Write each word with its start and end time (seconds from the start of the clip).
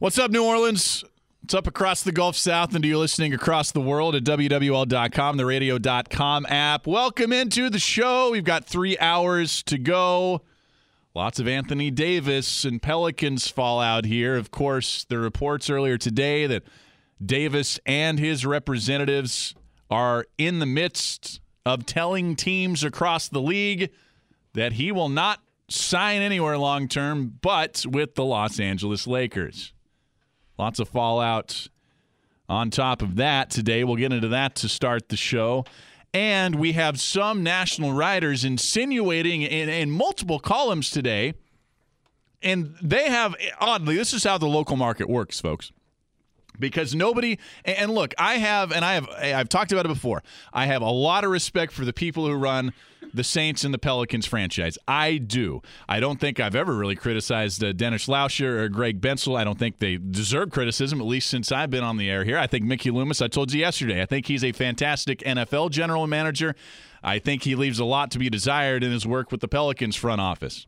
What's 0.00 0.16
up, 0.16 0.30
New 0.30 0.44
Orleans? 0.44 1.02
What's 1.40 1.54
up 1.54 1.66
across 1.66 2.04
the 2.04 2.12
Gulf 2.12 2.36
South, 2.36 2.72
and 2.72 2.84
do 2.84 2.88
you're 2.88 2.98
listening 2.98 3.34
across 3.34 3.72
the 3.72 3.80
world 3.80 4.14
at 4.14 4.22
WWL.com, 4.22 5.36
the 5.36 5.44
radio.com 5.44 6.46
app. 6.46 6.86
Welcome 6.86 7.32
into 7.32 7.68
the 7.68 7.80
show. 7.80 8.30
We've 8.30 8.44
got 8.44 8.64
three 8.64 8.96
hours 8.98 9.60
to 9.64 9.76
go. 9.76 10.42
Lots 11.16 11.40
of 11.40 11.48
Anthony 11.48 11.90
Davis 11.90 12.64
and 12.64 12.80
Pelicans 12.80 13.48
fallout 13.48 14.04
here. 14.04 14.36
Of 14.36 14.52
course, 14.52 15.02
the 15.02 15.18
reports 15.18 15.68
earlier 15.68 15.98
today 15.98 16.46
that 16.46 16.62
Davis 17.20 17.80
and 17.84 18.20
his 18.20 18.46
representatives 18.46 19.56
are 19.90 20.26
in 20.38 20.60
the 20.60 20.66
midst 20.66 21.40
of 21.66 21.86
telling 21.86 22.36
teams 22.36 22.84
across 22.84 23.26
the 23.26 23.42
league 23.42 23.90
that 24.54 24.74
he 24.74 24.92
will 24.92 25.08
not 25.08 25.40
sign 25.68 26.22
anywhere 26.22 26.56
long 26.56 26.86
term, 26.86 27.36
but 27.42 27.84
with 27.84 28.14
the 28.14 28.24
Los 28.24 28.60
Angeles 28.60 29.04
Lakers. 29.04 29.72
Lots 30.58 30.80
of 30.80 30.88
fallout 30.88 31.68
on 32.48 32.70
top 32.70 33.02
of 33.02 33.16
that 33.16 33.50
today. 33.50 33.84
We'll 33.84 33.96
get 33.96 34.12
into 34.12 34.28
that 34.28 34.56
to 34.56 34.68
start 34.68 35.08
the 35.08 35.16
show. 35.16 35.64
And 36.12 36.56
we 36.56 36.72
have 36.72 36.98
some 37.00 37.42
national 37.42 37.92
writers 37.92 38.44
insinuating 38.44 39.42
in, 39.42 39.68
in 39.68 39.90
multiple 39.90 40.38
columns 40.38 40.90
today. 40.90 41.34
And 42.42 42.74
they 42.82 43.08
have, 43.08 43.34
oddly, 43.60 43.96
this 43.96 44.12
is 44.12 44.24
how 44.24 44.38
the 44.38 44.46
local 44.46 44.76
market 44.76 45.08
works, 45.08 45.40
folks 45.40 45.72
because 46.58 46.92
nobody 46.92 47.38
and 47.64 47.92
look 47.92 48.12
i 48.18 48.34
have 48.34 48.72
and 48.72 48.84
i 48.84 48.94
have 48.94 49.08
i've 49.10 49.48
talked 49.48 49.70
about 49.70 49.84
it 49.84 49.88
before 49.88 50.24
i 50.52 50.66
have 50.66 50.82
a 50.82 50.90
lot 50.90 51.22
of 51.22 51.30
respect 51.30 51.72
for 51.72 51.84
the 51.84 51.92
people 51.92 52.26
who 52.26 52.34
run 52.34 52.72
the 53.14 53.24
saints 53.24 53.64
and 53.64 53.72
the 53.72 53.78
pelicans 53.78 54.26
franchise 54.26 54.78
i 54.86 55.16
do 55.16 55.60
i 55.88 56.00
don't 56.00 56.20
think 56.20 56.40
i've 56.40 56.54
ever 56.54 56.74
really 56.74 56.96
criticized 56.96 57.62
uh, 57.62 57.72
dennis 57.72 58.06
lauscha 58.06 58.44
or 58.44 58.68
greg 58.68 59.00
bensel 59.00 59.38
i 59.38 59.44
don't 59.44 59.58
think 59.58 59.78
they 59.78 59.96
deserve 59.96 60.50
criticism 60.50 61.00
at 61.00 61.06
least 61.06 61.28
since 61.28 61.50
i've 61.52 61.70
been 61.70 61.84
on 61.84 61.96
the 61.96 62.10
air 62.10 62.24
here 62.24 62.38
i 62.38 62.46
think 62.46 62.64
mickey 62.64 62.90
loomis 62.90 63.22
i 63.22 63.28
told 63.28 63.52
you 63.52 63.60
yesterday 63.60 64.02
i 64.02 64.06
think 64.06 64.26
he's 64.26 64.44
a 64.44 64.52
fantastic 64.52 65.20
nfl 65.20 65.70
general 65.70 66.06
manager 66.06 66.54
i 67.02 67.18
think 67.18 67.42
he 67.44 67.54
leaves 67.54 67.78
a 67.78 67.84
lot 67.84 68.10
to 68.10 68.18
be 68.18 68.30
desired 68.30 68.82
in 68.82 68.92
his 68.92 69.06
work 69.06 69.30
with 69.30 69.40
the 69.40 69.48
pelicans 69.48 69.96
front 69.96 70.20
office 70.20 70.66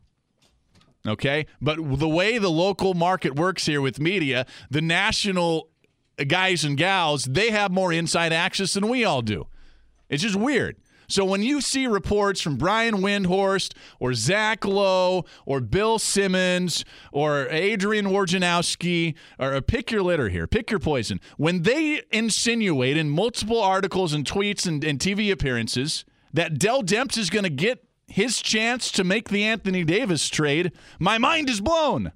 Okay. 1.07 1.47
But 1.61 1.77
the 1.99 2.07
way 2.07 2.37
the 2.37 2.51
local 2.51 2.93
market 2.93 3.35
works 3.35 3.65
here 3.65 3.81
with 3.81 3.99
media, 3.99 4.45
the 4.69 4.81
national 4.81 5.69
guys 6.27 6.63
and 6.63 6.77
gals, 6.77 7.25
they 7.25 7.49
have 7.49 7.71
more 7.71 7.91
inside 7.91 8.33
access 8.33 8.73
than 8.73 8.87
we 8.87 9.03
all 9.03 9.21
do. 9.21 9.47
It's 10.09 10.23
just 10.23 10.35
weird. 10.35 10.77
So 11.11 11.25
when 11.25 11.43
you 11.43 11.59
see 11.59 11.87
reports 11.87 12.39
from 12.39 12.55
Brian 12.55 12.99
Windhorst 12.99 13.73
or 13.99 14.13
Zach 14.13 14.63
Lowe 14.63 15.25
or 15.45 15.59
Bill 15.59 15.99
Simmons 15.99 16.85
or 17.11 17.49
Adrian 17.49 18.05
Wojnarowski, 18.07 19.15
or 19.37 19.55
uh, 19.55 19.59
pick 19.59 19.91
your 19.91 20.03
litter 20.03 20.29
here, 20.29 20.47
pick 20.47 20.71
your 20.71 20.79
poison. 20.79 21.19
When 21.35 21.63
they 21.63 22.01
insinuate 22.11 22.95
in 22.95 23.09
multiple 23.09 23.61
articles 23.61 24.13
and 24.13 24.25
tweets 24.25 24.65
and, 24.65 24.81
and 24.85 24.99
TV 24.99 25.29
appearances 25.33 26.05
that 26.31 26.57
Dell 26.57 26.81
Demps 26.81 27.17
is 27.17 27.29
going 27.29 27.43
to 27.43 27.49
get 27.49 27.83
his 28.07 28.41
chance 28.41 28.89
to 28.91 29.03
make 29.03 29.27
the 29.27 29.43
Anthony 29.43 29.83
Davis 29.83 30.29
trade, 30.29 30.71
my 30.97 31.17
mind 31.17 31.49
is 31.49 31.59
blown. 31.59 32.13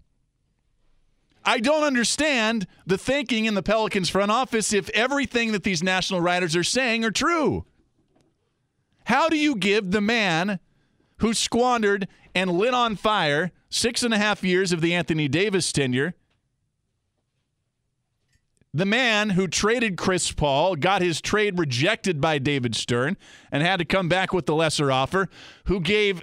I 1.43 1.59
don't 1.59 1.83
understand 1.83 2.65
the 2.87 2.97
thinking 2.97 3.43
in 3.43 3.55
the 3.55 3.61
Pelicans 3.61 4.07
front 4.07 4.31
office 4.31 4.71
if 4.71 4.89
everything 4.91 5.51
that 5.51 5.63
these 5.63 5.83
national 5.83 6.21
writers 6.21 6.55
are 6.55 6.63
saying 6.63 7.03
are 7.03 7.11
true. 7.11 7.65
How 9.05 9.29
do 9.29 9.37
you 9.37 9.55
give 9.55 9.91
the 9.91 10.01
man 10.01 10.59
who 11.17 11.33
squandered 11.33 12.07
and 12.33 12.51
lit 12.51 12.73
on 12.73 12.95
fire 12.95 13.51
six 13.69 14.03
and 14.03 14.13
a 14.13 14.17
half 14.17 14.43
years 14.43 14.71
of 14.71 14.81
the 14.81 14.93
Anthony 14.93 15.27
Davis 15.27 15.71
tenure? 15.71 16.15
The 18.73 18.85
man 18.85 19.31
who 19.31 19.47
traded 19.47 19.95
Chris 19.95 20.31
Paul, 20.31 20.75
got 20.75 21.01
his 21.01 21.21
trade 21.21 21.57
rejected 21.57 22.19
by 22.19 22.39
David 22.39 22.75
Stern, 22.75 23.15
and 23.49 23.63
had 23.63 23.77
to 23.77 23.85
come 23.85 24.09
back 24.09 24.33
with 24.33 24.47
the 24.47 24.55
lesser 24.55 24.91
offer, 24.91 25.29
who 25.65 25.79
gave 25.79 26.21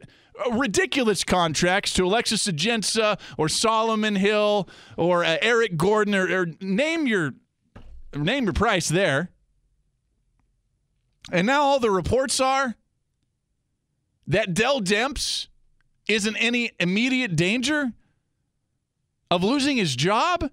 ridiculous 0.51 1.25
contracts 1.25 1.95
to 1.95 2.05
Alexis 2.05 2.47
Ajinça 2.47 3.19
or 3.39 3.49
Solomon 3.49 4.17
Hill 4.17 4.69
or 4.97 5.25
uh, 5.25 5.37
Eric 5.41 5.77
Gordon 5.77 6.15
or, 6.15 6.41
or 6.41 6.47
name 6.61 7.07
your 7.07 7.33
name 8.15 8.45
your 8.45 8.53
price 8.53 8.89
there. 8.89 9.31
And 11.31 11.47
now 11.47 11.63
all 11.63 11.79
the 11.79 11.91
reports 11.91 12.41
are 12.41 12.75
that 14.27 14.55
Dell 14.55 14.81
Demps 14.81 15.49
isn't 16.09 16.37
any 16.37 16.73
immediate 16.81 17.37
danger 17.37 17.93
of 19.31 19.45
losing 19.45 19.77
his 19.77 19.95
job 19.95 20.51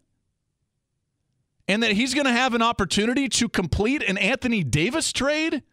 and 1.67 1.83
that 1.83 1.91
he's 1.91 2.13
going 2.13 2.25
to 2.25 2.31
have 2.31 2.53
an 2.53 2.61
opportunity 2.61 3.29
to 3.29 3.49
complete 3.49 4.03
an 4.03 4.17
Anthony 4.17 4.63
Davis 4.63 5.11
trade? 5.11 5.63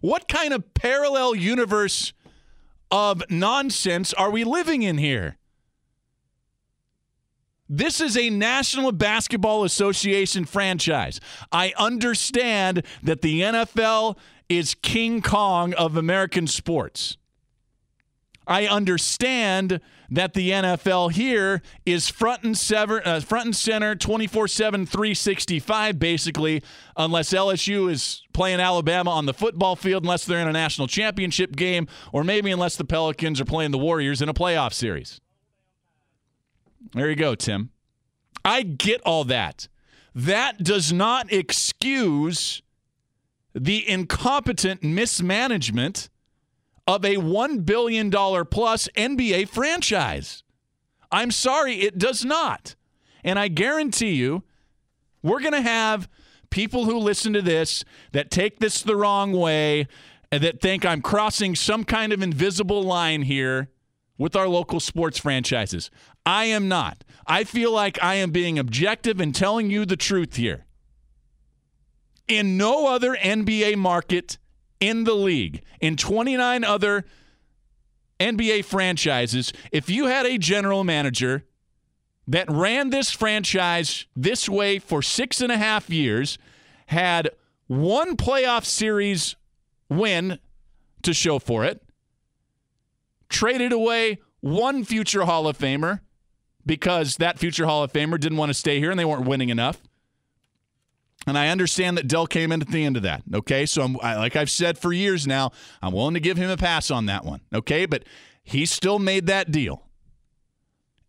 What 0.00 0.28
kind 0.28 0.52
of 0.52 0.74
parallel 0.74 1.34
universe 1.34 2.12
of 2.90 3.22
nonsense 3.30 4.12
are 4.14 4.30
we 4.30 4.44
living 4.44 4.82
in 4.82 4.98
here? 4.98 5.36
This 7.72 8.00
is 8.00 8.16
a 8.16 8.30
National 8.30 8.90
Basketball 8.90 9.62
Association 9.62 10.44
franchise. 10.44 11.20
I 11.52 11.72
understand 11.78 12.82
that 13.04 13.22
the 13.22 13.42
NFL 13.42 14.18
is 14.48 14.74
King 14.74 15.22
Kong 15.22 15.72
of 15.74 15.96
American 15.96 16.48
sports. 16.48 17.16
I 18.44 18.66
understand 18.66 19.80
that 20.10 20.34
the 20.34 20.50
NFL 20.50 21.12
here 21.12 21.62
is 21.86 22.08
front 22.08 22.42
and, 22.42 22.58
sever, 22.58 23.06
uh, 23.06 23.20
front 23.20 23.44
and 23.44 23.54
center 23.54 23.94
24 23.94 24.48
7, 24.48 24.84
365, 24.84 25.96
basically, 26.00 26.64
unless 26.96 27.32
LSU 27.32 27.88
is 27.88 28.24
playing 28.32 28.58
Alabama 28.58 29.12
on 29.12 29.26
the 29.26 29.34
football 29.34 29.76
field, 29.76 30.02
unless 30.02 30.24
they're 30.24 30.40
in 30.40 30.48
a 30.48 30.52
national 30.52 30.88
championship 30.88 31.54
game, 31.54 31.86
or 32.12 32.24
maybe 32.24 32.50
unless 32.50 32.74
the 32.74 32.84
Pelicans 32.84 33.40
are 33.40 33.44
playing 33.44 33.70
the 33.70 33.78
Warriors 33.78 34.20
in 34.20 34.28
a 34.28 34.34
playoff 34.34 34.72
series. 34.72 35.20
There 36.94 37.08
you 37.08 37.16
go, 37.16 37.34
Tim. 37.34 37.70
I 38.44 38.62
get 38.62 39.00
all 39.02 39.24
that. 39.24 39.68
That 40.14 40.62
does 40.62 40.92
not 40.92 41.32
excuse 41.32 42.62
the 43.54 43.88
incompetent 43.88 44.82
mismanagement 44.82 46.08
of 46.86 47.04
a 47.04 47.16
$1 47.16 47.64
billion 47.64 48.10
plus 48.10 48.88
NBA 48.96 49.48
franchise. 49.48 50.42
I'm 51.12 51.30
sorry, 51.30 51.80
it 51.80 51.98
does 51.98 52.24
not. 52.24 52.74
And 53.22 53.38
I 53.38 53.48
guarantee 53.48 54.12
you, 54.12 54.42
we're 55.22 55.40
going 55.40 55.52
to 55.52 55.60
have 55.60 56.08
people 56.48 56.84
who 56.84 56.98
listen 56.98 57.32
to 57.32 57.42
this 57.42 57.84
that 58.12 58.30
take 58.30 58.58
this 58.58 58.82
the 58.82 58.96
wrong 58.96 59.32
way 59.32 59.86
and 60.32 60.42
that 60.42 60.60
think 60.60 60.84
I'm 60.84 61.02
crossing 61.02 61.54
some 61.54 61.84
kind 61.84 62.12
of 62.12 62.22
invisible 62.22 62.82
line 62.82 63.22
here 63.22 63.68
with 64.20 64.36
our 64.36 64.46
local 64.46 64.78
sports 64.78 65.18
franchises. 65.18 65.90
I 66.26 66.44
am 66.44 66.68
not. 66.68 67.04
I 67.26 67.42
feel 67.42 67.72
like 67.72 68.00
I 68.02 68.16
am 68.16 68.32
being 68.32 68.58
objective 68.58 69.18
and 69.18 69.34
telling 69.34 69.70
you 69.70 69.86
the 69.86 69.96
truth 69.96 70.36
here. 70.36 70.66
In 72.28 72.58
no 72.58 72.86
other 72.86 73.16
NBA 73.16 73.76
market 73.76 74.36
in 74.78 75.04
the 75.04 75.14
league, 75.14 75.62
in 75.80 75.96
29 75.96 76.64
other 76.64 77.06
NBA 78.20 78.66
franchises, 78.66 79.54
if 79.72 79.88
you 79.88 80.04
had 80.04 80.26
a 80.26 80.36
general 80.36 80.84
manager 80.84 81.46
that 82.28 82.44
ran 82.50 82.90
this 82.90 83.10
franchise 83.10 84.04
this 84.14 84.50
way 84.50 84.78
for 84.78 85.00
six 85.00 85.40
and 85.40 85.50
a 85.50 85.56
half 85.56 85.88
years, 85.88 86.36
had 86.88 87.30
one 87.68 88.18
playoff 88.18 88.66
series 88.66 89.34
win 89.88 90.38
to 91.04 91.14
show 91.14 91.38
for 91.38 91.64
it, 91.64 91.82
traded 93.30 93.72
away 93.72 94.18
one 94.40 94.84
future 94.84 95.24
Hall 95.24 95.48
of 95.48 95.56
Famer 95.56 96.00
because 96.66 97.16
that 97.16 97.38
future 97.38 97.64
Hall 97.64 97.82
of 97.82 97.92
Famer 97.92 98.20
didn't 98.20 98.36
want 98.36 98.50
to 98.50 98.54
stay 98.54 98.78
here 98.78 98.90
and 98.90 99.00
they 99.00 99.04
weren't 99.04 99.26
winning 99.26 99.48
enough. 99.48 99.80
And 101.26 101.36
I 101.36 101.48
understand 101.48 101.98
that 101.98 102.08
Dell 102.08 102.26
came 102.26 102.50
in 102.50 102.62
at 102.62 102.68
the 102.68 102.84
end 102.84 102.96
of 102.96 103.02
that. 103.02 103.22
Okay. 103.34 103.66
So, 103.66 103.82
I'm, 103.82 103.98
I, 104.00 104.16
like 104.16 104.36
I've 104.36 104.50
said 104.50 104.78
for 104.78 104.92
years 104.92 105.26
now, 105.26 105.52
I'm 105.82 105.92
willing 105.92 106.14
to 106.14 106.20
give 106.20 106.36
him 106.36 106.50
a 106.50 106.56
pass 106.56 106.90
on 106.90 107.06
that 107.06 107.24
one. 107.24 107.40
Okay. 107.54 107.86
But 107.86 108.04
he 108.42 108.64
still 108.66 108.98
made 108.98 109.26
that 109.26 109.50
deal. 109.50 109.86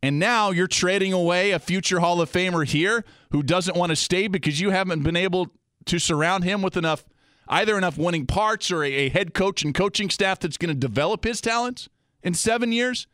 And 0.03 0.19
now 0.19 0.51
you're 0.51 0.67
trading 0.67 1.13
away 1.13 1.51
a 1.51 1.59
future 1.59 1.99
Hall 1.99 2.21
of 2.21 2.31
Famer 2.31 2.65
here 2.65 3.05
who 3.31 3.41
doesn't 3.41 3.77
want 3.77 3.91
to 3.91 3.95
stay 3.95 4.27
because 4.27 4.59
you 4.59 4.71
haven't 4.71 5.03
been 5.03 5.15
able 5.15 5.47
to 5.85 5.99
surround 5.99 6.43
him 6.43 6.61
with 6.61 6.75
enough, 6.75 7.05
either 7.47 7.77
enough 7.77 7.97
winning 7.97 8.25
parts 8.25 8.71
or 8.71 8.83
a, 8.83 8.91
a 8.91 9.09
head 9.09 9.33
coach 9.33 9.63
and 9.63 9.73
coaching 9.73 10.09
staff 10.09 10.39
that's 10.39 10.57
going 10.57 10.73
to 10.73 10.79
develop 10.79 11.23
his 11.23 11.39
talents 11.39 11.87
in 12.23 12.33
seven 12.33 12.71
years. 12.71 13.07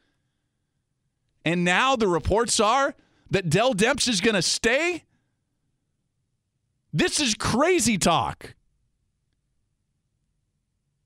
And 1.45 1.63
now 1.63 1.95
the 1.95 2.07
reports 2.07 2.59
are 2.59 2.95
that 3.29 3.49
Dell 3.49 3.73
Demps 3.73 4.07
is 4.07 4.21
going 4.21 4.35
to 4.35 4.41
stay. 4.41 5.03
This 6.93 7.19
is 7.19 7.35
crazy 7.35 7.97
talk. 7.97 8.55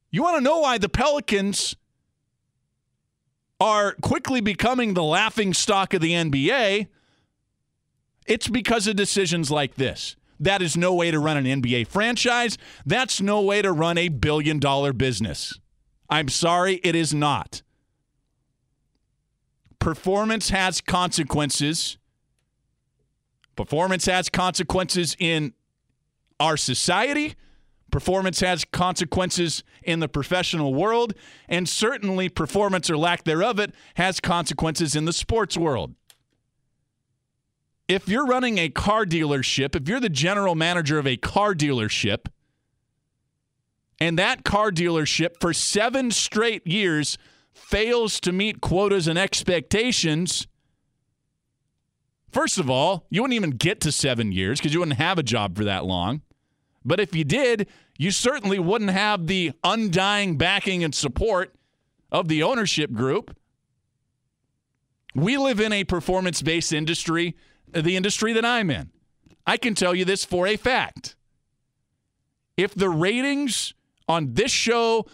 You 0.10 0.24
want 0.24 0.38
to 0.38 0.42
know 0.42 0.60
why 0.60 0.78
the 0.78 0.90
Pelicans 0.90 1.76
are 3.60 3.94
quickly 4.02 4.42
becoming 4.42 4.94
the 4.94 5.04
laughing 5.04 5.54
stock 5.54 5.94
of 5.94 6.02
the 6.02 6.12
NBA? 6.12 6.88
It's 8.26 8.48
because 8.48 8.88
of 8.88 8.96
decisions 8.96 9.52
like 9.52 9.76
this. 9.76 10.16
That 10.40 10.62
is 10.62 10.76
no 10.76 10.94
way 10.94 11.12
to 11.12 11.20
run 11.20 11.38
an 11.38 11.46
NBA 11.46 11.88
franchise. 11.88 12.58
That's 12.86 13.22
no 13.22 13.42
way 13.42 13.62
to 13.62 13.72
run 13.72 13.98
a 13.98 14.10
billion 14.10 14.60
dollar 14.60 14.92
business. 14.92 15.60
I'm 16.10 16.30
sorry, 16.30 16.82
it 16.84 16.96
is 16.96 17.14
not. 17.14 17.62
Performance 19.82 20.52
has 20.52 20.80
consequences. 20.80 21.98
Performance 23.56 24.06
has 24.06 24.30
consequences 24.30 25.16
in 25.18 25.54
our 26.40 26.56
society. 26.56 27.34
Performance 27.90 28.42
has 28.42 28.64
consequences 28.64 29.64
in 29.82 30.00
the 30.00 30.08
professional 30.08 30.76
world. 30.76 31.16
And 31.50 31.68
certainly, 31.68 32.30
performance 32.30 32.92
or 32.92 32.98
lack 32.98 33.24
thereof 33.24 33.58
it 33.58 33.74
has 33.96 34.20
consequences 34.20 34.96
in 34.96 35.06
the 35.06 35.14
sports 35.14 35.58
world. 35.58 35.96
If 37.88 38.08
you're 38.08 38.28
running 38.28 38.60
a 38.60 38.70
car 38.70 39.04
dealership, 39.04 39.76
if 39.76 39.90
you're 39.90 40.00
the 40.00 40.10
general 40.10 40.54
manager 40.54 41.00
of 41.00 41.08
a 41.08 41.18
car 41.18 41.56
dealership, 41.56 42.28
and 44.00 44.18
that 44.20 44.44
car 44.44 44.70
dealership 44.72 45.40
for 45.42 45.54
seven 45.54 46.12
straight 46.12 46.68
years 46.68 47.18
fails 47.72 48.20
to 48.20 48.32
meet 48.32 48.62
quotas 48.62 49.08
and 49.08 49.18
expectations, 49.18 50.46
first 52.32 52.60
of 52.60 52.70
all, 52.70 53.08
you 53.10 53.22
wouldn't 53.22 53.36
even 53.36 53.52
get 53.52 53.80
to 53.82 53.92
seven 53.92 54.32
years 54.32 54.60
because 54.60 54.74
you 54.74 54.80
wouldn't 54.80 54.98
have 54.98 55.18
a 55.18 55.24
job 55.24 55.58
for 55.58 55.64
that 55.64 55.86
long. 55.86 56.22
But 56.84 57.00
if 57.00 57.16
you 57.16 57.24
did, 57.24 57.68
you 57.98 58.12
certainly 58.12 58.60
wouldn't 58.60 58.92
have 58.92 59.28
the 59.28 59.54
undying 59.64 60.38
backing 60.38 60.84
and 60.84 60.94
support 60.94 61.56
of 62.12 62.28
the 62.28 62.44
ownership 62.44 62.92
group. 62.92 63.36
We 65.16 65.38
live 65.38 65.60
in 65.60 65.72
a 65.72 65.84
performance 65.84 66.42
based 66.42 66.74
industry, 66.74 67.36
the 67.72 67.96
industry 67.96 68.34
that 68.34 68.46
I'm 68.46 68.70
in. 68.70 68.90
I 69.48 69.58
can 69.58 69.76
tell 69.76 69.96
you 69.96 70.06
this 70.06 70.26
for 70.26 70.46
a 70.46 70.58
fact. 70.58 71.16
If 72.58 72.76
the 72.76 72.90
ratings 72.90 73.74
on 74.08 74.34
this 74.34 74.52
show 74.52 75.06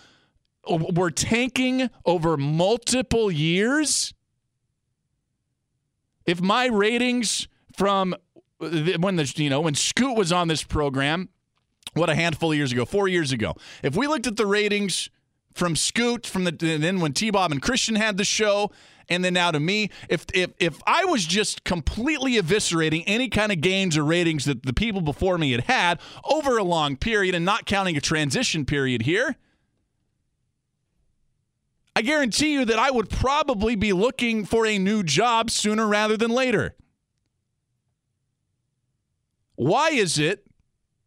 were 0.70 1.12
tanking 1.12 1.90
over 2.06 2.38
multiple 2.38 3.32
years, 3.32 4.14
if 6.26 6.42
my 6.42 6.66
ratings 6.66 7.48
from 7.76 8.16
when 8.60 9.16
the 9.16 9.34
you 9.38 9.50
know 9.50 9.62
when 9.62 9.76
Scoot 9.76 10.18
was 10.18 10.32
on 10.32 10.48
this 10.48 10.64
program 10.64 11.30
what 11.94 12.10
a 12.10 12.16
handful 12.16 12.52
of 12.52 12.58
years 12.58 12.72
ago, 12.72 12.86
four 12.86 13.08
years 13.08 13.32
ago. 13.32 13.56
If 13.84 13.96
we 13.96 14.08
looked 14.08 14.28
at 14.28 14.38
the 14.38 14.46
ratings 14.46 15.10
from 15.54 15.76
Scoot, 15.76 16.26
from 16.26 16.44
the 16.44 16.52
then 16.52 17.00
when 17.00 17.14
T 17.14 17.30
Bob 17.32 17.52
and 17.52 17.62
Christian 17.62 17.96
had 17.96 18.18
the 18.18 18.26
show, 18.26 18.72
and 19.10 19.24
then 19.24 19.34
now 19.34 19.52
to 19.52 19.60
me, 19.60 19.90
if 20.10 20.26
if 20.34 20.52
if 20.60 20.80
I 20.86 21.06
was 21.06 21.26
just 21.26 21.64
completely 21.64 22.34
eviscerating 22.34 23.04
any 23.08 23.30
kind 23.30 23.52
of 23.52 23.62
gains 23.62 23.98
or 23.98 24.04
ratings 24.04 24.46
that 24.46 24.64
the 24.64 24.74
people 24.74 25.02
before 25.02 25.38
me 25.38 25.52
had 25.52 25.62
had 25.62 26.00
over 26.24 26.58
a 26.58 26.64
long 26.64 26.96
period, 26.98 27.36
and 27.36 27.46
not 27.46 27.66
counting 27.66 27.98
a 27.98 28.02
transition 28.02 28.66
period 28.66 29.04
here. 29.04 29.36
I 31.98 32.04
guarantee 32.04 32.54
you 32.54 32.64
that 32.64 32.78
I 32.78 32.92
would 32.92 33.10
probably 33.10 33.76
be 33.76 33.92
looking 33.92 34.46
for 34.46 34.68
a 34.68 34.78
new 34.78 35.02
job 35.02 35.50
sooner 35.50 35.88
rather 35.88 36.16
than 36.16 36.30
later. 36.30 36.76
Why 39.56 39.90
is 39.90 40.20
it 40.20 40.46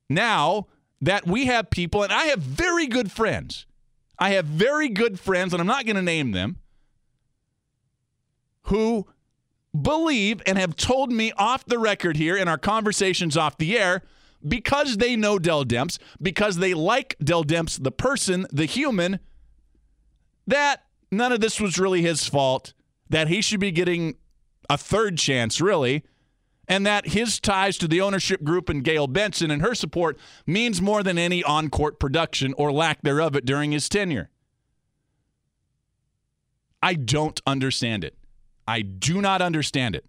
now 0.09 0.67
that 1.01 1.29
we 1.29 1.47
have 1.47 1.71
people, 1.71 2.03
and 2.03 2.13
I 2.13 2.25
have 2.25 2.41
very 2.41 2.89
good 2.89 3.13
friends. 3.13 3.67
I 4.19 4.31
have 4.31 4.47
very 4.47 4.89
good 4.89 5.21
friends, 5.21 5.55
and 5.55 5.61
I'm 5.61 5.67
not 5.69 5.87
going 5.87 5.95
to 5.95 6.03
name 6.03 6.33
them, 6.33 6.57
who 8.63 9.07
believe 9.81 10.43
and 10.45 10.59
have 10.59 10.75
told 10.75 11.13
me 11.13 11.31
off 11.39 11.65
the 11.67 11.79
record 11.79 12.17
here 12.17 12.37
in 12.37 12.49
our 12.49 12.59
conversations 12.59 13.37
off 13.37 13.59
the 13.59 13.79
air 13.79 14.03
because 14.45 14.97
they 14.97 15.15
know 15.15 15.39
Dell 15.39 15.65
Demps, 15.65 16.01
because 16.21 16.57
they 16.57 16.75
like 16.75 17.15
Dell 17.23 17.45
Demps, 17.45 17.81
the 17.81 17.93
person, 17.93 18.49
the 18.51 18.65
human, 18.65 19.21
that 20.51 20.85
none 21.11 21.33
of 21.33 21.41
this 21.41 21.61
was 21.61 21.79
really 21.79 22.03
his 22.03 22.27
fault, 22.27 22.73
that 23.09 23.29
he 23.29 23.41
should 23.41 23.61
be 23.61 23.73
getting 23.73 24.17
a 24.69 24.79
third 24.79 25.19
chance, 25.19 25.61
really, 25.61 26.05
and 26.69 26.87
that 26.87 27.09
his 27.09 27.41
ties 27.41 27.77
to 27.79 27.89
the 27.89 28.01
ownership 28.01 28.45
group 28.45 28.69
and 28.69 28.85
Gayle 28.85 29.09
Benson 29.09 29.51
and 29.51 29.61
her 29.61 29.75
support 29.75 30.17
means 30.47 30.81
more 30.81 31.03
than 31.03 31.19
any 31.19 31.43
on 31.43 31.69
court 31.69 31.99
production 31.99 32.55
or 32.57 32.71
lack 32.71 33.03
thereof 33.03 33.35
it 33.35 33.45
during 33.45 33.73
his 33.73 33.89
tenure. 33.89 34.31
I 36.83 36.95
don't 36.95 37.41
understand 37.47 38.05
it. 38.05 38.17
I 38.67 38.83
do 38.83 39.21
not 39.21 39.43
understand 39.43 39.97
it. 39.97 40.05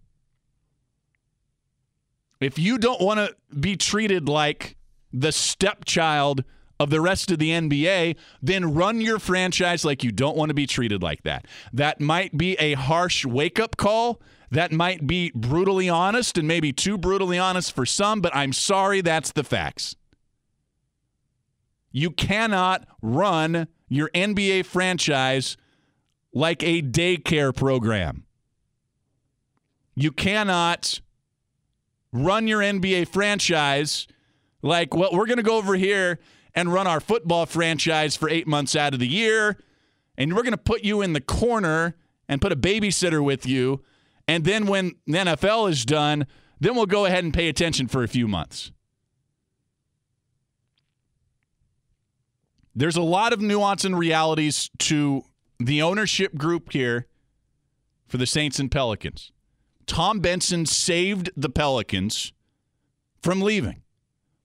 If 2.40 2.60
you 2.60 2.78
don't 2.78 3.02
want 3.02 3.20
to 3.20 3.36
be 3.56 3.76
treated 3.76 4.30
like 4.30 4.78
the 5.12 5.32
stepchild 5.32 6.44
of 6.82 6.90
the 6.90 7.00
rest 7.00 7.30
of 7.32 7.40
the 7.40 7.52
NBA, 7.52 8.16
then 8.42 8.74
run 8.74 9.02
your 9.02 9.20
franchise 9.20 9.86
like 9.86 10.04
you 10.04 10.12
don't 10.12 10.36
want 10.36 10.50
to 10.50 10.56
be 10.56 10.66
treated 10.66 11.04
like 11.04 11.24
that. 11.24 11.46
That 11.72 12.02
might 12.02 12.38
be 12.38 12.56
a 12.56 12.74
harsh 12.74 13.26
wake 13.26 13.60
up 13.60 13.78
call 13.78 14.22
that 14.52 14.72
might 14.74 15.08
be 15.08 15.32
brutally 15.34 15.88
honest 15.88 16.38
and 16.38 16.48
maybe 16.48 16.74
too 16.74 16.98
brutally 16.98 17.40
honest 17.40 17.72
for 17.74 17.86
some, 17.86 18.20
but 18.20 18.36
I'm 18.36 18.52
sorry, 18.52 19.00
that's 19.00 19.32
the 19.32 19.46
facts. 19.46 19.96
You 21.92 22.12
cannot 22.12 22.86
run 23.02 23.68
your 23.88 24.10
NBA 24.10 24.66
franchise 24.66 25.56
like 26.34 26.64
a 26.64 26.82
daycare 26.82 27.56
program. 27.56 28.26
You 29.96 30.12
cannot 30.12 31.00
run 32.12 32.48
your 32.48 32.60
NBA 32.60 33.08
franchise 33.08 34.08
like, 34.62 34.94
well, 34.94 35.12
we're 35.14 35.28
going 35.28 35.38
to 35.38 35.44
go 35.44 35.58
over 35.58 35.76
here 35.76 36.20
and 36.54 36.74
run 36.74 36.88
our 36.88 37.00
football 37.00 37.46
franchise 37.46 38.16
for 38.16 38.30
eight 38.30 38.48
months 38.48 38.76
out 38.76 38.94
of 38.94 39.00
the 39.00 39.08
year, 39.08 39.58
and 40.18 40.36
we're 40.36 40.44
going 40.44 40.52
to 40.52 40.58
put 40.58 40.84
you 40.84 41.02
in 41.02 41.14
the 41.14 41.22
corner 41.22 41.96
and 42.28 42.42
put 42.42 42.52
a 42.52 42.56
babysitter 42.56 43.24
with 43.24 43.46
you 43.46 43.82
and 44.32 44.46
then 44.46 44.66
when 44.66 44.96
the 45.06 45.18
NFL 45.18 45.70
is 45.70 45.84
done, 45.84 46.26
then 46.60 46.76
we'll 46.76 46.86
go 46.86 47.06
ahead 47.06 47.24
and 47.24 47.34
pay 47.34 47.50
attention 47.50 47.90
for 47.90 48.02
a 48.02 48.08
few 48.08 48.30
months. 48.30 48.72
There's 52.74 52.96
a 52.96 53.02
lot 53.02 53.34
of 53.34 53.42
nuance 53.42 53.84
and 53.84 54.00
realities 54.00 54.70
to 54.80 55.24
the 55.60 55.82
ownership 55.82 56.36
group 56.36 56.72
here 56.72 57.08
for 58.08 58.18
the 58.18 58.26
Saints 58.26 58.58
and 58.58 58.72
Pelicans. 58.72 59.34
Tom 59.86 60.22
Benson 60.22 60.66
saved 60.66 61.30
the 61.36 61.50
Pelicans 61.50 62.32
from 63.22 63.42
leaving. 63.42 63.81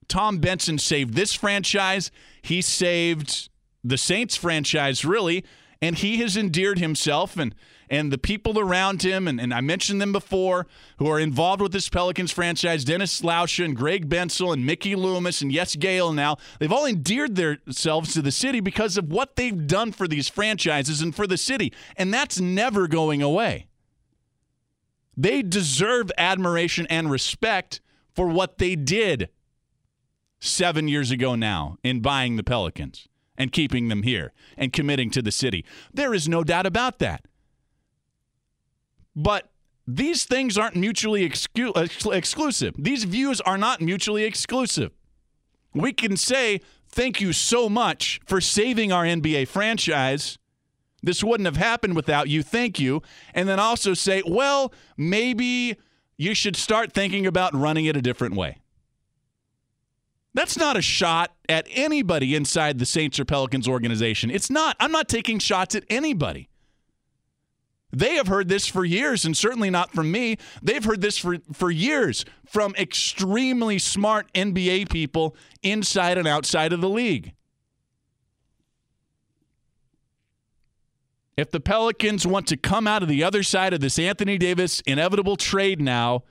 Tom 0.07 0.37
Benson 0.39 0.77
saved 0.77 1.13
this 1.13 1.33
franchise. 1.33 2.11
He 2.41 2.61
saved 2.61 3.49
the 3.83 3.97
Saints 3.97 4.35
franchise, 4.35 5.05
really, 5.05 5.43
and 5.81 5.97
he 5.97 6.17
has 6.17 6.37
endeared 6.37 6.79
himself 6.79 7.37
and 7.37 7.53
and 7.89 8.11
the 8.11 8.17
people 8.17 8.59
around 8.59 9.03
him, 9.03 9.27
and, 9.27 9.39
and 9.39 9.53
I 9.53 9.61
mentioned 9.61 10.01
them 10.01 10.11
before, 10.11 10.67
who 10.97 11.07
are 11.07 11.19
involved 11.19 11.61
with 11.61 11.71
this 11.71 11.89
Pelicans 11.89 12.31
franchise, 12.31 12.83
Dennis 12.83 13.21
Lauscha 13.21 13.63
and 13.63 13.75
Greg 13.75 14.09
Bensel 14.09 14.53
and 14.53 14.65
Mickey 14.65 14.95
Loomis 14.95 15.41
and 15.41 15.51
Yes 15.51 15.75
Gayle 15.75 16.11
now, 16.11 16.37
they've 16.59 16.71
all 16.71 16.85
endeared 16.85 17.35
themselves 17.35 18.13
to 18.13 18.21
the 18.21 18.31
city 18.31 18.59
because 18.59 18.97
of 18.97 19.11
what 19.11 19.35
they've 19.35 19.67
done 19.67 19.91
for 19.91 20.07
these 20.07 20.27
franchises 20.27 21.01
and 21.01 21.15
for 21.15 21.27
the 21.27 21.37
city. 21.37 21.73
And 21.95 22.13
that's 22.13 22.39
never 22.39 22.87
going 22.87 23.21
away. 23.21 23.67
They 25.15 25.41
deserve 25.41 26.11
admiration 26.17 26.87
and 26.89 27.09
respect 27.09 27.79
for 28.13 28.27
what 28.27 28.57
they 28.57 28.75
did 28.75 29.29
seven 30.39 30.87
years 30.87 31.11
ago 31.11 31.35
now 31.35 31.77
in 31.83 31.99
buying 31.99 32.35
the 32.35 32.43
Pelicans 32.43 33.07
and 33.37 33.51
keeping 33.51 33.87
them 33.87 34.03
here 34.03 34.33
and 34.57 34.73
committing 34.73 35.09
to 35.11 35.21
the 35.21 35.31
city. 35.31 35.65
There 35.93 36.13
is 36.13 36.27
no 36.27 36.43
doubt 36.43 36.65
about 36.65 36.99
that. 36.99 37.25
But 39.15 39.49
these 39.87 40.25
things 40.25 40.57
aren't 40.57 40.75
mutually 40.75 41.27
excu- 41.27 41.75
uh, 41.75 41.81
ex- 41.81 42.05
exclusive. 42.05 42.75
These 42.77 43.05
views 43.05 43.39
are 43.41 43.57
not 43.57 43.81
mutually 43.81 44.23
exclusive. 44.23 44.91
We 45.73 45.93
can 45.93 46.17
say, 46.17 46.61
thank 46.89 47.21
you 47.21 47.33
so 47.33 47.69
much 47.69 48.19
for 48.25 48.41
saving 48.41 48.91
our 48.91 49.05
NBA 49.05 49.47
franchise. 49.47 50.37
This 51.01 51.23
wouldn't 51.23 51.45
have 51.45 51.57
happened 51.57 51.95
without 51.95 52.27
you. 52.27 52.43
Thank 52.43 52.79
you. 52.79 53.01
And 53.33 53.47
then 53.47 53.59
also 53.59 53.93
say, 53.93 54.23
well, 54.27 54.73
maybe 54.97 55.77
you 56.17 56.33
should 56.33 56.55
start 56.55 56.91
thinking 56.91 57.25
about 57.25 57.53
running 57.55 57.85
it 57.85 57.95
a 57.95 58.01
different 58.01 58.35
way. 58.35 58.57
That's 60.37 60.55
not 60.55 60.77
a 60.77 60.83
shot 60.83 61.33
at 61.49 61.65
anybody 61.71 62.35
inside 62.35 62.77
the 62.77 62.85
Saints 62.85 63.19
or 63.19 63.25
Pelicans 63.25 63.67
organization. 63.67 64.29
It's 64.29 64.51
not. 64.51 64.77
I'm 64.79 64.91
not 64.91 65.09
taking 65.09 65.39
shots 65.39 65.73
at 65.73 65.83
anybody. 65.89 66.47
They 67.91 68.13
have 68.17 68.27
heard 68.27 68.47
this 68.47 68.67
for 68.67 68.85
years, 68.85 69.25
and 69.25 69.35
certainly 69.35 69.71
not 69.71 69.93
from 69.93 70.11
me. 70.11 70.37
They've 70.61 70.83
heard 70.83 71.01
this 71.01 71.17
for, 71.17 71.37
for 71.53 71.71
years 71.71 72.23
from 72.45 72.75
extremely 72.75 73.79
smart 73.79 74.31
NBA 74.33 74.91
people 74.91 75.35
inside 75.63 76.19
and 76.19 76.27
outside 76.27 76.71
of 76.71 76.81
the 76.81 76.89
league. 76.89 77.33
If 81.35 81.49
the 81.49 81.59
Pelicans 81.59 82.27
want 82.27 82.45
to 82.49 82.57
come 82.57 82.85
out 82.85 83.01
of 83.01 83.09
the 83.09 83.23
other 83.23 83.41
side 83.41 83.73
of 83.73 83.79
this 83.79 83.97
Anthony 83.97 84.37
Davis 84.37 84.81
inevitable 84.81 85.35
trade 85.35 85.81
now 85.81 86.25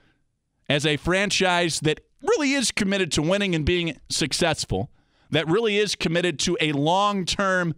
as 0.69 0.87
a 0.87 0.97
franchise 0.97 1.81
that 1.81 2.06
really 2.29 2.53
is 2.53 2.71
committed 2.71 3.13
to 3.13 3.23
winning 3.23 3.55
and 3.55 3.65
being 3.65 3.99
successful, 4.09 4.91
that 5.31 5.47
really 5.49 5.79
is 5.79 5.95
committed 5.95 6.39
to 6.41 6.57
a 6.61 6.73
long 6.73 7.25
term 7.25 7.75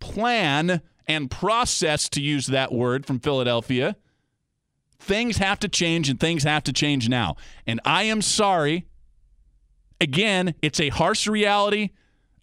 plan 0.00 0.80
and 1.06 1.30
process, 1.30 2.08
to 2.08 2.20
use 2.20 2.46
that 2.46 2.72
word 2.72 3.04
from 3.04 3.18
Philadelphia, 3.18 3.96
things 5.00 5.38
have 5.38 5.58
to 5.58 5.68
change 5.68 6.08
and 6.08 6.20
things 6.20 6.44
have 6.44 6.62
to 6.64 6.72
change 6.72 7.08
now. 7.08 7.34
And 7.66 7.80
I 7.84 8.04
am 8.04 8.22
sorry. 8.22 8.86
Again, 10.00 10.54
it's 10.62 10.78
a 10.78 10.90
harsh 10.90 11.26
reality 11.26 11.90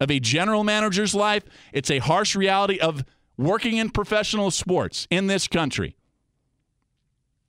of 0.01 0.11
a 0.11 0.19
general 0.19 0.63
manager's 0.63 1.15
life, 1.15 1.43
it's 1.73 1.89
a 1.89 1.99
harsh 1.99 2.35
reality 2.35 2.77
of 2.77 3.03
working 3.37 3.77
in 3.77 3.89
professional 3.89 4.51
sports 4.51 5.07
in 5.09 5.27
this 5.27 5.47
country. 5.47 5.95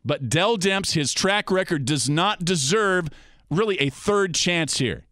But 0.04 0.30
Dell 0.30 0.56
Demps, 0.56 0.92
his 0.92 1.12
track 1.12 1.50
record 1.50 1.84
does 1.84 2.08
not 2.08 2.44
deserve 2.44 3.08
really 3.50 3.80
a 3.80 3.90
third 3.90 4.34
chance 4.34 4.78
here. 4.78 5.04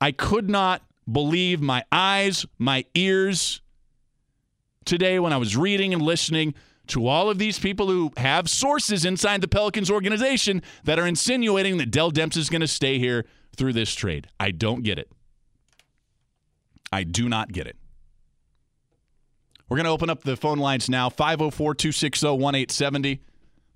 I 0.00 0.12
could 0.12 0.50
not 0.50 0.82
believe 1.10 1.60
my 1.60 1.84
eyes, 1.90 2.46
my 2.58 2.84
ears 2.94 3.60
today 4.84 5.18
when 5.18 5.32
I 5.32 5.36
was 5.36 5.56
reading 5.56 5.92
and 5.92 6.02
listening 6.02 6.54
to 6.88 7.08
all 7.08 7.30
of 7.30 7.38
these 7.38 7.58
people 7.58 7.86
who 7.86 8.12
have 8.18 8.48
sources 8.50 9.04
inside 9.04 9.40
the 9.40 9.48
Pelicans 9.48 9.90
organization 9.90 10.62
that 10.84 10.98
are 10.98 11.06
insinuating 11.06 11.78
that 11.78 11.90
Dell 11.90 12.12
Demps 12.12 12.36
is 12.36 12.50
going 12.50 12.60
to 12.60 12.68
stay 12.68 12.98
here 12.98 13.24
through 13.56 13.72
this 13.72 13.94
trade. 13.94 14.26
I 14.38 14.50
don't 14.50 14.82
get 14.82 14.98
it. 14.98 15.10
I 16.92 17.04
do 17.04 17.28
not 17.28 17.52
get 17.52 17.66
it. 17.66 17.76
We're 19.68 19.78
going 19.78 19.86
to 19.86 19.90
open 19.90 20.10
up 20.10 20.22
the 20.22 20.36
phone 20.36 20.58
lines 20.58 20.90
now 20.90 21.08
504 21.08 21.74
260 21.74 22.26
1870. 22.26 23.20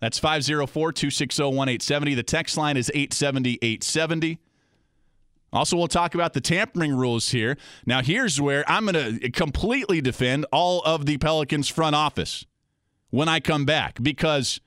That's 0.01 0.19
504 0.19 0.93
260 0.93 1.43
1870. 1.43 2.15
The 2.15 2.23
text 2.23 2.57
line 2.57 2.77
is 2.77 2.91
870 2.95 3.59
870. 3.61 4.39
Also, 5.53 5.77
we'll 5.77 5.89
talk 5.89 6.15
about 6.15 6.35
the 6.35 6.41
tampering 6.41 6.95
rules 6.95 7.31
here. 7.31 7.57
Now, 7.87 8.03
here's 8.03 8.41
where 8.41 8.65
I'm 8.71 8.87
going 8.87 9.19
to 9.19 9.31
completely 9.31 10.01
defend 10.01 10.45
all 10.53 10.83
of 10.83 11.07
the 11.07 11.17
Pelicans 11.17 11.69
front 11.69 11.97
office 11.97 12.45
when 13.11 13.29
I 13.29 13.41
come 13.41 13.65
back 13.65 14.03
because 14.03 14.61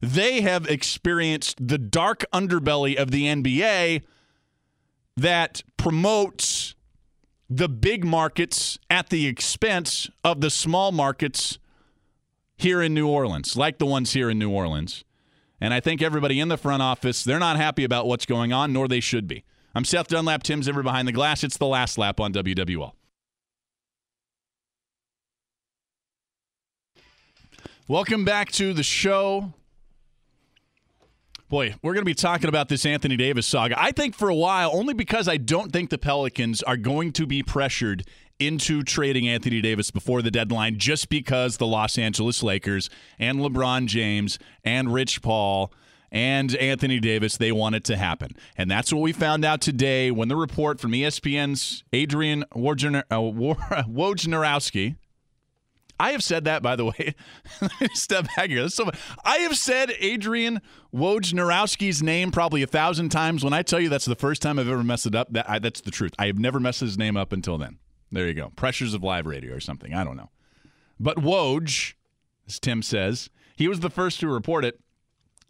they 0.00 0.42
have 0.42 0.66
experienced 0.66 1.66
the 1.66 1.78
dark 1.78 2.24
underbelly 2.32 2.94
of 2.94 3.10
the 3.10 3.24
NBA 3.24 4.02
that 5.16 5.64
promotes 5.76 6.76
the 7.50 7.68
big 7.68 8.04
markets 8.04 8.78
at 8.88 9.08
the 9.08 9.26
expense 9.26 10.08
of 10.22 10.40
the 10.40 10.50
small 10.50 10.92
markets 10.92 11.58
here 12.58 12.82
in 12.82 12.92
New 12.92 13.08
Orleans, 13.08 13.56
like 13.56 13.78
the 13.78 13.86
ones 13.86 14.12
here 14.12 14.28
in 14.28 14.38
New 14.38 14.50
Orleans. 14.50 15.04
And 15.60 15.72
I 15.72 15.80
think 15.80 16.02
everybody 16.02 16.38
in 16.38 16.48
the 16.48 16.58
front 16.58 16.82
office, 16.82 17.24
they're 17.24 17.38
not 17.38 17.56
happy 17.56 17.84
about 17.84 18.06
what's 18.06 18.26
going 18.26 18.52
on, 18.52 18.72
nor 18.72 18.88
they 18.88 19.00
should 19.00 19.26
be. 19.26 19.44
I'm 19.74 19.84
Seth 19.84 20.08
Dunlap, 20.08 20.42
Tim 20.42 20.62
Zimmer 20.62 20.82
behind 20.82 21.06
the 21.06 21.12
glass. 21.12 21.44
It's 21.44 21.56
the 21.56 21.66
last 21.66 21.98
lap 21.98 22.20
on 22.20 22.32
WWL. 22.32 22.92
Welcome 27.86 28.24
back 28.24 28.50
to 28.52 28.74
the 28.74 28.82
show. 28.82 29.54
Boy, 31.48 31.74
we're 31.80 31.94
going 31.94 32.02
to 32.02 32.10
be 32.10 32.14
talking 32.14 32.48
about 32.48 32.68
this 32.68 32.84
Anthony 32.84 33.16
Davis 33.16 33.46
saga. 33.46 33.80
I 33.80 33.92
think 33.92 34.14
for 34.14 34.28
a 34.28 34.34
while, 34.34 34.70
only 34.74 34.92
because 34.92 35.28
I 35.28 35.38
don't 35.38 35.72
think 35.72 35.88
the 35.88 35.96
Pelicans 35.96 36.62
are 36.62 36.76
going 36.76 37.12
to 37.12 37.26
be 37.26 37.42
pressured 37.42 38.04
into 38.38 38.82
trading 38.82 39.28
Anthony 39.28 39.60
Davis 39.60 39.90
before 39.90 40.22
the 40.22 40.30
deadline 40.30 40.78
just 40.78 41.08
because 41.08 41.56
the 41.56 41.66
Los 41.66 41.98
Angeles 41.98 42.42
Lakers 42.42 42.88
and 43.18 43.38
LeBron 43.38 43.86
James 43.86 44.38
and 44.64 44.92
Rich 44.92 45.22
Paul 45.22 45.72
and 46.10 46.54
Anthony 46.56 47.00
Davis, 47.00 47.36
they 47.36 47.52
want 47.52 47.74
it 47.74 47.84
to 47.84 47.96
happen. 47.96 48.30
And 48.56 48.70
that's 48.70 48.92
what 48.92 49.02
we 49.02 49.12
found 49.12 49.44
out 49.44 49.60
today 49.60 50.10
when 50.10 50.28
the 50.28 50.36
report 50.36 50.80
from 50.80 50.92
ESPN's 50.92 51.84
Adrian 51.92 52.44
uh, 52.44 52.56
Wojnarowski. 52.56 54.96
I 56.00 56.12
have 56.12 56.22
said 56.22 56.44
that, 56.44 56.62
by 56.62 56.76
the 56.76 56.84
way. 56.84 57.16
Step 57.92 58.28
back 58.36 58.50
here. 58.50 58.68
So 58.68 58.88
I 59.24 59.38
have 59.38 59.58
said 59.58 59.92
Adrian 59.98 60.60
Wojnarowski's 60.94 62.02
name 62.02 62.30
probably 62.30 62.62
a 62.62 62.68
thousand 62.68 63.08
times. 63.08 63.42
When 63.42 63.52
I 63.52 63.62
tell 63.62 63.80
you 63.80 63.88
that's 63.88 64.04
the 64.04 64.14
first 64.14 64.40
time 64.40 64.60
I've 64.60 64.68
ever 64.68 64.84
messed 64.84 65.06
it 65.06 65.16
up, 65.16 65.32
that 65.32 65.50
I, 65.50 65.58
that's 65.58 65.80
the 65.80 65.90
truth. 65.90 66.12
I 66.16 66.26
have 66.26 66.38
never 66.38 66.60
messed 66.60 66.80
his 66.80 66.96
name 66.96 67.16
up 67.16 67.32
until 67.32 67.58
then. 67.58 67.78
There 68.10 68.26
you 68.26 68.34
go. 68.34 68.50
Pressures 68.56 68.94
of 68.94 69.02
live 69.02 69.26
radio 69.26 69.54
or 69.54 69.60
something. 69.60 69.94
I 69.94 70.04
don't 70.04 70.16
know. 70.16 70.30
But 70.98 71.18
Woj, 71.18 71.94
as 72.46 72.58
Tim 72.58 72.82
says, 72.82 73.30
he 73.56 73.68
was 73.68 73.80
the 73.80 73.90
first 73.90 74.20
to 74.20 74.28
report 74.28 74.64
it 74.64 74.80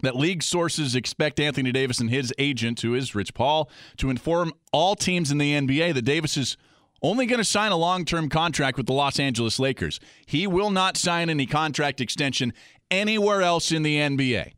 that 0.00 0.16
league 0.16 0.42
sources 0.42 0.94
expect 0.94 1.40
Anthony 1.40 1.72
Davis 1.72 1.98
and 1.98 2.10
his 2.10 2.32
agent, 2.38 2.80
who 2.80 2.94
is 2.94 3.14
Rich 3.14 3.34
Paul, 3.34 3.68
to 3.96 4.10
inform 4.10 4.52
all 4.72 4.94
teams 4.94 5.30
in 5.30 5.38
the 5.38 5.54
NBA 5.54 5.94
that 5.94 6.02
Davis 6.02 6.36
is 6.36 6.56
only 7.02 7.26
going 7.26 7.38
to 7.38 7.44
sign 7.44 7.72
a 7.72 7.76
long 7.76 8.04
term 8.04 8.28
contract 8.28 8.76
with 8.76 8.86
the 8.86 8.92
Los 8.92 9.18
Angeles 9.18 9.58
Lakers. 9.58 10.00
He 10.26 10.46
will 10.46 10.70
not 10.70 10.96
sign 10.96 11.30
any 11.30 11.46
contract 11.46 12.00
extension 12.00 12.52
anywhere 12.90 13.42
else 13.42 13.72
in 13.72 13.82
the 13.82 13.96
NBA. 13.96 14.52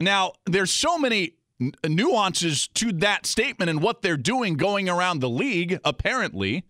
Now, 0.00 0.32
there's 0.46 0.72
so 0.72 0.98
many 0.98 1.34
Uh, 1.82 1.88
nuances 1.88 2.68
to 2.68 2.92
that 2.92 3.26
statement 3.26 3.70
and 3.70 3.80
what 3.80 4.02
they're 4.02 4.16
doing 4.16 4.54
going 4.54 4.88
around 4.88 5.20
the 5.20 5.28
league, 5.28 5.78
apparently, 5.84 6.64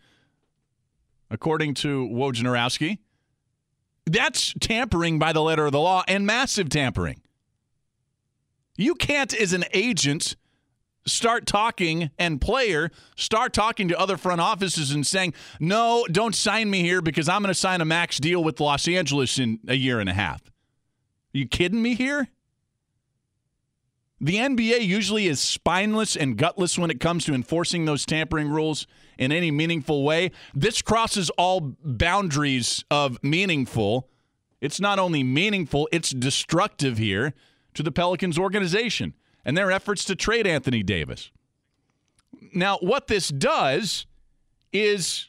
according 1.30 1.74
to 1.74 2.08
Wojnarowski. 2.08 2.98
That's 4.06 4.54
tampering 4.60 5.18
by 5.18 5.32
the 5.32 5.40
letter 5.40 5.66
of 5.66 5.72
the 5.72 5.80
law 5.80 6.04
and 6.06 6.26
massive 6.26 6.68
tampering. 6.68 7.22
You 8.76 8.94
can't, 8.94 9.32
as 9.34 9.52
an 9.52 9.64
agent, 9.72 10.36
start 11.06 11.46
talking 11.46 12.10
and 12.18 12.40
player 12.40 12.90
start 13.16 13.52
talking 13.52 13.88
to 13.88 13.98
other 13.98 14.16
front 14.16 14.40
offices 14.40 14.90
and 14.90 15.06
saying, 15.06 15.34
no, 15.60 16.06
don't 16.10 16.34
sign 16.34 16.70
me 16.70 16.82
here 16.82 17.02
because 17.02 17.28
I'm 17.28 17.42
going 17.42 17.52
to 17.52 17.58
sign 17.58 17.80
a 17.80 17.84
max 17.84 18.18
deal 18.18 18.42
with 18.42 18.60
Los 18.60 18.88
Angeles 18.88 19.38
in 19.38 19.60
a 19.68 19.74
year 19.74 20.00
and 20.00 20.08
a 20.08 20.14
half. 20.14 20.42
Are 20.42 21.38
you 21.38 21.46
kidding 21.46 21.82
me 21.82 21.94
here? 21.94 22.28
The 24.20 24.36
NBA 24.36 24.86
usually 24.86 25.26
is 25.26 25.40
spineless 25.40 26.16
and 26.16 26.38
gutless 26.38 26.78
when 26.78 26.90
it 26.90 27.00
comes 27.00 27.24
to 27.24 27.34
enforcing 27.34 27.84
those 27.84 28.06
tampering 28.06 28.48
rules 28.48 28.86
in 29.18 29.32
any 29.32 29.50
meaningful 29.50 30.04
way. 30.04 30.30
This 30.54 30.82
crosses 30.82 31.30
all 31.30 31.76
boundaries 31.84 32.84
of 32.90 33.22
meaningful. 33.22 34.08
It's 34.60 34.80
not 34.80 34.98
only 34.98 35.22
meaningful, 35.22 35.88
it's 35.92 36.10
destructive 36.10 36.96
here 36.96 37.34
to 37.74 37.82
the 37.82 37.92
Pelicans 37.92 38.38
organization 38.38 39.14
and 39.44 39.56
their 39.56 39.70
efforts 39.70 40.04
to 40.06 40.16
trade 40.16 40.46
Anthony 40.46 40.82
Davis. 40.82 41.30
Now, 42.54 42.78
what 42.78 43.08
this 43.08 43.28
does 43.28 44.06
is, 44.72 45.28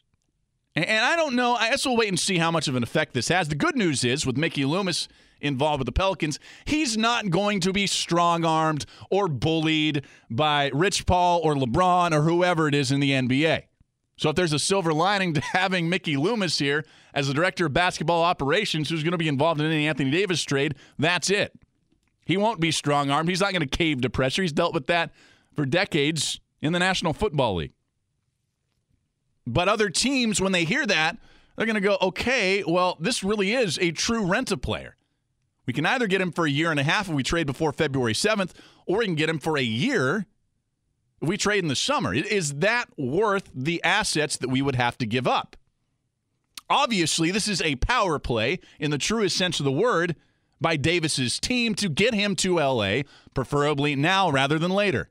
and 0.76 1.06
I 1.06 1.16
don't 1.16 1.36
know, 1.36 1.56
I 1.56 1.70
guess 1.70 1.86
we'll 1.86 1.98
wait 1.98 2.10
and 2.10 2.20
see 2.20 2.38
how 2.38 2.52
much 2.52 2.68
of 2.68 2.76
an 2.76 2.84
effect 2.84 3.14
this 3.14 3.28
has. 3.30 3.50
The 3.50 3.56
good 3.56 3.76
news 3.76 4.04
is, 4.04 4.26
with 4.26 4.38
Mickey 4.38 4.64
Loomis 4.64 5.08
involved 5.42 5.80
with 5.80 5.86
the 5.86 5.92
Pelicans, 5.92 6.40
he's 6.66 6.98
not 6.98 7.30
going 7.30 7.60
to 7.62 7.74
be 7.74 7.88
strong 7.88 8.46
armed 8.46 8.86
or 9.10 9.28
bullied 9.28 10.06
by 10.30 10.70
Rich 10.74 11.06
Paul 11.06 11.42
or 11.44 11.56
LeBron 11.56 12.12
or 12.12 12.22
whoever 12.22 12.68
it 12.68 12.76
is 12.76 12.92
in 12.92 13.00
the 13.00 13.12
NBA. 13.12 13.64
So 14.18 14.30
if 14.30 14.36
there's 14.36 14.54
a 14.54 14.60
silver 14.60 14.94
lining 14.94 15.34
to 15.34 15.42
having 15.54 15.90
Mickey 15.90 16.18
Loomis 16.18 16.58
here 16.58 16.86
as 17.14 17.28
the 17.28 17.34
director 17.34 17.66
of 17.66 17.74
basketball 17.74 18.24
operations 18.24 18.90
who's 18.90 19.04
going 19.04 19.12
to 19.12 19.18
be 19.18 19.28
involved 19.28 19.60
in 19.62 19.68
any 19.68 19.88
Anthony 19.88 20.12
Davis 20.12 20.44
trade, 20.44 20.76
that's 20.98 21.30
it. 21.30 21.54
He 22.26 22.38
won't 22.38 22.60
be 22.60 22.72
strong 22.72 23.12
armed. 23.12 23.30
He's 23.30 23.42
not 23.42 23.52
going 23.52 23.68
to 23.68 23.78
cave 23.78 24.02
to 24.02 24.10
pressure. 24.10 24.42
He's 24.42 24.52
dealt 24.52 24.74
with 24.74 24.88
that 24.88 25.12
for 25.56 25.66
decades 25.66 26.40
in 26.62 26.74
the 26.74 26.80
National 26.80 27.14
Football 27.14 27.56
League. 27.56 27.74
But 29.46 29.70
other 29.70 29.90
teams, 29.90 30.42
when 30.42 30.52
they 30.52 30.64
hear 30.64 30.88
that, 30.88 31.18
they're 31.56 31.68
going 31.68 31.76
to 31.76 31.82
go, 31.82 31.98
okay, 32.02 32.64
well, 32.66 32.98
this 33.00 33.24
really 33.24 33.54
is 33.54 33.78
a 33.80 33.92
true 33.92 34.26
rent 34.26 34.52
a 34.52 34.58
player. 34.58 34.96
We 35.66 35.74
can 35.74 35.86
either 35.86 36.08
get 36.08 36.22
him 36.22 36.32
for 36.32 36.46
a 36.46 36.50
year 36.50 36.72
and 36.72 36.80
a 36.80 36.84
half 36.84 37.08
if 37.08 37.14
we 37.14 37.24
trade 37.24 37.48
before 37.48 37.74
February 37.74 38.14
7th, 38.14 38.52
or 38.86 39.00
we 39.00 39.06
can 39.06 39.16
get 39.16 39.30
him 39.30 39.40
for 39.40 39.58
a 39.58 39.64
year 39.64 40.26
if 41.22 41.28
we 41.28 41.38
trade 41.38 41.64
in 41.64 41.70
the 41.70 41.76
summer. 41.76 42.14
Is 42.14 42.56
that 42.56 42.86
worth 42.98 43.50
the 43.54 43.84
assets 43.84 44.38
that 44.38 44.50
we 44.50 44.62
would 44.62 44.76
have 44.76 44.98
to 45.00 45.06
give 45.06 45.28
up? 45.28 45.56
Obviously, 46.70 47.32
this 47.32 47.48
is 47.48 47.62
a 47.62 47.76
power 47.76 48.20
play 48.20 48.60
in 48.80 48.92
the 48.92 48.98
truest 48.98 49.38
sense 49.38 49.60
of 49.60 49.66
the 49.66 49.72
word 49.72 50.16
by 50.60 50.78
Davis's 50.78 51.40
team 51.40 51.76
to 51.76 51.90
get 51.90 52.14
him 52.14 52.36
to 52.38 52.60
LA, 52.60 53.02
preferably 53.34 53.96
now 53.96 54.30
rather 54.30 54.58
than 54.58 54.72
later. 54.72 55.10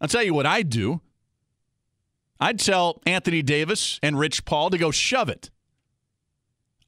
I'll 0.00 0.08
tell 0.08 0.22
you 0.22 0.34
what 0.34 0.46
I'd 0.46 0.70
do. 0.70 1.00
I'd 2.38 2.58
tell 2.58 3.02
Anthony 3.04 3.42
Davis 3.42 3.98
and 4.02 4.18
Rich 4.18 4.44
Paul 4.44 4.70
to 4.70 4.78
go 4.78 4.90
shove 4.90 5.28
it. 5.28 5.50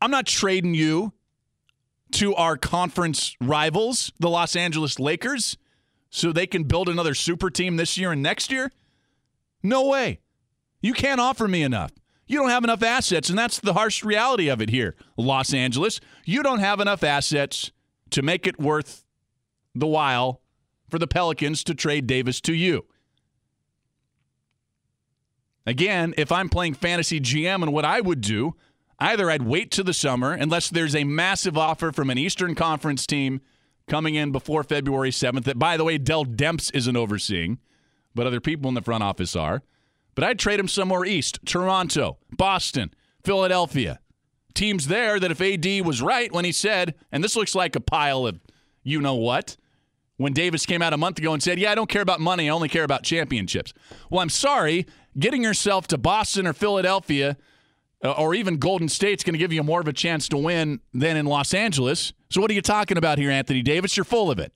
I'm 0.01 0.11
not 0.11 0.27
trading 0.27 0.75
you 0.75 1.13
to 2.13 2.35
our 2.35 2.57
conference 2.57 3.37
rivals, 3.41 4.13
the 4.19 4.29
Los 4.31 4.55
Angeles 4.57 4.99
Lakers, 4.99 5.57
so 6.11 6.31
they 6.31 6.47
can 6.47 6.65
build 6.65 6.89
another 6.89 7.15
super 7.15 7.51
team 7.51 7.77
this 7.77 7.97
year 7.97 8.13
and 8.13 8.23
next 8.23 8.53
year. 8.53 8.71
No 9.63 9.87
way. 9.87 10.21
You 10.81 10.93
can't 10.93 11.21
offer 11.21 11.49
me 11.49 11.63
enough. 11.63 11.93
You 12.27 12.39
don't 12.39 12.51
have 12.51 12.65
enough 12.65 12.83
assets, 12.83 13.29
and 13.29 13.39
that's 13.39 13.61
the 13.61 13.75
harsh 13.75 14.05
reality 14.05 14.49
of 14.49 14.61
it 14.61 14.71
here, 14.71 14.97
Los 15.17 15.53
Angeles. 15.53 16.01
You 16.25 16.43
don't 16.43 16.61
have 16.61 16.81
enough 16.81 17.03
assets 17.03 17.73
to 18.11 18.23
make 18.23 18.47
it 18.47 18.61
worth 18.61 19.05
the 19.75 19.87
while 19.87 20.41
for 20.89 20.99
the 20.99 21.07
Pelicans 21.07 21.65
to 21.65 21.75
trade 21.75 22.07
Davis 22.07 22.41
to 22.43 22.55
you. 22.55 22.87
Again, 25.67 26.13
if 26.17 26.33
I'm 26.33 26.49
playing 26.49 26.75
fantasy 26.75 27.21
GM 27.21 27.63
and 27.63 27.73
what 27.73 27.85
I 27.85 28.01
would 28.01 28.21
do, 28.21 28.57
either 29.03 29.31
I'd 29.31 29.43
wait 29.43 29.71
to 29.73 29.83
the 29.83 29.93
summer 29.93 30.33
unless 30.33 30.71
there's 30.71 30.95
a 30.95 31.05
massive 31.05 31.59
offer 31.59 31.93
from 31.93 32.09
an 32.11 32.19
Eastern 32.19 32.55
Conference 32.55 33.07
team 33.07 33.41
coming 33.89 34.15
in 34.15 34.31
before 34.31 34.63
February 34.63 35.11
7th 35.11 35.45
that, 35.45 35.59
by 35.59 35.77
the 35.77 35.85
way, 35.85 35.99
Dell 35.99 36.25
Demps 36.25 36.75
isn't 36.75 36.97
overseeing, 36.97 37.59
but 38.15 38.27
other 38.27 38.41
people 38.41 38.69
in 38.69 38.75
the 38.75 38.83
front 38.83 39.03
office 39.03 39.35
are. 39.35 39.63
But 40.15 40.25
I'd 40.25 40.39
trade 40.39 40.61
him 40.61 40.69
somewhere 40.69 41.05
east 41.05 41.41
Toronto, 41.45 42.19
Boston, 42.31 42.93
Philadelphia. 43.25 43.99
Teams 44.55 44.89
there 44.89 45.19
that 45.19 45.31
if 45.31 45.41
AD 45.41 45.87
was 45.87 46.03
right 46.03 46.31
when 46.31 46.45
he 46.45 46.53
said, 46.53 46.95
and 47.11 47.25
this 47.25 47.37
looks 47.37 47.55
like 47.55 47.75
a 47.75 47.81
pile 47.81 48.27
of 48.27 48.39
you 48.83 49.01
know 49.01 49.15
what, 49.15 49.57
when 50.19 50.33
Davis 50.33 50.67
came 50.67 50.83
out 50.83 50.93
a 50.93 50.99
month 50.99 51.19
ago 51.19 51.33
and 51.33 51.43
said, 51.43 51.59
Yeah, 51.59 51.73
I 51.73 51.75
don't 51.75 51.89
care 51.89 52.03
about 52.03 52.21
money, 52.21 52.49
I 52.49 52.53
only 52.53 52.69
care 52.69 52.85
about 52.85 53.03
championships. 53.03 53.73
Well, 54.11 54.21
I'm 54.21 54.29
sorry, 54.29 54.87
getting 55.19 55.43
yourself 55.43 55.87
to 55.89 55.99
Boston 55.99 56.47
or 56.47 56.53
Philadelphia 56.53 57.39
Uh, 58.05 58.13
or 58.13 58.35
even 58.35 58.57
Golden 58.57 58.89
State's 58.89 59.23
going 59.23 59.35
to 59.35 59.39
give 59.39 59.53
you 59.53 59.63
more 59.63 59.81
of 59.81 59.87
a 59.87 59.93
chance 59.93 60.29
to 60.31 60.37
win 60.37 60.81
than 60.93 61.17
in 61.17 61.27
Los 61.27 61.55
Angeles. 61.55 62.13
So 62.31 62.41
what 62.41 62.51
are 62.51 62.55
you 62.55 62.63
talking 62.63 62.97
about 62.97 63.19
here, 63.19 63.31
Anthony 63.31 63.63
Davis? 63.63 63.97
You're 63.97 64.05
full 64.05 64.31
of 64.31 64.39
it. 64.41 64.53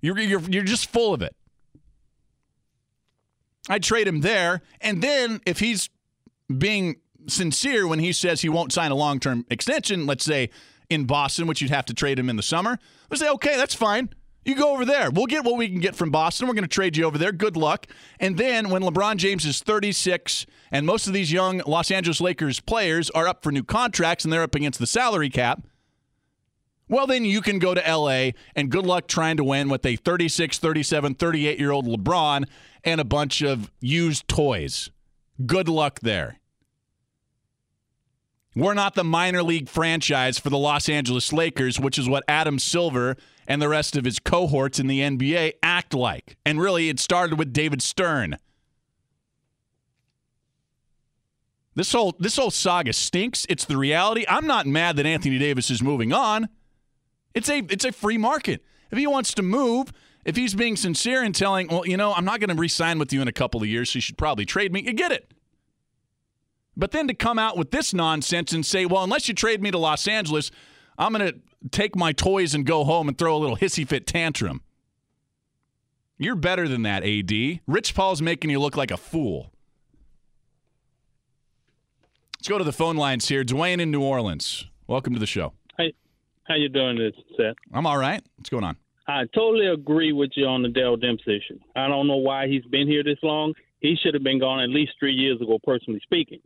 You're, 0.00 0.18
you're, 0.18 0.40
you're 0.40 0.64
just 0.64 0.90
full 0.90 1.14
of 1.14 1.22
it. 1.22 1.36
I'd 3.68 3.82
trade 3.82 4.08
him 4.08 4.22
there. 4.22 4.62
And 4.80 5.02
then 5.02 5.40
if 5.46 5.60
he's 5.60 5.88
being 6.56 6.96
sincere 7.28 7.86
when 7.86 7.98
he 7.98 8.12
says 8.12 8.40
he 8.40 8.48
won't 8.48 8.72
sign 8.72 8.90
a 8.90 8.94
long 8.94 9.20
term 9.20 9.46
extension, 9.50 10.06
let's 10.06 10.24
say 10.24 10.50
in 10.88 11.04
Boston, 11.04 11.46
which 11.46 11.60
you'd 11.60 11.70
have 11.70 11.84
to 11.86 11.94
trade 11.94 12.18
him 12.18 12.28
in 12.28 12.36
the 12.36 12.42
summer, 12.42 12.78
I 13.10 13.16
say, 13.16 13.28
okay, 13.28 13.56
that's 13.56 13.74
fine. 13.74 14.10
You 14.44 14.54
go 14.56 14.72
over 14.72 14.84
there. 14.84 15.10
We'll 15.10 15.26
get 15.26 15.44
what 15.44 15.56
we 15.56 15.68
can 15.68 15.80
get 15.80 15.94
from 15.94 16.10
Boston. 16.10 16.48
We're 16.48 16.54
going 16.54 16.64
to 16.64 16.68
trade 16.68 16.96
you 16.96 17.04
over 17.04 17.18
there. 17.18 17.30
Good 17.30 17.56
luck. 17.56 17.86
And 18.18 18.38
then 18.38 18.70
when 18.70 18.82
LeBron 18.82 19.16
James 19.18 19.44
is 19.44 19.60
36 19.60 20.46
and 20.70 20.86
most 20.86 21.06
of 21.06 21.12
these 21.12 21.32
young 21.32 21.62
Los 21.66 21.90
Angeles 21.90 22.20
Lakers 22.20 22.60
players 22.60 23.10
are 23.10 23.26
up 23.26 23.42
for 23.42 23.50
new 23.50 23.64
contracts 23.64 24.24
and 24.24 24.32
they're 24.32 24.42
up 24.42 24.54
against 24.54 24.78
the 24.78 24.86
salary 24.86 25.30
cap, 25.30 25.62
well, 26.88 27.06
then 27.06 27.24
you 27.24 27.40
can 27.40 27.60
go 27.60 27.72
to 27.72 27.80
LA 27.80 28.30
and 28.56 28.68
good 28.68 28.84
luck 28.84 29.06
trying 29.06 29.36
to 29.36 29.44
win 29.44 29.68
with 29.68 29.86
a 29.86 29.94
36, 29.94 30.58
37, 30.58 31.14
38 31.14 31.58
year 31.58 31.70
old 31.70 31.86
LeBron 31.86 32.46
and 32.82 33.00
a 33.00 33.04
bunch 33.04 33.42
of 33.42 33.70
used 33.80 34.26
toys. 34.26 34.90
Good 35.46 35.68
luck 35.68 36.00
there. 36.00 36.40
We're 38.56 38.74
not 38.74 38.96
the 38.96 39.04
minor 39.04 39.44
league 39.44 39.68
franchise 39.68 40.36
for 40.40 40.50
the 40.50 40.58
Los 40.58 40.88
Angeles 40.88 41.32
Lakers, 41.32 41.78
which 41.78 41.96
is 41.96 42.08
what 42.08 42.24
Adam 42.26 42.58
Silver 42.58 43.16
and 43.46 43.62
the 43.62 43.68
rest 43.68 43.96
of 43.96 44.04
his 44.04 44.18
cohorts 44.18 44.80
in 44.80 44.88
the 44.88 45.00
NBA 45.00 45.52
act 45.62 45.94
like. 45.94 46.36
And 46.44 46.60
really, 46.60 46.88
it 46.88 46.98
started 46.98 47.38
with 47.38 47.52
David 47.52 47.82
Stern. 47.82 48.36
This 51.74 51.92
whole 51.92 52.16
this 52.18 52.36
whole 52.36 52.50
saga 52.50 52.92
stinks. 52.92 53.46
It's 53.48 53.64
the 53.64 53.76
reality. 53.76 54.24
I'm 54.28 54.46
not 54.46 54.66
mad 54.66 54.96
that 54.96 55.06
Anthony 55.06 55.38
Davis 55.38 55.70
is 55.70 55.82
moving 55.82 56.12
on. 56.12 56.48
It's 57.34 57.48
a 57.48 57.58
it's 57.58 57.84
a 57.84 57.92
free 57.92 58.18
market. 58.18 58.64
If 58.90 58.98
he 58.98 59.06
wants 59.06 59.32
to 59.34 59.42
move, 59.42 59.92
if 60.24 60.36
he's 60.36 60.54
being 60.54 60.76
sincere 60.76 61.22
and 61.22 61.34
telling, 61.34 61.68
well, 61.68 61.86
you 61.86 61.96
know, 61.96 62.12
I'm 62.12 62.24
not 62.24 62.40
going 62.40 62.50
to 62.50 62.60
re-sign 62.60 62.98
with 62.98 63.12
you 63.12 63.22
in 63.22 63.28
a 63.28 63.32
couple 63.32 63.62
of 63.62 63.68
years, 63.68 63.90
so 63.90 63.98
you 63.98 64.00
should 64.00 64.18
probably 64.18 64.44
trade 64.44 64.72
me. 64.72 64.82
You 64.82 64.92
get 64.92 65.12
it. 65.12 65.32
But 66.76 66.90
then 66.90 67.06
to 67.08 67.14
come 67.14 67.38
out 67.38 67.56
with 67.56 67.70
this 67.70 67.94
nonsense 67.94 68.52
and 68.52 68.64
say, 68.64 68.86
well, 68.86 69.04
unless 69.04 69.28
you 69.28 69.34
trade 69.34 69.62
me 69.62 69.70
to 69.70 69.78
Los 69.78 70.08
Angeles, 70.08 70.50
I'm 70.98 71.12
going 71.12 71.32
to 71.32 71.68
take 71.70 71.94
my 71.94 72.12
toys 72.12 72.54
and 72.54 72.64
go 72.64 72.84
home 72.84 73.08
and 73.08 73.16
throw 73.16 73.36
a 73.36 73.38
little 73.38 73.56
hissy 73.56 73.86
fit 73.86 74.06
tantrum. 74.06 74.62
You're 76.18 76.36
better 76.36 76.68
than 76.68 76.82
that, 76.82 77.04
AD. 77.04 77.60
Rich 77.66 77.94
Paul's 77.94 78.20
making 78.20 78.50
you 78.50 78.60
look 78.60 78.76
like 78.76 78.90
a 78.90 78.96
fool. 78.96 79.52
Let's 82.40 82.48
go 82.48 82.56
to 82.56 82.64
the 82.64 82.72
phone 82.72 82.96
lines 82.96 83.28
here. 83.28 83.44
Dwayne 83.44 83.82
in 83.82 83.90
New 83.90 84.02
Orleans. 84.02 84.64
Welcome 84.86 85.12
to 85.12 85.20
the 85.20 85.26
show. 85.26 85.52
Hey, 85.76 85.92
how 86.44 86.54
you 86.54 86.70
doing 86.70 86.96
this, 86.96 87.12
Seth? 87.36 87.54
I'm 87.70 87.86
all 87.86 87.98
right. 87.98 88.24
What's 88.36 88.48
going 88.48 88.64
on? 88.64 88.78
I 89.06 89.26
totally 89.34 89.66
agree 89.66 90.14
with 90.14 90.30
you 90.36 90.46
on 90.46 90.62
the 90.62 90.70
Dell 90.70 90.96
Demps 90.96 91.28
issue. 91.28 91.58
I 91.76 91.86
don't 91.86 92.06
know 92.06 92.16
why 92.16 92.46
he's 92.46 92.64
been 92.64 92.88
here 92.88 93.04
this 93.04 93.18
long. 93.22 93.52
He 93.80 93.94
should 94.02 94.14
have 94.14 94.22
been 94.22 94.38
gone 94.40 94.58
at 94.60 94.70
least 94.70 94.92
three 94.98 95.12
years 95.12 95.38
ago, 95.42 95.58
personally 95.62 96.00
speaking. 96.02 96.38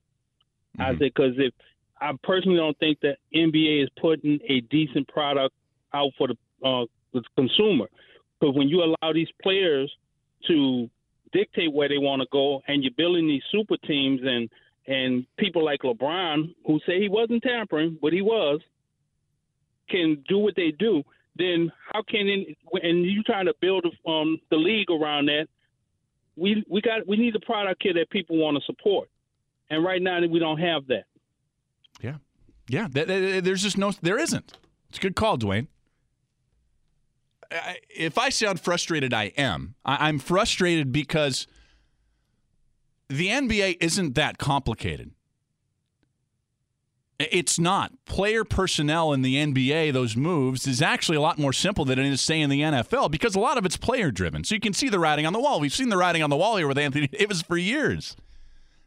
Mm-hmm. 0.76 0.82
I 0.82 0.90
said 0.94 0.98
because 0.98 1.34
if 1.36 1.54
I 2.00 2.10
personally 2.24 2.56
don't 2.56 2.76
think 2.80 2.98
that 3.02 3.18
NBA 3.32 3.84
is 3.84 3.88
putting 4.00 4.40
a 4.48 4.62
decent 4.62 5.06
product 5.06 5.54
out 5.92 6.10
for 6.18 6.26
the, 6.26 6.68
uh, 6.68 6.86
the 7.12 7.22
consumer. 7.36 7.86
Because 8.40 8.56
when 8.56 8.68
you 8.68 8.82
allow 8.82 9.12
these 9.12 9.30
players 9.40 9.92
to 10.48 10.90
dictate 11.32 11.72
where 11.72 11.88
they 11.88 11.98
want 11.98 12.20
to 12.20 12.26
go, 12.32 12.62
and 12.66 12.82
you're 12.82 12.92
building 12.96 13.28
these 13.28 13.44
super 13.52 13.76
teams, 13.86 14.22
and 14.24 14.50
and 14.86 15.26
people 15.38 15.64
like 15.64 15.80
LeBron, 15.80 16.54
who 16.66 16.78
say 16.86 17.00
he 17.00 17.08
wasn't 17.08 17.42
tampering, 17.42 17.98
but 18.00 18.12
he 18.12 18.22
was, 18.22 18.60
can 19.88 20.22
do 20.28 20.38
what 20.38 20.54
they 20.56 20.72
do. 20.78 21.02
Then 21.36 21.72
how 21.92 22.02
can 22.02 22.28
and 22.72 23.04
you 23.04 23.22
trying 23.24 23.46
to 23.46 23.54
build 23.60 23.86
um, 24.06 24.38
the 24.50 24.56
league 24.56 24.90
around 24.90 25.26
that? 25.26 25.48
We 26.36 26.64
we 26.68 26.80
got 26.80 27.06
we 27.06 27.16
need 27.16 27.34
a 27.34 27.40
product 27.40 27.82
here 27.82 27.94
that 27.94 28.10
people 28.10 28.36
want 28.36 28.56
to 28.56 28.62
support, 28.64 29.08
and 29.70 29.84
right 29.84 30.00
now 30.00 30.20
we 30.26 30.38
don't 30.38 30.58
have 30.58 30.86
that. 30.88 31.04
Yeah, 32.00 32.16
yeah. 32.68 32.88
There's 32.90 33.62
just 33.62 33.78
no. 33.78 33.92
There 34.00 34.18
isn't. 34.18 34.58
It's 34.88 34.98
a 34.98 35.00
good 35.00 35.16
call, 35.16 35.38
Dwayne. 35.38 35.66
If 37.88 38.16
I 38.18 38.30
sound 38.30 38.60
frustrated, 38.60 39.12
I 39.12 39.32
am. 39.36 39.74
I'm 39.84 40.18
frustrated 40.18 40.92
because 40.92 41.46
the 43.08 43.28
NBA 43.28 43.78
isn't 43.80 44.14
that 44.14 44.38
complicated. 44.38 45.12
It's 47.18 47.60
not. 47.60 47.92
Player 48.06 48.44
personnel 48.44 49.12
in 49.12 49.22
the 49.22 49.36
NBA, 49.36 49.92
those 49.92 50.16
moves, 50.16 50.66
is 50.66 50.82
actually 50.82 51.16
a 51.16 51.20
lot 51.20 51.38
more 51.38 51.52
simple 51.52 51.84
than 51.84 51.98
it 51.98 52.06
is, 52.06 52.20
say, 52.20 52.40
in 52.40 52.50
the 52.50 52.60
NFL 52.60 53.10
because 53.10 53.36
a 53.36 53.40
lot 53.40 53.56
of 53.56 53.64
it's 53.64 53.76
player 53.76 54.10
driven. 54.10 54.42
So 54.42 54.54
you 54.56 54.60
can 54.60 54.72
see 54.72 54.88
the 54.88 54.98
writing 54.98 55.24
on 55.24 55.32
the 55.32 55.38
wall. 55.38 55.60
We've 55.60 55.72
seen 55.72 55.90
the 55.90 55.96
writing 55.96 56.22
on 56.22 56.30
the 56.30 56.36
wall 56.36 56.56
here 56.56 56.66
with 56.66 56.78
Anthony 56.78 57.06
Davis 57.12 57.42
for 57.42 57.56
years. 57.56 58.16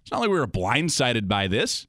It's 0.01 0.11
not 0.11 0.19
like 0.19 0.29
we 0.29 0.39
were 0.39 0.47
blindsided 0.47 1.27
by 1.27 1.47
this. 1.47 1.87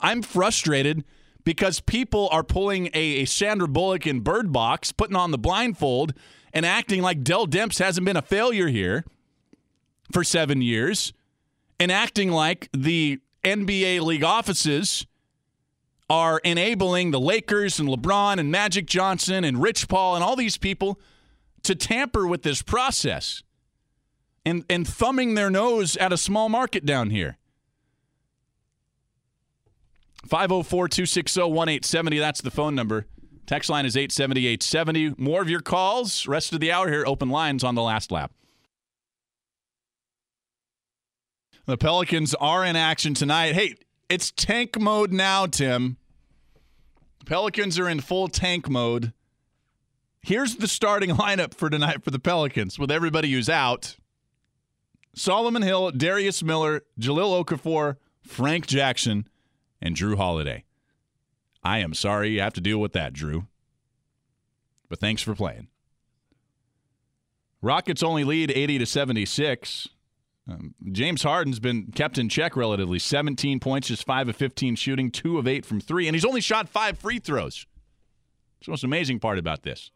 I'm 0.00 0.22
frustrated 0.22 1.04
because 1.44 1.80
people 1.80 2.28
are 2.32 2.42
pulling 2.42 2.86
a, 2.88 3.22
a 3.22 3.24
Sandra 3.26 3.68
Bullock 3.68 4.06
in 4.06 4.20
Bird 4.20 4.52
Box, 4.52 4.90
putting 4.90 5.16
on 5.16 5.32
the 5.32 5.38
blindfold, 5.38 6.14
and 6.52 6.64
acting 6.64 7.02
like 7.02 7.22
Dell 7.22 7.46
Demps 7.46 7.78
hasn't 7.78 8.04
been 8.06 8.16
a 8.16 8.22
failure 8.22 8.68
here 8.68 9.04
for 10.12 10.24
seven 10.24 10.62
years, 10.62 11.12
and 11.78 11.90
acting 11.90 12.30
like 12.30 12.68
the 12.72 13.20
NBA 13.44 14.00
league 14.00 14.24
offices 14.24 15.06
are 16.08 16.38
enabling 16.44 17.10
the 17.10 17.20
Lakers 17.20 17.80
and 17.80 17.88
LeBron 17.88 18.38
and 18.38 18.50
Magic 18.50 18.86
Johnson 18.86 19.44
and 19.44 19.60
Rich 19.60 19.88
Paul 19.88 20.14
and 20.14 20.22
all 20.22 20.36
these 20.36 20.56
people 20.56 21.00
to 21.62 21.74
tamper 21.74 22.26
with 22.26 22.42
this 22.42 22.62
process 22.62 23.42
and, 24.44 24.64
and 24.70 24.86
thumbing 24.86 25.34
their 25.34 25.50
nose 25.50 25.96
at 25.96 26.12
a 26.12 26.16
small 26.16 26.48
market 26.48 26.86
down 26.86 27.10
here. 27.10 27.38
504 30.26 30.88
260 30.88 31.40
1870. 31.40 32.18
That's 32.18 32.40
the 32.40 32.50
phone 32.50 32.74
number. 32.74 33.06
Text 33.46 33.70
line 33.70 33.86
is 33.86 33.96
870 33.96 34.46
870. 34.46 35.14
More 35.18 35.42
of 35.42 35.50
your 35.50 35.60
calls. 35.60 36.26
Rest 36.26 36.52
of 36.52 36.60
the 36.60 36.72
hour 36.72 36.88
here, 36.88 37.04
open 37.06 37.30
lines 37.30 37.62
on 37.62 37.74
the 37.74 37.82
last 37.82 38.10
lap. 38.10 38.32
The 41.66 41.76
Pelicans 41.76 42.32
are 42.36 42.64
in 42.64 42.76
action 42.76 43.12
tonight. 43.12 43.54
Hey, 43.54 43.74
it's 44.08 44.30
tank 44.30 44.78
mode 44.80 45.12
now, 45.12 45.46
Tim. 45.46 45.96
Pelicans 47.26 47.76
are 47.76 47.88
in 47.88 48.00
full 48.00 48.28
tank 48.28 48.68
mode. 48.68 49.12
Here's 50.22 50.56
the 50.56 50.68
starting 50.68 51.10
lineup 51.16 51.54
for 51.54 51.68
tonight 51.68 52.04
for 52.04 52.12
the 52.12 52.20
Pelicans 52.20 52.78
with 52.78 52.92
everybody 52.92 53.32
who's 53.32 53.48
out. 53.48 53.96
Solomon 55.16 55.62
Hill, 55.62 55.90
Darius 55.90 56.40
Miller, 56.44 56.82
Jahlil 57.00 57.44
Okafor, 57.44 57.96
Frank 58.22 58.68
Jackson 58.68 59.28
and 59.82 59.96
Jrue 59.96 60.16
Holiday. 60.16 60.64
I 61.64 61.78
am 61.78 61.94
sorry 61.94 62.30
you 62.30 62.40
have 62.42 62.54
to 62.54 62.60
deal 62.60 62.78
with 62.78 62.92
that, 62.92 63.12
Jrue. 63.12 63.48
But 64.88 65.00
thanks 65.00 65.20
for 65.20 65.34
playing. 65.34 65.66
Rockets 67.60 68.04
only 68.04 68.22
lead 68.22 68.52
80 68.52 68.78
to 68.78 68.86
76. 68.86 69.88
Um, 70.48 70.74
James 70.92 71.22
Harden's 71.22 71.58
been 71.58 71.86
kept 71.92 72.18
in 72.18 72.28
check 72.28 72.56
relatively. 72.56 72.98
17 72.98 73.58
points, 73.58 73.88
just 73.88 74.06
5 74.06 74.28
of 74.28 74.36
15 74.36 74.76
shooting, 74.76 75.10
2 75.10 75.38
of 75.38 75.48
8 75.48 75.66
from 75.66 75.80
3, 75.80 76.06
and 76.06 76.14
he's 76.14 76.24
only 76.24 76.40
shot 76.40 76.68
5 76.68 76.98
free 76.98 77.18
throws. 77.18 77.66
It's 78.58 78.66
the 78.66 78.72
most 78.72 78.84
amazing 78.84 79.18
part 79.18 79.38
about 79.38 79.62
this. 79.62 79.90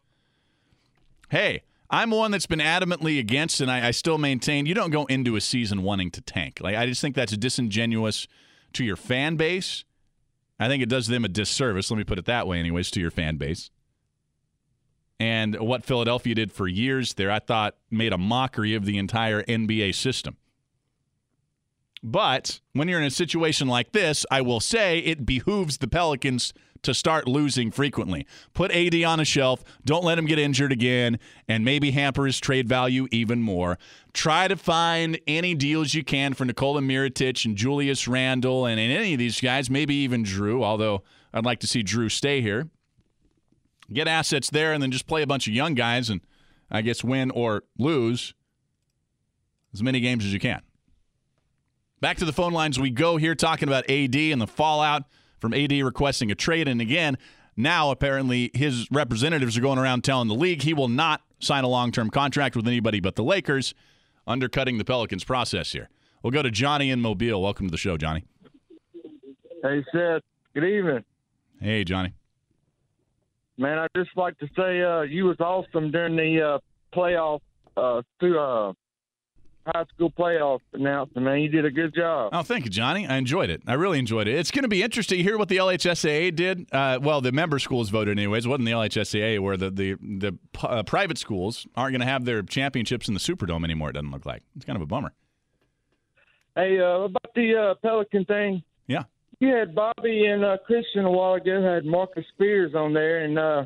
Hey, 1.30 1.62
I'm 1.88 2.10
one 2.10 2.30
that's 2.30 2.46
been 2.46 2.60
adamantly 2.60 3.18
against, 3.18 3.60
and 3.60 3.70
I, 3.70 3.88
I 3.88 3.90
still 3.92 4.18
maintain 4.18 4.66
you 4.66 4.74
don't 4.74 4.90
go 4.90 5.04
into 5.06 5.36
a 5.36 5.40
season 5.40 5.82
wanting 5.82 6.10
to 6.12 6.20
tank. 6.20 6.58
Like 6.60 6.76
I 6.76 6.86
just 6.86 7.00
think 7.00 7.14
that's 7.14 7.36
disingenuous 7.36 8.26
to 8.74 8.84
your 8.84 8.96
fan 8.96 9.36
base. 9.36 9.84
I 10.58 10.68
think 10.68 10.82
it 10.82 10.88
does 10.88 11.06
them 11.06 11.24
a 11.24 11.28
disservice. 11.28 11.90
Let 11.90 11.96
me 11.96 12.04
put 12.04 12.18
it 12.18 12.26
that 12.26 12.46
way, 12.46 12.58
anyways, 12.58 12.90
to 12.92 13.00
your 13.00 13.10
fan 13.10 13.36
base. 13.36 13.70
And 15.18 15.58
what 15.58 15.84
Philadelphia 15.84 16.34
did 16.34 16.52
for 16.52 16.66
years 16.66 17.14
there, 17.14 17.30
I 17.30 17.40
thought 17.40 17.76
made 17.90 18.12
a 18.12 18.18
mockery 18.18 18.74
of 18.74 18.84
the 18.84 18.96
entire 18.96 19.42
NBA 19.42 19.94
system. 19.94 20.36
But 22.02 22.60
when 22.72 22.88
you're 22.88 23.00
in 23.00 23.06
a 23.06 23.10
situation 23.10 23.68
like 23.68 23.92
this, 23.92 24.24
I 24.30 24.40
will 24.40 24.60
say 24.60 24.98
it 25.00 25.26
behooves 25.26 25.78
the 25.78 25.88
Pelicans 25.88 26.52
to 26.82 26.94
start 26.94 27.28
losing 27.28 27.70
frequently. 27.70 28.26
Put 28.54 28.70
AD 28.72 28.94
on 29.02 29.20
a 29.20 29.24
shelf, 29.24 29.62
don't 29.84 30.04
let 30.04 30.18
him 30.18 30.24
get 30.24 30.38
injured 30.38 30.72
again, 30.72 31.18
and 31.46 31.64
maybe 31.64 31.90
hamper 31.90 32.26
his 32.26 32.40
trade 32.40 32.68
value 32.68 33.06
even 33.10 33.42
more. 33.42 33.78
Try 34.12 34.48
to 34.48 34.56
find 34.56 35.20
any 35.26 35.54
deals 35.54 35.94
you 35.94 36.02
can 36.02 36.32
for 36.32 36.44
Nikola 36.44 36.80
Mirotic 36.80 37.44
and 37.44 37.56
Julius 37.56 38.08
Randle 38.08 38.66
and, 38.66 38.80
and 38.80 38.92
any 38.92 39.12
of 39.12 39.18
these 39.18 39.40
guys, 39.40 39.68
maybe 39.68 39.94
even 39.96 40.24
Jrue, 40.24 40.64
although 40.64 41.02
I'd 41.34 41.44
like 41.44 41.60
to 41.60 41.66
see 41.66 41.84
Jrue 41.84 42.10
stay 42.10 42.40
here. 42.40 42.68
Get 43.92 44.08
assets 44.08 44.50
there 44.50 44.72
and 44.72 44.82
then 44.82 44.90
just 44.90 45.06
play 45.06 45.22
a 45.22 45.26
bunch 45.26 45.48
of 45.48 45.52
young 45.52 45.74
guys 45.74 46.08
and 46.08 46.20
I 46.70 46.80
guess 46.82 47.02
win 47.02 47.30
or 47.32 47.64
lose 47.76 48.34
as 49.74 49.82
many 49.82 50.00
games 50.00 50.24
as 50.24 50.32
you 50.32 50.38
can. 50.40 50.62
Back 52.00 52.16
to 52.16 52.24
the 52.24 52.32
phone 52.32 52.54
lines 52.54 52.80
we 52.80 52.88
go 52.88 53.18
here 53.18 53.34
talking 53.34 53.68
about 53.68 53.88
AD 53.90 54.16
and 54.16 54.40
the 54.40 54.46
fallout 54.46 55.04
from 55.38 55.52
AD 55.52 55.72
requesting 55.72 56.30
a 56.30 56.34
trade. 56.34 56.66
And 56.66 56.80
again, 56.80 57.18
now 57.58 57.90
apparently 57.90 58.50
his 58.54 58.88
representatives 58.90 59.58
are 59.58 59.60
going 59.60 59.78
around 59.78 60.02
telling 60.02 60.26
the 60.26 60.34
league 60.34 60.62
he 60.62 60.72
will 60.72 60.88
not 60.88 61.20
sign 61.40 61.62
a 61.62 61.68
long 61.68 61.92
term 61.92 62.08
contract 62.08 62.56
with 62.56 62.66
anybody 62.66 63.00
but 63.00 63.16
the 63.16 63.22
Lakers, 63.22 63.74
undercutting 64.26 64.78
the 64.78 64.84
Pelicans 64.84 65.24
process 65.24 65.72
here. 65.72 65.90
We'll 66.22 66.30
go 66.30 66.42
to 66.42 66.50
Johnny 66.50 66.90
in 66.90 67.02
Mobile. 67.02 67.42
Welcome 67.42 67.66
to 67.66 67.70
the 67.70 67.76
show, 67.76 67.98
Johnny. 67.98 68.24
Hey, 69.62 69.84
Seth. 69.92 70.22
Good 70.54 70.64
evening. 70.64 71.04
Hey, 71.60 71.84
Johnny. 71.84 72.14
Man, 73.58 73.78
I'd 73.78 73.90
just 73.94 74.16
like 74.16 74.38
to 74.38 74.48
say 74.56 74.80
uh, 74.80 75.02
you 75.02 75.26
was 75.26 75.38
awesome 75.38 75.90
during 75.90 76.16
the 76.16 76.40
uh, 76.40 76.58
playoff 76.96 77.40
uh, 77.76 78.00
through 78.18 78.40
uh, 78.40 78.72
high 79.74 79.84
school 79.94 80.10
playoff 80.10 80.60
announcement, 80.72 81.24
man. 81.24 81.40
You 81.40 81.48
did 81.48 81.64
a 81.64 81.70
good 81.70 81.94
job. 81.94 82.30
Oh, 82.32 82.42
thank 82.42 82.64
you, 82.64 82.70
Johnny. 82.70 83.06
I 83.06 83.16
enjoyed 83.16 83.50
it. 83.50 83.62
I 83.66 83.74
really 83.74 83.98
enjoyed 83.98 84.28
it. 84.28 84.38
It's 84.38 84.50
going 84.50 84.62
to 84.62 84.68
be 84.68 84.82
interesting 84.82 85.18
to 85.18 85.22
hear 85.22 85.38
what 85.38 85.48
the 85.48 85.56
LHSAA 85.58 86.34
did. 86.34 86.68
Uh, 86.72 86.98
well, 87.02 87.20
the 87.20 87.32
member 87.32 87.58
schools 87.58 87.90
voted 87.90 88.18
anyways. 88.18 88.46
It 88.46 88.48
wasn't 88.48 88.66
the 88.66 88.72
LHSAA 88.72 89.40
where 89.40 89.56
the 89.56 89.70
the 89.70 89.94
the 89.94 90.38
uh, 90.62 90.82
private 90.82 91.18
schools 91.18 91.66
aren't 91.76 91.92
going 91.92 92.00
to 92.00 92.06
have 92.06 92.24
their 92.24 92.42
championships 92.42 93.08
in 93.08 93.14
the 93.14 93.20
Superdome 93.20 93.64
anymore. 93.64 93.90
It 93.90 93.94
doesn't 93.94 94.10
look 94.10 94.26
like. 94.26 94.42
It's 94.56 94.64
kind 94.64 94.76
of 94.76 94.82
a 94.82 94.86
bummer. 94.86 95.12
Hey, 96.56 96.78
uh, 96.80 97.02
about 97.02 97.34
the 97.34 97.56
uh, 97.56 97.74
Pelican 97.80 98.24
thing. 98.24 98.62
Yeah. 98.86 99.04
You 99.38 99.54
had 99.54 99.74
Bobby 99.74 100.26
and 100.26 100.44
uh, 100.44 100.58
Christian 100.66 101.04
a 101.04 101.10
while 101.10 101.34
ago 101.34 101.62
had 101.62 101.84
Marcus 101.84 102.24
Spears 102.34 102.74
on 102.74 102.92
there, 102.92 103.24
and 103.24 103.38
uh, 103.38 103.64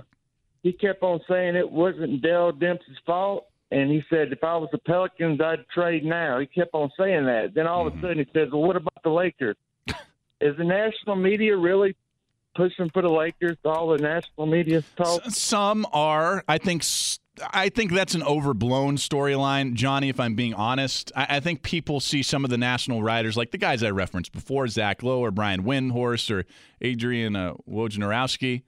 he 0.63 0.73
kept 0.73 1.03
on 1.03 1.21
saying 1.29 1.57
it 1.57 1.71
wasn't 1.71 2.23
Dell 2.23 2.53
Dempsey's 2.53 2.97
fault. 3.05 3.49
And 3.77 3.91
he 3.91 4.03
said, 4.09 4.31
if 4.33 4.45
I 4.45 4.57
was 4.57 4.69
the 4.71 4.79
Pelicans, 4.79 5.41
I'd 5.41 5.67
trade 5.75 6.05
now. 6.05 6.39
He 6.39 6.47
kept 6.47 6.71
on 6.75 6.91
saying 6.99 7.25
that. 7.27 7.55
Then 7.55 7.67
all 7.67 7.85
Mm-hmm. 7.87 7.99
of 7.99 8.05
a 8.05 8.07
sudden 8.07 8.19
he 8.19 8.27
says, 8.33 8.49
well, 8.53 8.63
what 8.63 8.77
about 8.77 9.03
the 9.03 9.11
Lakers? 9.11 9.57
Is 10.41 10.57
the 10.57 10.65
national 10.65 11.17
media 11.17 11.57
really 11.57 11.97
pushing 12.55 12.89
for 12.91 13.03
the 13.03 13.09
Lakers? 13.11 13.57
All 13.65 13.89
the 13.89 13.99
national 13.99 14.47
media 14.47 14.83
talk? 14.97 15.23
Some 15.31 15.87
are. 15.93 16.45
I 16.49 16.59
think. 16.59 16.85
I 17.53 17.69
think 17.69 17.91
that's 17.93 18.15
an 18.15 18.23
overblown 18.23 18.97
storyline, 18.97 19.75
Johnny. 19.75 20.09
If 20.09 20.21
I'm 20.21 20.37
being 20.37 20.55
honest, 20.55 21.11
I, 21.17 21.27
I 21.37 21.41
think 21.41 21.63
people 21.65 21.99
see 21.99 22.23
some 22.23 22.45
of 22.45 22.51
the 22.51 22.59
national 22.59 23.03
writers, 23.03 23.37
like 23.37 23.51
the 23.51 23.59
guys 23.59 23.83
I 23.83 23.91
referenced 23.91 24.31
before, 24.31 24.69
Zach 24.69 25.03
Lowe 25.03 25.19
or 25.19 25.33
Brian 25.33 25.65
Windhorst 25.65 26.31
or 26.31 26.45
Adrian 26.81 27.35
uh, 27.35 27.55
Wojnarowski. 27.69 28.63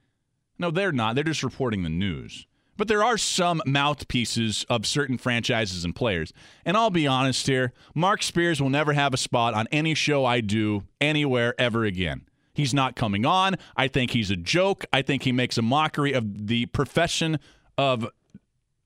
No, 0.59 0.69
they're 0.69 0.91
not. 0.91 1.15
They're 1.15 1.23
just 1.23 1.43
reporting 1.43 1.83
the 1.83 1.89
news. 1.89 2.45
But 2.77 2.87
there 2.87 3.03
are 3.03 3.17
some 3.17 3.61
mouthpieces 3.65 4.65
of 4.69 4.85
certain 4.85 5.17
franchises 5.17 5.83
and 5.83 5.95
players. 5.95 6.31
And 6.63 6.77
I'll 6.77 6.91
be 6.91 7.07
honest 7.07 7.47
here 7.47 7.73
Marc 7.95 8.23
Spears 8.23 8.61
will 8.61 8.69
never 8.69 8.93
have 8.93 9.13
a 9.13 9.17
spot 9.17 9.53
on 9.53 9.67
any 9.71 9.95
show 9.95 10.25
I 10.25 10.41
do 10.41 10.83
anywhere 11.01 11.55
ever 11.59 11.83
again. 11.83 12.27
He's 12.53 12.73
not 12.73 12.95
coming 12.95 13.25
on. 13.25 13.55
I 13.75 13.87
think 13.87 14.11
he's 14.11 14.31
a 14.31 14.35
joke. 14.35 14.85
I 14.91 15.01
think 15.01 15.23
he 15.23 15.31
makes 15.31 15.57
a 15.57 15.61
mockery 15.61 16.13
of 16.13 16.47
the 16.47 16.65
profession 16.67 17.39
of 17.77 18.05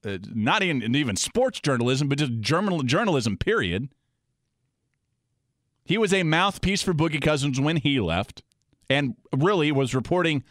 uh, 0.04 0.18
not 0.34 0.64
even, 0.64 0.96
even 0.96 1.16
sports 1.16 1.60
journalism, 1.60 2.10
but 2.10 2.18
just 2.18 2.40
journal, 2.40 2.84
journalism, 2.84 3.38
period. 3.38 3.90
He 5.86 5.98
was 5.98 6.14
a 6.14 6.24
mouthpiece 6.24 6.82
for 6.82 6.94
Boogie 6.94 7.22
Cousins 7.22 7.60
when 7.60 7.78
he 7.78 8.00
left 8.00 8.44
and 8.90 9.16
really 9.36 9.72
was 9.72 9.96
reporting 9.96 10.44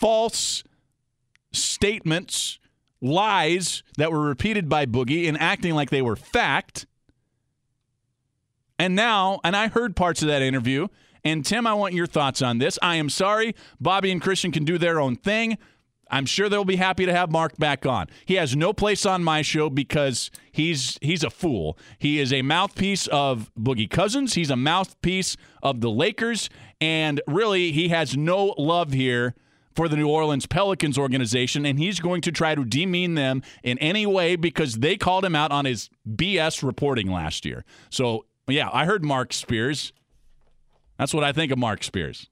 false 0.00 0.64
statements, 1.52 2.58
lies 3.04 3.82
that 3.98 4.10
were 4.10 4.22
repeated 4.22 4.68
by 4.68 4.86
Boogie 4.86 5.28
and 5.28 5.38
acting 5.38 5.74
like 5.74 5.90
they 5.90 6.02
were 6.02 6.16
fact. 6.16 6.86
And 8.78 8.96
now, 8.96 9.40
and 9.44 9.54
I 9.54 9.68
heard 9.68 9.94
parts 9.94 10.22
of 10.22 10.28
that 10.28 10.42
interview. 10.42 10.88
And 11.22 11.44
Tim, 11.44 11.66
I 11.66 11.74
want 11.74 11.94
your 11.94 12.06
thoughts 12.06 12.42
on 12.42 12.58
this. 12.58 12.78
I 12.82 12.96
am 12.96 13.08
sorry. 13.10 13.54
Bobby 13.78 14.10
and 14.10 14.20
Christian 14.20 14.50
can 14.50 14.64
do 14.64 14.78
their 14.78 14.98
own 14.98 15.16
thing. 15.16 15.58
I'm 16.10 16.26
sure 16.26 16.48
they'll 16.48 16.64
be 16.64 16.76
happy 16.76 17.06
to 17.06 17.12
have 17.12 17.30
Marc 17.30 17.56
back 17.56 17.86
on. 17.86 18.08
He 18.24 18.34
has 18.34 18.56
no 18.56 18.72
place 18.72 19.06
on 19.06 19.24
my 19.24 19.42
show 19.42 19.70
because 19.70 20.30
he's 20.52 20.98
he's 21.00 21.24
a 21.24 21.30
fool. 21.30 21.78
He 21.98 22.20
is 22.20 22.32
a 22.32 22.42
mouthpiece 22.42 23.06
of 23.08 23.50
Boogie 23.58 23.88
Cousins. 23.88 24.34
He's 24.34 24.50
a 24.50 24.56
mouthpiece 24.56 25.36
of 25.62 25.80
the 25.80 25.90
Lakers, 25.90 26.50
and 26.80 27.20
really, 27.26 27.72
he 27.72 27.88
has 27.88 28.16
no 28.16 28.54
love 28.58 28.92
here 28.92 29.34
for 29.74 29.88
the 29.88 29.96
New 29.96 30.08
Orleans 30.08 30.46
Pelicans 30.46 30.96
organization, 30.98 31.66
and 31.66 31.78
he's 31.78 32.00
going 32.00 32.20
to 32.22 32.32
try 32.32 32.54
to 32.54 32.64
demean 32.64 33.14
them 33.14 33.42
in 33.62 33.78
any 33.78 34.06
way 34.06 34.36
because 34.36 34.76
they 34.76 34.96
called 34.96 35.24
him 35.24 35.34
out 35.34 35.50
on 35.50 35.64
his 35.64 35.90
BS 36.08 36.62
reporting 36.62 37.10
last 37.10 37.44
year. 37.44 37.64
So, 37.90 38.26
yeah, 38.46 38.70
I 38.72 38.84
heard 38.84 39.04
Marc 39.04 39.32
Spears. 39.32 39.92
That's 40.98 41.12
what 41.12 41.24
I 41.24 41.32
think 41.32 41.50
of 41.50 41.58
Marc 41.58 41.82
Spears. 41.82 42.28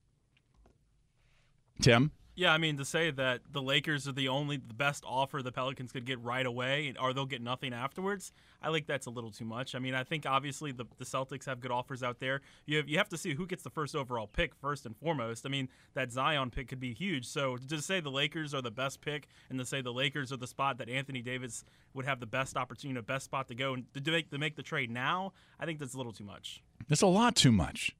Tim? 1.80 2.12
Yeah, 2.34 2.52
I 2.54 2.58
mean 2.58 2.78
to 2.78 2.84
say 2.84 3.10
that 3.10 3.42
the 3.50 3.60
Lakers 3.60 4.08
are 4.08 4.12
the 4.12 4.28
only 4.28 4.56
the 4.56 4.72
best 4.72 5.04
offer 5.06 5.42
the 5.42 5.52
Pelicans 5.52 5.92
could 5.92 6.06
get 6.06 6.18
right 6.22 6.46
away, 6.46 6.94
or 6.98 7.12
they'll 7.12 7.26
get 7.26 7.42
nothing 7.42 7.74
afterwards. 7.74 8.32
I 8.62 8.72
think 8.72 8.86
that's 8.86 9.06
a 9.06 9.10
little 9.10 9.30
too 9.30 9.44
much. 9.44 9.74
I 9.74 9.78
mean, 9.78 9.94
I 9.94 10.02
think 10.02 10.24
obviously 10.24 10.72
the, 10.72 10.86
the 10.96 11.04
Celtics 11.04 11.44
have 11.44 11.60
good 11.60 11.70
offers 11.70 12.02
out 12.02 12.20
there. 12.20 12.40
You 12.64 12.78
have, 12.78 12.88
you 12.88 12.96
have 12.96 13.10
to 13.10 13.18
see 13.18 13.34
who 13.34 13.46
gets 13.46 13.62
the 13.62 13.70
first 13.70 13.94
overall 13.94 14.26
pick 14.26 14.54
first 14.54 14.86
and 14.86 14.96
foremost. 14.96 15.44
I 15.44 15.50
mean, 15.50 15.68
that 15.92 16.10
Zion 16.10 16.50
pick 16.50 16.68
could 16.68 16.80
be 16.80 16.94
huge. 16.94 17.26
So 17.26 17.58
to 17.68 17.82
say 17.82 18.00
the 18.00 18.10
Lakers 18.10 18.54
are 18.54 18.62
the 18.62 18.70
best 18.70 19.02
pick 19.02 19.28
and 19.50 19.58
to 19.58 19.66
say 19.66 19.82
the 19.82 19.92
Lakers 19.92 20.32
are 20.32 20.38
the 20.38 20.46
spot 20.46 20.78
that 20.78 20.88
Anthony 20.88 21.20
Davis 21.20 21.64
would 21.92 22.06
have 22.06 22.18
the 22.18 22.26
best 22.26 22.56
opportunity, 22.56 22.98
the 22.98 23.02
best 23.02 23.26
spot 23.26 23.48
to 23.48 23.54
go 23.54 23.74
and 23.74 23.84
to 23.92 24.10
make 24.10 24.30
to 24.30 24.38
make 24.38 24.56
the 24.56 24.62
trade 24.62 24.90
now, 24.90 25.34
I 25.60 25.66
think 25.66 25.80
that's 25.80 25.92
a 25.92 25.98
little 25.98 26.12
too 26.12 26.24
much. 26.24 26.62
It's 26.88 27.02
a 27.02 27.06
lot 27.06 27.36
too 27.36 27.52
much. 27.52 27.94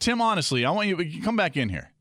Tim, 0.00 0.20
honestly, 0.22 0.64
I 0.64 0.70
want 0.70 0.88
you 0.88 0.96
to 0.96 1.20
come 1.20 1.36
back 1.36 1.56
in 1.56 1.68
here. 1.68 1.92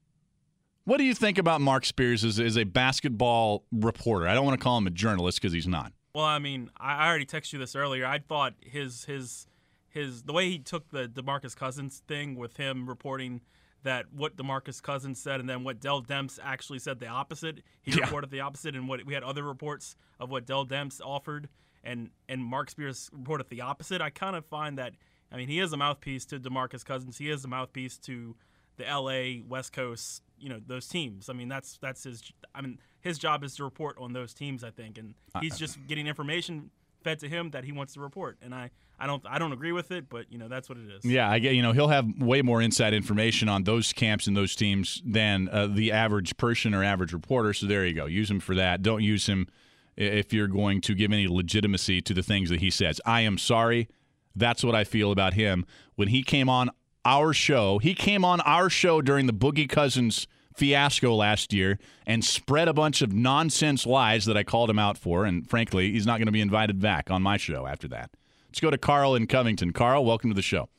What 0.86 0.98
do 0.98 1.04
you 1.04 1.14
think 1.14 1.38
about 1.38 1.62
Marc 1.62 1.86
Spears 1.86 2.24
as, 2.24 2.40
as 2.40 2.58
a 2.58 2.64
basketball 2.64 3.66
reporter? 3.72 4.28
I 4.28 4.34
don't 4.34 4.46
want 4.46 4.60
to 4.60 4.64
call 4.64 4.78
him 4.78 4.88
a 4.88 4.92
journalist 4.92 5.40
because 5.40 5.54
he's 5.54 5.68
not. 5.68 5.92
Well, 6.16 6.26
I 6.26 6.40
mean, 6.40 6.72
I 6.78 7.08
already 7.08 7.26
texted 7.26 7.54
you 7.54 7.60
this 7.60 7.76
earlier. 7.76 8.06
I 8.06 8.18
thought 8.20 8.54
his 8.62 9.06
his 9.06 9.46
his 9.90 10.24
the 10.24 10.34
way 10.34 10.50
he 10.50 10.58
took 10.60 10.90
the 10.90 11.08
Demarcus 11.08 11.56
Cousins 11.56 12.02
thing 12.08 12.36
with 12.36 12.58
him 12.58 12.88
reporting 12.90 13.42
that 13.84 14.06
what 14.12 14.36
Demarcus 14.36 14.82
Cousins 14.82 15.22
said 15.22 15.40
and 15.40 15.48
then 15.50 15.64
what 15.64 15.80
Dell 15.80 16.02
Demps 16.02 16.40
actually 16.44 16.80
said 16.80 17.00
the 17.00 17.08
opposite. 17.08 17.62
He 17.82 17.92
Yeah. 17.92 18.06
reported 18.06 18.32
the 18.32 18.40
opposite, 18.40 18.76
and 18.76 18.88
what 18.88 19.06
we 19.06 19.14
had 19.14 19.24
other 19.24 19.44
reports 19.44 19.96
of 20.20 20.30
what 20.32 20.46
Dell 20.46 20.66
Demps 20.66 21.00
offered, 21.04 21.50
and 21.84 22.10
and 22.28 22.44
Marc 22.44 22.72
Spears 22.72 23.10
reported 23.14 23.50
the 23.50 23.62
opposite. 23.62 24.02
I 24.02 24.10
kind 24.10 24.36
of 24.36 24.46
find 24.46 24.78
that 24.80 24.96
I 25.32 25.38
mean 25.38 25.48
he 25.48 25.60
is 25.60 25.74
a 25.74 25.78
mouthpiece 25.78 26.26
to 26.26 26.40
Demarcus 26.40 26.84
Cousins. 26.84 27.18
He 27.18 27.30
is 27.30 27.46
a 27.46 27.48
mouthpiece 27.48 27.98
to 28.00 28.36
the 28.78 28.88
L.A. 28.88 29.44
West 29.48 29.74
Coast, 29.74 30.24
you 30.40 30.50
know, 30.50 30.60
those 30.66 30.88
teams. 30.88 31.30
I 31.30 31.34
mean 31.34 31.50
that's 31.50 31.78
that's 31.82 32.04
his. 32.04 32.24
I 32.56 32.62
mean 32.62 32.80
his 33.02 33.18
job 33.18 33.44
is 33.44 33.56
to 33.56 33.64
report 33.64 33.98
on 34.00 34.14
those 34.14 34.34
teams. 34.34 34.64
I 34.64 34.72
think, 34.72 34.98
and 34.98 35.14
he's 35.42 35.58
just 35.58 35.78
getting 35.88 36.08
information 36.08 36.72
fed 37.04 37.20
to 37.20 37.30
him 37.30 37.52
that 37.52 37.64
he 37.64 37.72
wants 37.72 37.94
to 37.94 38.00
report. 38.00 38.38
And 38.42 38.54
I, 38.54 38.72
I 39.00 39.08
don't 39.08 39.24
I 39.26 39.40
don't 39.40 39.54
agree 39.54 39.72
with 39.72 39.92
it, 39.92 40.10
but 40.10 40.32
you 40.32 40.38
know 40.38 40.48
that's 40.48 40.68
what 40.70 40.78
it 40.78 40.90
is. 40.92 41.06
Yeah, 41.06 41.30
I 41.30 41.40
get 41.40 41.56
you 41.56 41.62
know 41.62 41.72
he'll 41.72 41.88
have 41.88 42.06
way 42.20 42.42
more 42.42 42.62
inside 42.62 42.94
information 42.94 43.48
on 43.48 43.64
those 43.64 43.94
camps 43.94 44.28
and 44.28 44.36
those 44.36 44.56
teams 44.56 45.02
than 45.06 45.50
uh, 45.50 45.68
the 45.68 45.92
average 45.92 46.36
person 46.38 46.74
or 46.74 46.84
average 46.84 47.14
reporter. 47.14 47.54
So 47.54 47.66
there 47.66 47.86
you 47.86 47.94
go. 47.94 48.06
Use 48.06 48.30
him 48.30 48.40
for 48.40 48.56
that. 48.56 48.82
Don't 48.82 49.04
use 49.04 49.28
him 49.28 49.48
if 49.96 50.34
you're 50.34 50.48
going 50.48 50.82
to 50.82 50.96
give 50.96 51.12
any 51.12 51.28
legitimacy 51.28 52.02
to 52.02 52.14
the 52.14 52.24
things 52.24 52.50
that 52.50 52.60
he 52.60 52.70
says. 52.70 53.02
I 53.06 53.22
am 53.22 53.38
sorry. 53.38 53.90
That's 54.36 54.64
what 54.64 54.76
I 54.76 54.84
feel 54.84 55.12
about 55.12 55.34
him. 55.34 55.66
When 55.96 56.10
he 56.10 56.24
came 56.24 56.50
on 56.50 56.70
our 57.06 57.34
show, 57.34 57.80
he 57.80 57.94
came 57.94 58.24
on 58.24 58.42
our 58.42 58.70
show 58.70 59.02
during 59.02 59.26
the 59.26 59.34
Boogie 59.34 59.70
Cousins 59.70 60.28
fiasco 60.56 61.16
last 61.16 61.54
year 61.54 61.80
and 62.06 62.24
spread 62.24 62.68
a 62.68 62.74
bunch 62.74 63.02
of 63.02 63.14
nonsense 63.14 63.86
lies 63.86 64.26
that 64.26 64.36
I 64.36 64.44
called 64.44 64.70
him 64.70 64.80
out 64.80 64.98
for. 64.98 65.26
And 65.26 65.50
frankly, 65.50 65.92
he's 65.92 66.06
not 66.06 66.18
going 66.18 66.26
to 66.28 66.32
be 66.32 66.42
invited 66.42 66.80
back 66.80 67.10
on 67.10 67.22
my 67.22 67.38
show 67.38 67.66
after 67.66 67.88
that. 67.90 68.12
Let's 68.50 68.60
go 68.60 68.70
to 68.70 68.78
Carl 68.78 69.16
in 69.16 69.28
Covington. 69.28 69.72
Carl, 69.72 70.04
welcome 70.04 70.30
to 70.30 70.36
the 70.36 70.42
show. 70.42 70.70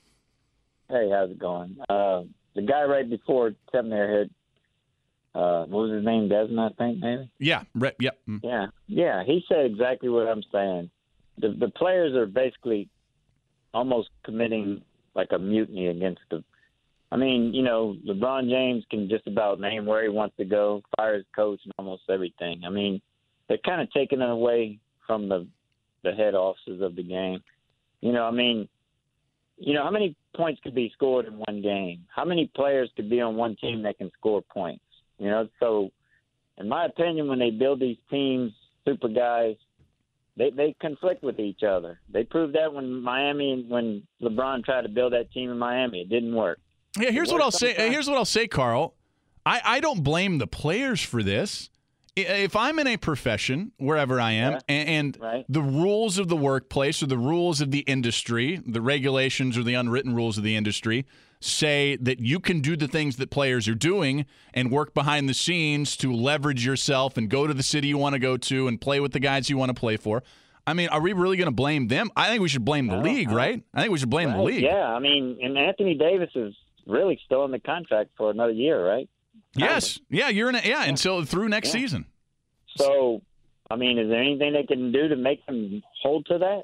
Hey, 0.89 1.09
how's 1.11 1.31
it 1.31 1.39
going? 1.39 1.77
Uh, 1.89 2.23
the 2.55 2.63
guy 2.63 2.83
right 2.83 3.09
before 3.09 3.55
Tim 3.73 3.91
there 3.91 4.19
had, 4.19 4.31
uh, 5.35 5.65
what 5.67 5.83
was 5.83 5.93
his 5.93 6.05
name? 6.05 6.29
Desmond, 6.29 6.61
I 6.61 6.69
think, 6.77 6.99
maybe? 6.99 7.31
Yeah, 7.39 7.63
re- 7.75 7.95
yep. 8.01 8.19
Mm. 8.29 8.41
Yeah, 8.43 8.67
yeah. 8.89 9.23
He 9.25 9.45
said 9.49 9.67
exactly 9.67 10.09
what 10.09 10.27
I'm 10.27 10.43
saying. 10.53 10.91
The, 11.39 11.55
the 11.59 11.69
players 11.69 12.15
are 12.17 12.27
basically 12.27 12.89
almost 13.75 14.11
committing 14.25 14.83
like 15.15 15.29
a 15.33 15.39
mutiny 15.39 15.89
against 15.89 16.21
the. 16.31 16.43
I 17.13 17.17
mean, 17.17 17.53
you 17.53 17.63
know, 17.63 17.97
LeBron 18.07 18.49
James 18.49 18.85
can 18.89 19.09
just 19.09 19.27
about 19.27 19.61
name 19.61 19.85
where 19.85 20.03
he 20.03 20.09
wants 20.09 20.37
to 20.37 20.45
go, 20.45 20.83
fire 20.97 21.17
his 21.17 21.25
coach, 21.35 21.61
and 21.65 21.73
almost 21.77 22.03
everything. 22.09 22.63
I 22.65 22.71
mean, 22.71 23.01
they're 23.49 23.59
kind 23.59 23.81
of 23.81 23.91
taking 23.93 24.21
it 24.21 24.31
away 24.31 24.79
from 25.07 25.29
the 25.29 25.47
the 26.03 26.13
head 26.13 26.35
offices 26.35 26.81
of 26.81 26.97
the 26.97 27.03
game. 27.03 27.43
You 28.01 28.13
know, 28.13 28.25
I 28.25 28.31
mean, 28.31 28.69
you 29.59 29.75
know, 29.75 29.83
how 29.83 29.91
many 29.91 30.17
points 30.35 30.61
could 30.63 30.75
be 30.75 30.91
scored 30.95 31.27
in 31.27 31.35
one 31.35 31.61
game? 31.61 32.07
How 32.15 32.25
many 32.25 32.51
players 32.55 32.91
could 32.97 33.11
be 33.11 33.21
on 33.21 33.37
one 33.37 33.57
team 33.57 33.83
that 33.83 33.99
can 33.99 34.11
score 34.19 34.41
points? 34.41 34.85
You 35.19 35.29
know, 35.29 35.49
so 35.59 35.91
in 36.57 36.69
my 36.69 36.87
opinion, 36.87 37.29
when 37.29 37.39
they 37.39 37.51
build 37.51 37.81
these 37.81 37.99
teams, 38.11 38.53
super 38.87 39.09
guys, 39.09 39.57
they 40.37 40.51
they 40.51 40.75
conflict 40.81 41.23
with 41.23 41.39
each 41.39 41.63
other. 41.63 42.01
They 42.09 42.25
proved 42.25 42.55
that 42.55 42.73
when 42.73 43.03
Miami 43.03 43.65
when 43.69 44.07
LeBron 44.23 44.65
tried 44.65 44.83
to 44.83 44.89
build 44.89 45.13
that 45.13 45.33
team 45.33 45.51
in 45.51 45.59
Miami, 45.59 46.01
it 46.01 46.09
didn't 46.09 46.35
work. 46.35 46.59
Yeah, 46.99 47.11
here's 47.11 47.33
what 47.33 47.41
I'll 47.41 47.51
say. 47.51 47.75
Here's 47.75 48.09
what 48.09 48.17
I'll 48.17 48.25
say, 48.25 48.47
Carl. 48.47 48.95
I, 49.47 49.61
I 49.65 49.81
don't 49.81 50.03
blame 50.03 50.39
the 50.39 50.47
players 50.47 51.03
for 51.03 51.23
this 51.23 51.71
if 52.17 52.57
I'm 52.57 52.79
in 52.79 52.87
a 52.87 52.97
profession 52.97 53.73
wherever 53.79 54.21
I 54.21 54.33
am, 54.33 54.53
Yeah. 54.53 54.59
and, 54.69 54.89
and 54.89 55.19
Right. 55.21 55.45
the 55.49 55.63
rules 55.63 56.19
of 56.19 56.29
the 56.29 56.37
workplace 56.37 57.03
or 57.03 57.07
the 57.07 57.19
rules 57.19 57.61
of 57.61 57.71
the 57.71 57.81
industry, 57.81 58.61
the 58.67 58.81
regulations 58.81 59.57
or 59.57 59.63
the 59.63 59.75
unwritten 59.75 60.15
rules 60.15 60.37
of 60.39 60.45
the 60.45 60.57
industry 60.57 61.07
say 61.41 61.97
that 61.97 62.21
you 62.21 62.39
can 62.39 62.61
do 62.61 62.77
the 62.77 62.87
things 62.89 63.17
that 63.17 63.31
players 63.31 63.67
are 63.67 63.75
doing 63.75 64.27
and 64.53 64.71
work 64.71 64.93
behind 64.93 65.29
the 65.29 65.33
scenes 65.35 65.97
to 65.97 66.13
leverage 66.13 66.67
yourself 66.67 67.17
and 67.17 67.31
go 67.31 67.47
to 67.47 67.55
the 67.55 67.63
city 67.63 67.89
you 67.89 67.97
want 67.97 68.13
to 68.13 68.19
go 68.19 68.37
to 68.37 68.69
and 68.69 68.81
play 68.81 69.01
with 69.01 69.13
the 69.13 69.21
guys 69.21 69.49
you 69.49 69.57
want 69.57 69.71
to 69.71 69.75
play 69.75 69.97
for. 69.97 70.23
I 70.67 70.75
mean, 70.75 70.89
are 70.91 71.01
we 71.01 71.15
really 71.15 71.39
going 71.39 71.47
to 71.47 71.51
blame 71.55 71.89
them? 71.89 72.11
I 72.15 72.29
think 72.29 72.43
we 72.43 72.49
should 72.51 72.65
blame 72.67 72.89
the 72.89 72.99
league, 72.99 73.31
right? 73.31 73.63
I 73.73 73.81
think 73.81 73.93
we 73.93 73.99
should 73.99 74.11
blame 74.11 74.31
the 74.33 74.43
league. 74.43 74.63
Yeah, 74.63 74.93
I 74.95 74.99
mean, 74.99 75.39
and 75.43 75.57
Anthony 75.57 75.95
Davis 75.95 76.29
is 76.35 76.55
really 76.87 77.19
still 77.25 77.45
in 77.47 77.51
the 77.51 77.59
contract 77.59 78.11
for 78.19 78.31
another 78.31 78.53
year, 78.53 78.87
right? 78.87 79.09
Yes. 79.55 79.99
Yeah, 80.09 80.29
you're 80.29 80.49
in 80.49 80.55
it. 80.55 80.65
Yeah, 80.65 80.85
until 80.85 81.25
through 81.25 81.49
next 81.49 81.69
Yeah. 81.69 81.81
season. 81.81 82.07
So, 82.77 83.23
I 83.71 83.77
mean, 83.77 83.99
is 83.99 84.09
there 84.09 84.21
anything 84.21 84.53
they 84.53 84.63
can 84.63 84.93
do 84.93 85.09
to 85.09 85.17
make 85.17 85.45
them 85.47 85.83
hold 86.03 86.27
to 86.27 86.39
that? 86.39 86.63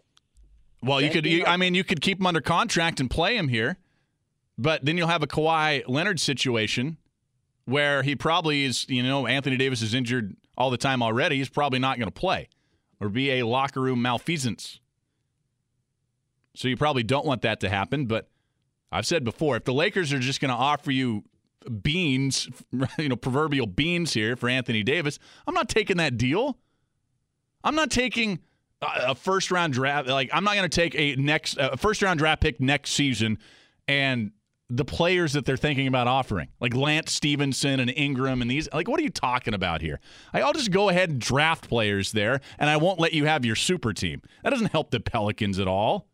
Well, 0.83 1.01
you 1.01 1.11
could. 1.11 1.27
You, 1.27 1.45
I 1.45 1.57
mean, 1.57 1.75
you 1.75 1.83
could 1.85 2.01
keep 2.01 2.21
him 2.21 2.27
under 2.27 2.41
contract 2.41 3.01
and 3.01 3.11
play 3.11 3.37
him 3.37 3.49
here, 3.49 3.79
but 4.57 4.85
then 4.85 4.97
you'll 4.97 5.09
have 5.09 5.23
a 5.23 5.27
Kawhi 5.27 5.83
Leonard 5.89 6.21
situation 6.21 6.99
where 7.65 8.03
he 8.03 8.15
probably 8.15 8.65
is. 8.65 8.87
You 8.89 9.03
know, 9.03 9.27
Anthony 9.27 9.57
Davis 9.57 9.83
is 9.83 9.95
injured 9.95 10.37
all 10.57 10.71
the 10.71 10.77
time 10.77 11.03
already. 11.03 11.37
He's 11.39 11.49
probably 11.49 11.79
not 11.81 11.99
going 11.99 12.09
to 12.09 12.15
play 12.15 12.49
or 13.01 13.09
be 13.09 13.31
a 13.33 13.47
locker 13.47 13.81
room 13.81 14.01
malfeasance. 14.01 14.79
So 16.55 16.69
you 16.69 16.77
probably 16.77 17.03
don't 17.03 17.27
want 17.27 17.43
that 17.43 17.61
to 17.61 17.69
happen. 17.69 18.07
But 18.07 18.29
I've 18.93 19.07
said 19.07 19.25
before, 19.25 19.57
if 19.57 19.65
the 19.65 19.75
Lakers 19.75 20.13
are 20.13 20.19
just 20.21 20.41
going 20.41 20.51
to 20.51 20.55
offer 20.57 20.91
you 20.91 21.25
beans, 21.83 22.49
you 22.99 23.09
know, 23.09 23.17
proverbial 23.17 23.67
beans 23.67 24.13
here 24.13 24.37
for 24.37 24.49
Anthony 24.49 24.83
Davis, 24.83 25.19
I'm 25.47 25.55
not 25.55 25.69
taking 25.69 25.97
that 25.99 26.17
deal. 26.17 26.59
I'm 27.65 27.75
not 27.75 27.91
taking 27.91 28.41
a 28.83 29.15
first 29.15 29.51
round 29.51 29.73
draft. 29.73 30.09
Like 30.09 30.31
I'm 30.33 30.45
not 30.45 30.55
going 30.55 30.69
to 30.69 30.75
take 30.75 30.95
a 30.95 31.17
next 31.17 31.57
a 31.59 31.77
first 31.77 32.03
round 32.03 32.19
draft 32.19 32.43
pick 32.43 32.61
next 32.61 32.93
season 32.93 33.39
and 33.89 34.33
the 34.69 34.85
players 34.85 35.35
that 35.35 35.45
they're 35.45 35.57
thinking 35.57 35.87
about 35.87 36.09
offering, 36.09 36.49
like 36.61 36.75
Lance 36.75 37.13
Stevenson 37.13 37.79
and 37.79 37.93
Ingram 37.97 38.43
and 38.43 38.51
these. 38.51 38.69
Like, 38.73 38.89
what 38.89 38.99
are 38.99 39.03
you 39.05 39.11
talking 39.11 39.55
about 39.55 39.81
here? 39.81 40.01
I'll 40.35 40.53
just 40.53 40.73
go 40.73 40.89
ahead 40.89 41.09
and 41.09 41.21
draft 41.21 41.69
players 41.69 42.13
there, 42.13 42.41
and 42.59 42.69
I 42.69 42.77
won't 42.77 42.99
let 42.99 43.13
you 43.13 43.27
have 43.27 43.45
your 43.45 43.55
super 43.55 43.93
team. 43.93 44.23
That 44.43 44.51
doesn't 44.51 44.73
help 44.73 44.91
the 44.91 44.99
Pelicans 44.99 45.61
at 45.61 45.69
all. 45.69 46.09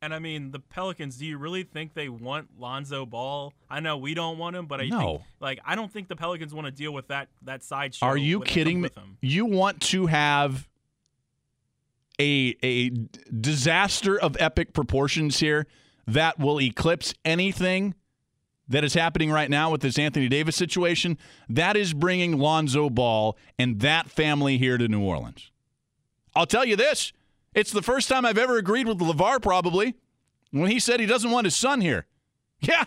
And 0.00 0.14
I 0.14 0.20
mean, 0.20 0.52
the 0.52 0.60
Pelicans. 0.60 1.16
Do 1.16 1.26
you 1.26 1.38
really 1.38 1.64
think 1.64 1.94
they 1.94 2.08
want 2.08 2.48
Lonzo 2.58 3.04
Ball? 3.04 3.52
I 3.68 3.80
know 3.80 3.96
we 3.96 4.14
don't 4.14 4.38
want 4.38 4.54
him, 4.54 4.66
but 4.66 4.80
I 4.80 4.86
No. 4.86 4.98
think 4.98 5.22
like 5.40 5.60
I 5.64 5.74
don't 5.74 5.92
think 5.92 6.08
the 6.08 6.14
Pelicans 6.16 6.54
want 6.54 6.66
to 6.66 6.70
deal 6.70 6.92
with 6.92 7.08
that 7.08 7.28
that 7.42 7.64
side. 7.64 7.94
show 7.96 8.06
Are 8.06 8.16
you 8.16 8.40
kidding 8.40 8.80
me? 8.80 8.88
comes 8.90 8.96
with 8.96 9.04
him. 9.04 9.18
You 9.20 9.44
want 9.46 9.80
to 9.82 10.06
have 10.06 10.68
a 12.20 12.54
a 12.62 12.90
disaster 13.40 14.18
of 14.18 14.36
epic 14.38 14.72
proportions 14.72 15.40
here 15.40 15.66
that 16.06 16.38
will 16.38 16.60
eclipse 16.60 17.12
anything 17.24 17.94
that 18.68 18.84
is 18.84 18.94
happening 18.94 19.30
right 19.32 19.50
now 19.50 19.70
with 19.72 19.80
this 19.80 19.98
Anthony 19.98 20.28
Davis 20.28 20.54
situation. 20.54 21.18
That 21.48 21.76
is 21.76 21.92
bringing 21.92 22.38
Lonzo 22.38 22.88
Ball 22.88 23.36
and 23.58 23.80
that 23.80 24.08
family 24.10 24.58
here 24.58 24.78
to 24.78 24.86
New 24.86 25.00
Orleans. 25.02 25.50
I'll 26.36 26.46
tell 26.46 26.64
you 26.64 26.76
this: 26.76 27.12
it's 27.54 27.72
the 27.72 27.82
first 27.82 28.08
time 28.08 28.24
I've 28.24 28.38
ever 28.38 28.56
agreed 28.56 28.86
with 28.86 28.98
LaVar. 28.98 29.42
Probably 29.42 29.96
when 30.50 30.70
he 30.70 30.80
said 30.80 31.00
he 31.00 31.06
doesn't 31.06 31.30
want 31.30 31.44
his 31.44 31.56
son 31.56 31.80
here. 31.80 32.06
Yeah, 32.60 32.84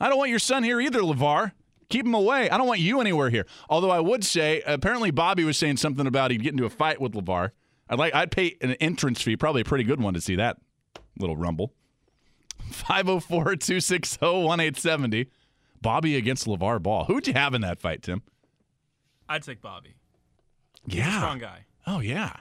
I 0.00 0.08
don't 0.08 0.18
want 0.18 0.30
your 0.30 0.38
son 0.38 0.62
here 0.62 0.80
either, 0.80 1.00
LaVar. 1.00 1.52
Keep 1.88 2.06
him 2.06 2.14
away. 2.14 2.48
I 2.48 2.56
don't 2.56 2.66
want 2.66 2.80
you 2.80 3.00
anywhere 3.00 3.28
here. 3.28 3.46
Although 3.68 3.90
I 3.90 4.00
would 4.00 4.24
say, 4.24 4.62
apparently 4.66 5.10
Bobby 5.10 5.44
was 5.44 5.58
saying 5.58 5.76
something 5.76 6.06
about 6.06 6.30
he'd 6.30 6.42
get 6.42 6.52
into 6.52 6.64
a 6.64 6.70
fight 6.70 7.00
with 7.00 7.12
LaVar. 7.12 7.50
I'd 7.88 7.98
like 7.98 8.14
I'd 8.14 8.30
pay 8.30 8.56
an 8.62 8.72
entrance 8.74 9.20
fee, 9.20 9.36
probably 9.36 9.60
a 9.60 9.66
pretty 9.66 9.84
good 9.84 10.00
one 10.00 10.14
to 10.14 10.20
see 10.20 10.36
that 10.36 10.56
little 11.18 11.36
rumble. 11.36 11.74
504-260-1870. 12.70 15.26
Bobby 15.82 16.16
against 16.16 16.46
LaVar 16.46 16.82
Ball. 16.82 17.04
Who'd 17.04 17.26
you 17.26 17.34
have 17.34 17.52
in 17.54 17.60
that 17.60 17.80
fight, 17.80 18.02
Tim? 18.02 18.22
I'd 19.28 19.42
take 19.42 19.60
Bobby. 19.60 19.96
Yeah. 20.86 21.18
Strong 21.18 21.40
guy. 21.40 21.66
Oh 21.86 22.00
yeah. 22.00 22.36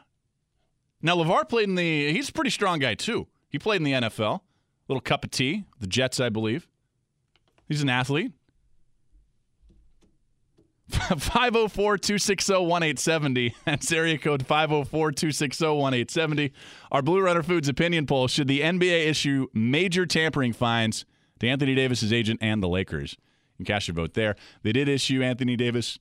Now 1.01 1.15
LaVar 1.15 1.49
played 1.49 1.69
in 1.69 1.75
the 1.75 2.13
he's 2.13 2.29
a 2.29 2.33
pretty 2.33 2.51
strong 2.51 2.79
guy 2.79 2.95
too. 2.95 3.27
He 3.49 3.59
played 3.59 3.77
in 3.77 3.83
the 3.83 3.93
NFL. 3.93 4.41
Little 4.87 5.01
cup 5.01 5.23
of 5.23 5.31
tea. 5.31 5.63
The 5.79 5.87
Jets, 5.87 6.19
I 6.19 6.29
believe. 6.29 6.67
He's 7.67 7.81
an 7.81 7.89
athlete. 7.89 8.33
504-260-1870. 10.91 13.53
That's 13.65 13.91
area 13.93 14.17
code 14.17 14.45
504-260-1870. 14.45 16.51
Our 16.91 17.01
Blue 17.01 17.21
Runner 17.21 17.43
Foods 17.43 17.69
opinion 17.69 18.05
poll. 18.05 18.27
Should 18.27 18.49
the 18.49 18.59
NBA 18.59 19.07
issue 19.07 19.47
major 19.53 20.05
tampering 20.05 20.51
fines 20.51 21.05
to 21.39 21.47
Anthony 21.47 21.75
Davis's 21.75 22.11
agent 22.11 22.41
and 22.41 22.61
the 22.61 22.67
Lakers? 22.67 23.15
You 23.57 23.63
cast 23.63 23.87
your 23.87 23.95
vote 23.95 24.15
there. 24.15 24.35
They 24.63 24.73
did 24.73 24.89
issue 24.89 25.23
Anthony 25.23 25.55
Davis 25.55 25.97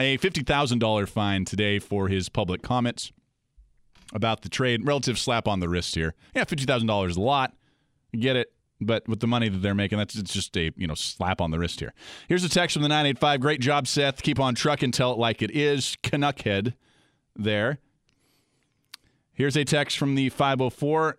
a 0.00 0.18
$50,000 0.18 1.08
fine 1.08 1.44
today 1.44 1.78
for 1.78 2.08
his 2.08 2.28
public 2.28 2.62
comments 2.62 3.12
about 4.12 4.42
the 4.42 4.48
trade. 4.48 4.86
Relative 4.86 5.18
slap 5.18 5.48
on 5.48 5.60
the 5.60 5.68
wrist 5.68 5.94
here. 5.94 6.14
Yeah, 6.34 6.44
$50,000 6.44 7.10
is 7.10 7.16
a 7.16 7.20
lot. 7.20 7.54
Get 8.18 8.36
it. 8.36 8.52
But 8.80 9.08
with 9.08 9.20
the 9.20 9.26
money 9.26 9.48
that 9.48 9.58
they're 9.58 9.74
making, 9.74 9.96
that's 9.96 10.16
it's 10.16 10.34
just 10.34 10.54
a 10.56 10.70
you 10.76 10.86
know 10.86 10.94
slap 10.94 11.40
on 11.40 11.50
the 11.50 11.58
wrist 11.58 11.80
here. 11.80 11.94
Here's 12.28 12.44
a 12.44 12.48
text 12.48 12.74
from 12.74 12.82
the 12.82 12.88
985. 12.88 13.40
Great 13.40 13.60
job, 13.60 13.86
Seth. 13.86 14.22
Keep 14.22 14.38
on 14.38 14.54
trucking. 14.54 14.92
Tell 14.92 15.12
it 15.12 15.18
like 15.18 15.40
it 15.40 15.50
is. 15.50 15.96
Canuckhead 16.02 16.74
there. 17.34 17.78
Here's 19.32 19.56
a 19.56 19.64
text 19.64 19.96
from 19.98 20.14
the 20.14 20.28
504. 20.28 21.18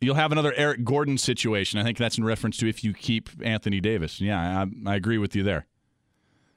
You'll 0.00 0.14
have 0.14 0.32
another 0.32 0.54
Eric 0.56 0.84
Gordon 0.84 1.18
situation. 1.18 1.78
I 1.78 1.82
think 1.82 1.98
that's 1.98 2.18
in 2.18 2.24
reference 2.24 2.56
to 2.58 2.68
if 2.68 2.82
you 2.82 2.94
keep 2.94 3.28
Anthony 3.42 3.80
Davis. 3.80 4.20
Yeah, 4.20 4.64
I, 4.86 4.90
I 4.90 4.94
agree 4.94 5.18
with 5.18 5.36
you 5.36 5.42
there. 5.42 5.66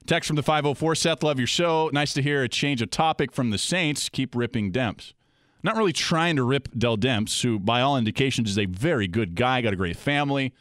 Text 0.06 0.26
from 0.26 0.36
the 0.36 0.42
504. 0.42 0.94
Seth, 0.94 1.22
love 1.22 1.38
your 1.38 1.46
show. 1.46 1.90
Nice 1.92 2.12
to 2.14 2.22
hear 2.22 2.42
a 2.42 2.48
change 2.48 2.82
of 2.82 2.90
topic 2.90 3.32
from 3.32 3.50
the 3.50 3.58
Saints. 3.58 4.08
Keep 4.08 4.34
ripping 4.34 4.72
Demps. 4.72 5.12
Not 5.64 5.76
really 5.76 5.94
trying 5.94 6.36
to 6.36 6.42
rip 6.42 6.68
Dell 6.76 6.98
Demps, 6.98 7.42
who 7.42 7.58
by 7.58 7.80
all 7.80 7.96
indications 7.96 8.50
is 8.50 8.58
a 8.58 8.66
very 8.66 9.08
good 9.08 9.34
guy, 9.34 9.62
got 9.62 9.72
a 9.72 9.76
great 9.76 9.96
family. 9.96 10.52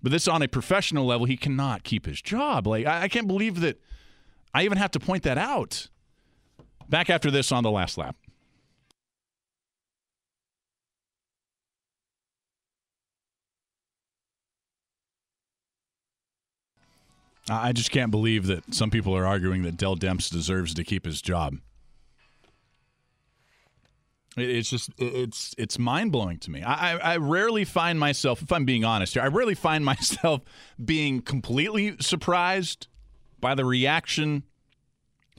But 0.00 0.12
this 0.12 0.28
on 0.28 0.42
a 0.42 0.48
professional 0.48 1.04
level, 1.04 1.26
he 1.26 1.36
cannot 1.36 1.82
keep 1.82 2.06
his 2.06 2.22
job. 2.22 2.68
Like 2.68 2.86
I, 2.86 3.02
I 3.02 3.08
can't 3.08 3.26
believe 3.26 3.60
that 3.60 3.80
I 4.54 4.62
even 4.62 4.78
have 4.78 4.92
to 4.92 5.00
point 5.00 5.24
that 5.24 5.38
out. 5.38 5.88
Back 6.88 7.10
after 7.10 7.32
this 7.32 7.50
on 7.50 7.64
the 7.64 7.70
last 7.70 7.98
lap. 7.98 8.16
I 17.50 17.72
just 17.72 17.90
can't 17.90 18.10
believe 18.10 18.46
that 18.46 18.72
some 18.72 18.90
people 18.90 19.16
are 19.16 19.26
arguing 19.26 19.62
that 19.62 19.76
Dell 19.76 19.96
Demps 19.96 20.30
deserves 20.30 20.74
to 20.74 20.84
keep 20.84 21.04
his 21.04 21.20
job. 21.20 21.56
It- 24.40 24.50
It's 24.50 24.70
just 24.70 24.90
it's 24.98 25.54
it's 25.58 25.78
mind 25.78 26.12
blowing 26.12 26.38
to 26.40 26.50
me. 26.50 26.62
I, 26.62 26.96
I 27.14 27.16
rarely 27.18 27.64
find 27.64 27.98
myself, 27.98 28.42
if 28.42 28.50
I'm 28.52 28.64
being 28.64 28.84
honest 28.84 29.14
here, 29.14 29.22
I 29.22 29.28
rarely 29.28 29.54
find 29.54 29.84
myself 29.92 30.42
being 30.82 31.20
completely 31.22 31.96
surprised 32.00 32.88
by 33.40 33.54
the 33.54 33.64
reaction 33.64 34.42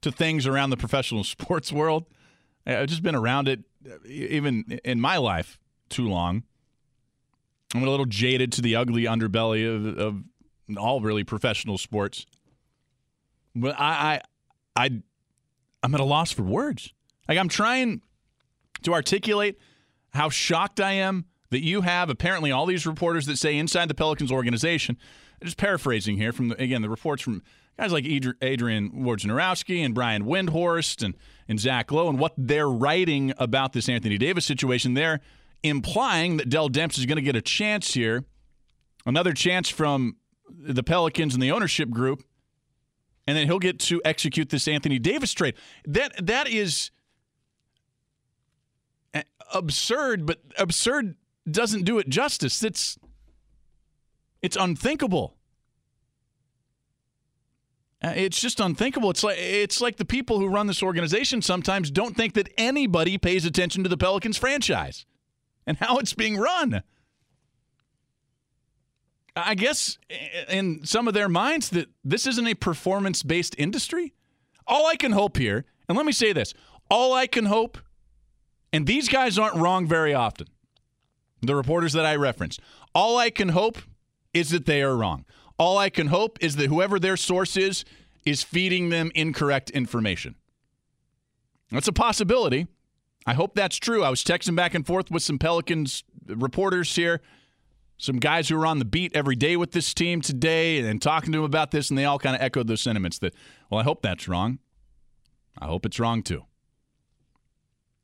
to 0.02 0.12
things 0.12 0.48
around 0.48 0.70
the 0.70 0.78
professional 0.78 1.24
sports 1.36 1.72
world. 1.72 2.06
I've 2.66 2.88
just 2.88 3.02
been 3.04 3.16
around 3.16 3.48
it, 3.48 3.62
even 4.06 4.80
in 4.84 5.02
my 5.02 5.18
life, 5.18 5.60
too 5.90 6.08
long. 6.08 6.44
I'm 7.74 7.84
a 7.84 7.90
little 7.90 8.06
jaded 8.06 8.52
to 8.54 8.62
the 8.62 8.76
ugly 8.76 9.04
underbelly 9.04 9.68
of, 9.68 9.98
of 9.98 10.24
all 10.78 11.02
really 11.02 11.24
professional 11.24 11.78
sports. 11.78 12.26
But 13.56 13.76
I, 13.80 14.22
I, 14.76 14.86
I, 14.86 15.02
I'm 15.84 15.94
at 15.96 16.00
a 16.00 16.04
loss 16.06 16.32
for 16.32 16.44
words. 16.44 16.94
Like 17.28 17.38
I'm 17.38 17.50
trying 17.50 18.02
to 18.84 18.94
articulate 18.94 19.58
how 20.12 20.30
shocked 20.30 20.80
I 20.80 20.94
am 20.94 21.26
that 21.52 21.64
you 21.64 21.82
have 21.82 22.10
apparently 22.10 22.52
all 22.52 22.66
these 22.66 22.86
reporters 22.86 23.26
that 23.26 23.38
say 23.38 23.58
inside 23.58 23.88
the 23.88 23.96
Pelicans 23.96 24.32
organization. 24.32 24.98
Just 25.44 25.58
paraphrasing 25.58 26.18
here 26.18 26.32
from 26.32 26.50
the, 26.50 26.62
again 26.62 26.82
the 26.82 26.90
reports 26.90 27.22
from 27.22 27.42
guys 27.78 27.94
like 27.94 28.06
Adrian 28.06 28.92
Wojnarowski 28.92 29.84
and 29.86 29.96
Brian 29.96 30.26
Windhorst 30.26 31.04
and 31.04 31.16
and 31.48 31.60
Zach 31.60 31.92
Lowe 31.92 32.10
and 32.10 32.20
what 32.20 32.34
they're 32.38 32.70
writing 32.70 33.34
about 33.38 33.74
this 33.74 33.90
Anthony 33.90 34.18
Davis 34.18 34.46
situation. 34.46 34.94
They're 34.94 35.22
implying 35.64 36.38
that 36.38 36.50
Dell 36.50 36.70
Demps 36.70 36.98
is 36.98 37.06
going 37.06 37.16
to 37.16 37.22
get 37.22 37.36
a 37.36 37.42
chance 37.42 37.94
here, 37.94 38.24
another 39.06 39.34
chance 39.34 39.70
from 39.70 40.18
the 40.50 40.84
Pelicans 40.84 41.34
and 41.34 41.42
the 41.42 41.52
ownership 41.52 41.90
group, 41.90 42.24
and 43.26 43.38
then 43.38 43.48
he'll 43.48 43.60
get 43.60 43.80
to 43.80 44.02
execute 44.06 44.50
this 44.50 44.68
Anthony 44.68 45.00
Davis 45.00 45.34
trade. 45.34 45.56
That 45.86 46.26
that 46.26 46.50
is 46.50 46.92
absurd, 49.54 50.26
but 50.26 50.40
absurd 50.58 51.16
doesn't 51.50 51.84
do 51.84 52.00
it 52.00 52.10
justice. 52.10 52.64
It's 52.64 52.98
it's 54.42 54.56
unthinkable. 54.56 55.36
Uh, 58.04 58.14
It's 58.16 58.40
just 58.40 58.60
unthinkable. 58.60 59.10
It's 59.10 59.24
like 59.24 59.38
it's 59.38 59.82
like 59.82 59.98
the 59.98 60.06
people 60.06 60.40
who 60.40 60.48
run 60.48 60.68
this 60.68 60.82
organization 60.84 61.42
sometimes 61.42 61.92
don't 61.92 62.16
think 62.16 62.34
that 62.36 62.50
anybody 62.58 63.18
pays 63.18 63.46
attention 63.46 63.84
to 63.84 63.90
the 63.90 63.98
Pelicans 63.98 64.38
franchise 64.38 65.06
and 65.66 65.78
how 65.78 65.98
it's 65.98 66.14
being 66.14 66.38
run. 66.38 66.84
I 69.36 69.56
guess 69.56 69.98
in 70.50 70.86
some 70.86 71.08
of 71.08 71.14
their 71.14 71.30
minds 71.30 71.70
that 71.70 71.88
this 72.04 72.28
isn't 72.28 72.48
a 72.48 72.56
performance-based 72.56 73.56
industry. 73.58 74.14
All 74.68 74.86
I 74.86 74.96
can 74.96 75.14
hope 75.14 75.38
here, 75.38 75.66
and 75.88 75.98
let 75.98 76.06
me 76.06 76.12
say 76.12 76.34
this, 76.34 76.54
all 76.90 77.14
I 77.14 77.26
can 77.26 77.46
hope 77.46 77.78
and 78.72 78.86
these 78.86 79.10
guys 79.10 79.38
aren't 79.38 79.56
wrong 79.56 79.88
very 79.88 80.14
often. 80.14 80.48
The 81.42 81.56
reporters 81.56 81.94
that 81.94 82.06
I 82.06 82.16
referenced. 82.16 82.60
All 82.94 83.18
I 83.18 83.30
can 83.30 83.50
hope 83.50 83.78
is 84.34 84.50
that 84.50 84.66
they 84.66 84.82
are 84.82 84.96
wrong. 84.96 85.26
All 85.58 85.78
I 85.78 85.90
can 85.90 86.08
hope 86.08 86.38
is 86.42 86.56
that 86.58 86.68
whoever 86.68 87.00
their 87.00 87.18
source 87.18 87.58
is 87.58 87.86
is 88.26 88.44
feeding 88.44 88.90
them 88.90 89.12
incorrect 89.16 89.70
information. 89.70 90.36
That's 91.72 91.88
a 91.88 91.94
possibility. 91.94 92.68
I 93.26 93.34
hope 93.34 93.56
that's 93.56 93.78
true. 93.78 94.04
I 94.04 94.10
was 94.10 94.24
texting 94.24 94.56
back 94.56 94.74
and 94.74 94.86
forth 94.86 95.12
with 95.12 95.24
some 95.24 95.38
Pelicans 95.38 96.04
reporters 96.26 96.96
here, 96.96 97.22
some 97.98 98.18
guys 98.18 98.50
who 98.50 98.60
are 98.60 98.66
on 98.66 98.80
the 98.80 98.86
beat 98.86 99.16
every 99.16 99.36
day 99.36 99.58
with 99.58 99.72
this 99.72 99.94
team 99.94 100.22
today 100.22 100.80
and 100.80 101.02
talking 101.02 101.32
to 101.32 101.40
them 101.40 101.46
about 101.46 101.72
this, 101.72 101.90
and 101.90 101.98
they 101.98 102.06
all 102.06 102.20
kind 102.20 102.36
of 102.36 102.42
echoed 102.42 102.68
those 102.68 102.82
sentiments 102.82 103.20
that, 103.20 103.34
well, 103.70 103.80
I 103.80 103.84
hope 103.84 104.02
that's 104.02 104.28
wrong. 104.28 104.60
I 105.58 105.66
hope 105.66 105.86
it's 105.86 106.00
wrong 106.00 106.24
too. 106.24 106.46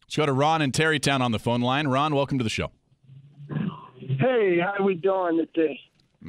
Let's 0.05 0.15
go 0.17 0.25
to 0.25 0.33
Ron 0.33 0.61
in 0.61 0.71
Terrytown 0.71 1.21
on 1.21 1.31
the 1.31 1.39
phone 1.39 1.61
line. 1.61 1.87
Ron, 1.87 2.13
welcome 2.13 2.37
to 2.37 2.43
the 2.43 2.49
show. 2.49 2.71
Hey, 3.99 4.59
how 4.59 4.83
we 4.83 4.93
doing 4.95 5.45
today? 5.53 5.79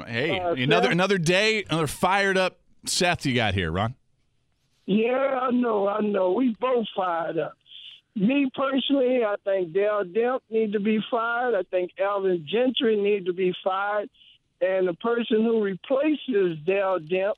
Hey, 0.07 0.39
Uh, 0.41 0.53
another 0.55 0.85
Seth? 0.87 0.93
another 0.93 1.19
day, 1.19 1.65
another 1.69 1.87
fired 1.87 2.37
up 2.39 2.59
Seth 2.87 3.27
you 3.27 3.35
got 3.35 3.55
here, 3.55 3.71
Ron. 3.71 3.95
Yeah, 4.87 5.41
I 5.43 5.51
know, 5.51 5.89
I 5.89 6.01
know. 6.01 6.33
We 6.33 6.55
both 6.61 6.87
fired 6.97 7.39
up. 7.39 7.53
Me 8.15 8.49
personally, 8.55 9.23
I 9.25 9.35
think 9.45 9.73
Dale 9.75 10.05
Demp 10.05 10.41
need 10.49 10.73
to 10.73 10.81
be 10.81 11.01
fired. 11.11 11.55
I 11.55 11.63
think 11.65 11.91
Alvin 12.01 12.47
Gentry 12.51 12.97
need 12.97 13.27
to 13.27 13.33
be 13.35 13.53
fired, 13.63 14.09
and 14.61 14.89
the 14.89 14.95
person 14.95 15.43
who 15.45 15.63
replaces 15.63 16.59
Dale 16.65 16.99
Demp 16.99 17.35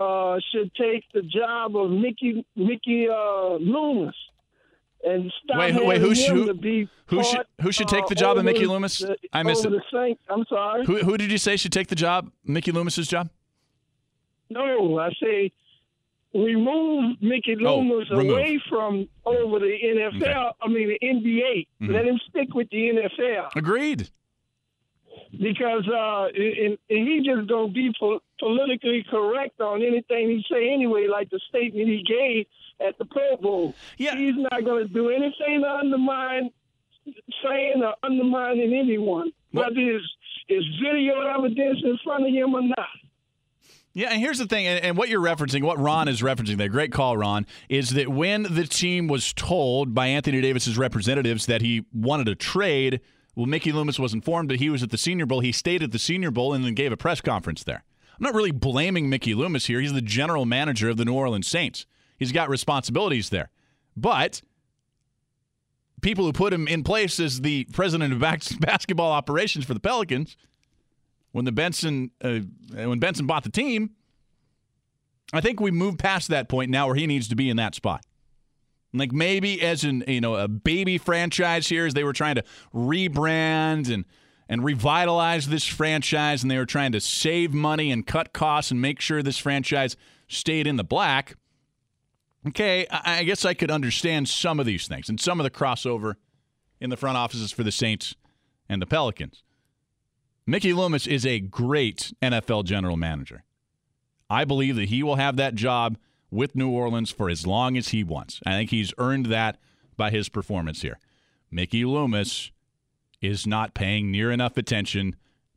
uh, 0.00 0.38
should 0.52 0.74
take 0.74 1.04
the 1.14 1.22
job 1.22 1.76
of 1.76 1.90
Mickey 1.90 2.44
Mickey 2.56 3.08
uh, 3.08 3.54
Loomis. 3.54 4.14
And 5.04 5.32
stop 5.42 5.58
Wait, 5.58 5.74
who- 5.74 5.84
wait, 5.84 6.00
who 6.00 6.10
who- 6.10 6.46
to 6.46 6.54
be 6.54 6.88
who 7.06 7.24
should- 7.24 7.46
who 7.60 7.72
should 7.72 7.88
take 7.88 8.06
the 8.06 8.14
job 8.14 8.38
of 8.38 8.44
Mickey 8.44 8.66
Loomis? 8.66 8.98
the- 9.00 9.16
I 9.32 9.42
missed 9.42 9.66
over 9.66 9.76
it. 9.76 10.18
I'm 10.28 10.44
sorry. 10.48 10.84
Who 10.86 10.98
who 10.98 11.16
did 11.16 11.30
you 11.32 11.38
say 11.38 11.56
should 11.56 11.72
take 11.72 11.88
the 11.88 11.96
job? 11.96 12.30
Mickey 12.44 12.70
Loomis's 12.72 13.08
job? 13.08 13.28
No, 14.50 14.98
I 14.98 15.10
say 15.20 15.50
remove 16.34 17.20
Mickey 17.20 17.56
Oh, 17.64 17.78
Loomis 17.80 18.10
remove. 18.10 18.30
away 18.30 18.60
from 18.68 19.08
over 19.26 19.58
the 19.58 19.76
NFL. 19.82 20.16
Okay. 20.22 20.32
I 20.62 20.68
mean 20.68 20.88
the 20.88 20.98
NBA. 21.06 21.66
Mhm. 21.80 21.92
Let 21.92 22.06
him 22.06 22.18
stick 22.28 22.54
with 22.54 22.68
the 22.70 22.88
NFL 22.90 23.50
Agreed. 23.56 24.08
Because 25.40 25.88
uh, 25.88 26.26
and, 26.34 26.78
and 26.90 27.08
he 27.08 27.22
just 27.24 27.48
gonna 27.48 27.68
be 27.72 27.92
po- 27.98 28.20
politically 28.38 29.04
correct 29.10 29.60
on 29.60 29.82
anything 29.82 30.28
he 30.28 30.44
say 30.50 30.72
anyway, 30.72 31.06
like 31.10 31.30
the 31.30 31.40
statement 31.48 31.88
he 31.88 32.02
gave 32.06 32.46
at 32.86 32.98
the 32.98 33.04
Pro 33.04 33.36
Bowl. 33.36 33.74
Yeah. 33.98 34.16
He's 34.16 34.34
not 34.36 34.64
gonna 34.64 34.88
do 34.88 35.10
anything 35.10 35.62
to 35.62 35.68
undermine 35.68 36.50
saying 37.42 37.82
or 37.82 37.94
undermining 38.02 38.74
anyone, 38.74 39.32
Well- 39.52 39.64
whether 39.68 39.80
it's, 39.80 40.04
it's 40.48 40.66
video 40.82 41.20
evidence 41.20 41.80
in 41.84 41.98
front 42.04 42.26
of 42.26 42.32
him 42.32 42.54
or 42.54 42.62
not. 42.62 42.88
Yeah, 43.94 44.08
and 44.10 44.20
here's 44.20 44.38
the 44.38 44.46
thing, 44.46 44.66
and, 44.66 44.82
and 44.82 44.96
what 44.96 45.10
you're 45.10 45.20
referencing, 45.20 45.62
what 45.62 45.78
Ron 45.78 46.08
is 46.08 46.22
referencing 46.22 46.56
there, 46.56 46.70
great 46.70 46.92
call, 46.92 47.18
Ron, 47.18 47.46
is 47.68 47.90
that 47.90 48.08
when 48.08 48.44
the 48.44 48.64
team 48.66 49.06
was 49.06 49.34
told 49.34 49.92
by 49.94 50.06
Anthony 50.06 50.40
Davis's 50.40 50.78
representatives 50.78 51.44
that 51.44 51.60
he 51.60 51.84
wanted 51.92 52.26
a 52.28 52.34
trade, 52.34 53.00
well, 53.34 53.46
Mickey 53.46 53.72
Loomis 53.72 53.98
was 53.98 54.12
informed 54.12 54.50
that 54.50 54.60
he 54.60 54.68
was 54.68 54.82
at 54.82 54.90
the 54.90 54.98
Senior 54.98 55.26
Bowl. 55.26 55.40
He 55.40 55.52
stayed 55.52 55.82
at 55.82 55.92
the 55.92 55.98
Senior 55.98 56.30
Bowl 56.30 56.52
and 56.52 56.64
then 56.64 56.74
gave 56.74 56.92
a 56.92 56.96
press 56.96 57.20
conference 57.20 57.64
there. 57.64 57.84
I'm 58.10 58.24
not 58.24 58.34
really 58.34 58.50
blaming 58.50 59.08
Mickey 59.08 59.34
Loomis 59.34 59.66
here. 59.66 59.80
He's 59.80 59.92
the 59.92 60.02
general 60.02 60.44
manager 60.44 60.90
of 60.90 60.98
the 60.98 61.04
New 61.04 61.14
Orleans 61.14 61.48
Saints. 61.48 61.86
He's 62.18 62.30
got 62.30 62.48
responsibilities 62.48 63.30
there. 63.30 63.50
But 63.96 64.42
people 66.02 66.24
who 66.24 66.32
put 66.32 66.52
him 66.52 66.68
in 66.68 66.84
place 66.84 67.18
as 67.18 67.40
the 67.40 67.64
president 67.72 68.12
of 68.12 68.20
basketball 68.60 69.12
operations 69.12 69.64
for 69.64 69.74
the 69.74 69.80
Pelicans 69.80 70.36
when 71.32 71.46
the 71.46 71.52
Benson 71.52 72.10
uh, 72.22 72.40
when 72.70 72.98
Benson 72.98 73.26
bought 73.26 73.44
the 73.44 73.50
team, 73.50 73.92
I 75.32 75.40
think 75.40 75.60
we 75.60 75.70
moved 75.70 75.98
past 75.98 76.28
that 76.28 76.48
point 76.48 76.70
now 76.70 76.86
where 76.86 76.96
he 76.96 77.06
needs 77.06 77.28
to 77.28 77.34
be 77.34 77.48
in 77.48 77.56
that 77.56 77.74
spot. 77.74 78.04
Like 78.94 79.12
maybe 79.12 79.62
as 79.62 79.84
an 79.84 80.04
you 80.06 80.20
know 80.20 80.34
a 80.34 80.48
baby 80.48 80.98
franchise 80.98 81.68
here, 81.68 81.86
as 81.86 81.94
they 81.94 82.04
were 82.04 82.12
trying 82.12 82.34
to 82.34 82.44
rebrand 82.74 83.92
and 83.92 84.04
and 84.48 84.62
revitalize 84.64 85.48
this 85.48 85.66
franchise, 85.66 86.42
and 86.42 86.50
they 86.50 86.58
were 86.58 86.66
trying 86.66 86.92
to 86.92 87.00
save 87.00 87.54
money 87.54 87.90
and 87.90 88.06
cut 88.06 88.32
costs 88.32 88.70
and 88.70 88.80
make 88.82 89.00
sure 89.00 89.22
this 89.22 89.38
franchise 89.38 89.96
stayed 90.28 90.66
in 90.66 90.76
the 90.76 90.84
black. 90.84 91.36
Okay, 92.48 92.86
I, 92.90 93.20
I 93.20 93.24
guess 93.24 93.44
I 93.44 93.54
could 93.54 93.70
understand 93.70 94.28
some 94.28 94.60
of 94.60 94.66
these 94.66 94.86
things 94.86 95.08
and 95.08 95.20
some 95.20 95.40
of 95.40 95.44
the 95.44 95.50
crossover 95.50 96.14
in 96.80 96.90
the 96.90 96.96
front 96.96 97.16
offices 97.16 97.52
for 97.52 97.62
the 97.62 97.72
Saints 97.72 98.16
and 98.68 98.82
the 98.82 98.86
Pelicans. 98.86 99.42
Mickey 100.46 100.72
Loomis 100.72 101.06
is 101.06 101.24
a 101.24 101.38
great 101.38 102.12
NFL 102.20 102.64
general 102.64 102.96
manager. 102.96 103.44
I 104.28 104.44
believe 104.44 104.76
that 104.76 104.88
he 104.88 105.02
will 105.02 105.16
have 105.16 105.36
that 105.36 105.54
job 105.54 105.96
with 106.32 106.56
New 106.56 106.70
Orleans 106.70 107.10
for 107.10 107.28
as 107.28 107.46
long 107.46 107.76
as 107.76 107.88
he 107.88 108.02
wants. 108.02 108.40
I 108.46 108.52
think 108.52 108.70
he's 108.70 108.92
earned 108.98 109.26
that 109.26 109.58
by 109.96 110.10
his 110.10 110.28
performance 110.28 110.82
here. 110.82 110.98
Mickey 111.50 111.84
Loomis 111.84 112.50
is 113.20 113.46
not 113.46 113.74
paying 113.74 114.10
near 114.10 114.32
enough 114.32 114.56
attention 114.56 115.14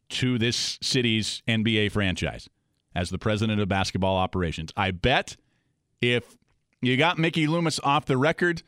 to 0.10 0.38
this 0.38 0.78
city's 0.82 1.42
NBA 1.48 1.92
franchise 1.92 2.50
as 2.94 3.10
the 3.10 3.18
president 3.18 3.60
of 3.60 3.68
basketball 3.68 4.18
operations. 4.18 4.72
I 4.78 4.92
bet 4.92 5.38
if 6.02 6.38
you 6.82 6.98
got 6.98 7.18
Mickey 7.18 7.48
Loomis 7.48 7.80
off 7.84 8.06
the 8.06 8.18
record 8.18 8.62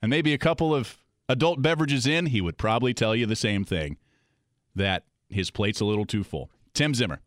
and 0.00 0.08
maybe 0.08 0.32
a 0.32 0.38
couple 0.38 0.74
of 0.74 0.98
adult 1.28 1.60
beverages 1.60 2.06
in, 2.06 2.26
he 2.26 2.40
would 2.40 2.56
probably 2.56 2.94
tell 2.94 3.14
you 3.14 3.26
the 3.26 3.36
same 3.36 3.64
thing 3.64 3.98
that 4.74 5.04
his 5.28 5.50
plate's 5.50 5.80
a 5.80 5.84
little 5.84 6.06
too 6.06 6.24
full. 6.24 6.50
Tim 6.74 6.94
Zimmer. 6.94 7.20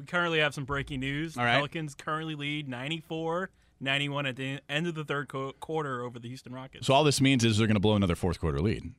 We 0.00 0.06
currently 0.06 0.38
have 0.40 0.54
some 0.54 0.64
breaking 0.64 1.00
news. 1.00 1.36
All 1.36 1.44
right. 1.44 1.56
Pelicans 1.56 1.94
currently 1.94 2.34
lead 2.34 2.68
94 2.68 3.50
91 3.82 4.26
at 4.26 4.36
the 4.36 4.60
end 4.68 4.86
of 4.86 4.94
the 4.94 5.04
third 5.04 5.28
co- 5.28 5.52
quarter 5.60 6.02
over 6.02 6.18
the 6.18 6.28
Houston 6.28 6.52
Rockets. 6.52 6.86
So 6.86 6.94
all 6.94 7.04
this 7.04 7.20
means 7.20 7.44
is 7.44 7.56
they're 7.58 7.66
going 7.66 7.74
to 7.76 7.80
blow 7.80 7.96
another 7.96 8.14
fourth 8.14 8.38
quarter 8.40 8.60
lead. 8.60 8.92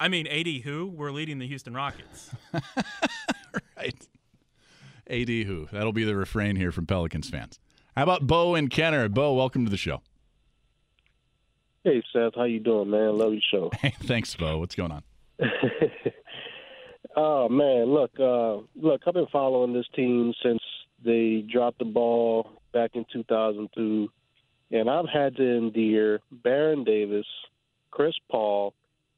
I 0.00 0.08
mean, 0.08 0.26
AD 0.26 0.46
who? 0.64 0.86
We're 0.86 1.10
leading 1.10 1.38
the 1.38 1.46
Houston 1.46 1.74
Rockets. 1.74 2.30
Right. 3.76 4.08
AD 5.10 5.28
who? 5.28 5.68
That'll 5.70 5.92
be 5.92 6.04
the 6.04 6.16
refrain 6.16 6.56
here 6.56 6.72
from 6.72 6.86
Pelicans 6.86 7.28
fans. 7.28 7.58
How 7.96 8.04
about 8.04 8.26
Bo 8.26 8.54
and 8.54 8.70
Kenner? 8.70 9.08
Bo, 9.08 9.34
welcome 9.34 9.64
to 9.64 9.70
the 9.70 9.76
show. 9.76 10.00
Hey 11.84 12.02
Seth, 12.12 12.34
how 12.34 12.44
you 12.44 12.60
doing, 12.60 12.88
man? 12.90 13.18
Love 13.18 13.32
your 13.32 13.42
show. 13.50 13.70
Hey, 13.80 13.94
thanks, 14.04 14.34
Bo. 14.34 14.58
What's 14.58 14.74
going 14.74 14.90
on? 14.92 15.02
oh 17.16 17.48
man, 17.48 17.86
look, 17.86 18.12
uh, 18.18 18.56
look, 18.76 19.02
I've 19.06 19.14
been 19.14 19.26
following 19.32 19.72
this 19.72 19.86
team 19.94 20.32
since 20.42 20.60
they 21.04 21.44
dropped 21.52 21.78
the 21.78 21.84
ball 21.84 22.50
back 22.72 22.92
in 22.94 23.04
2002, 23.12 24.08
and 24.70 24.90
I've 24.90 25.08
had 25.12 25.36
to 25.36 25.42
endure 25.42 26.20
Baron 26.30 26.84
Davis, 26.84 27.26
Chris 27.90 28.14
Paul, 28.30 28.74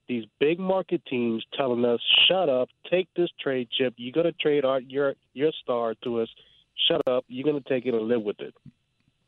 these 0.08 0.24
big 0.38 0.58
market 0.58 1.04
teams 1.06 1.44
telling 1.56 1.84
us, 1.84 2.00
"Shut 2.28 2.48
up, 2.48 2.68
take 2.90 3.08
this 3.14 3.30
trade 3.40 3.68
chip. 3.70 3.94
You're 3.96 4.12
gonna 4.12 4.32
trade 4.32 4.64
our 4.64 4.80
your 4.80 5.14
your 5.34 5.52
star 5.62 5.94
to 6.04 6.20
us. 6.20 6.28
Shut 6.88 7.02
up. 7.08 7.24
You're 7.28 7.44
gonna 7.44 7.60
take 7.60 7.86
it 7.86 7.94
and 7.94 8.06
live 8.06 8.22
with 8.22 8.40
it." 8.40 8.54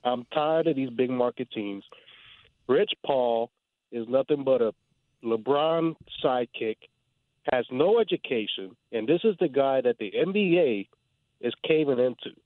I'm 0.05 0.25
tired 0.27 0.69
of 0.69 0.77
these 0.77 0.91
big 0.91 1.11
market 1.11 1.51
teams. 1.51 1.85
Rich 2.69 2.93
Paul 3.05 3.51
is 3.91 4.07
nothing 4.09 4.45
but 4.45 4.63
a 4.63 4.73
LeBron 5.25 5.97
sidekick, 6.23 6.77
has 7.53 7.67
no 7.71 7.99
education, 8.01 8.77
and 8.93 9.09
this 9.09 9.21
is 9.25 9.37
the 9.41 9.49
guy 9.49 9.81
that 9.81 9.97
the 9.99 10.13
NBA 10.13 10.89
is 11.41 11.53
caving 11.67 11.99
into. 11.99 12.37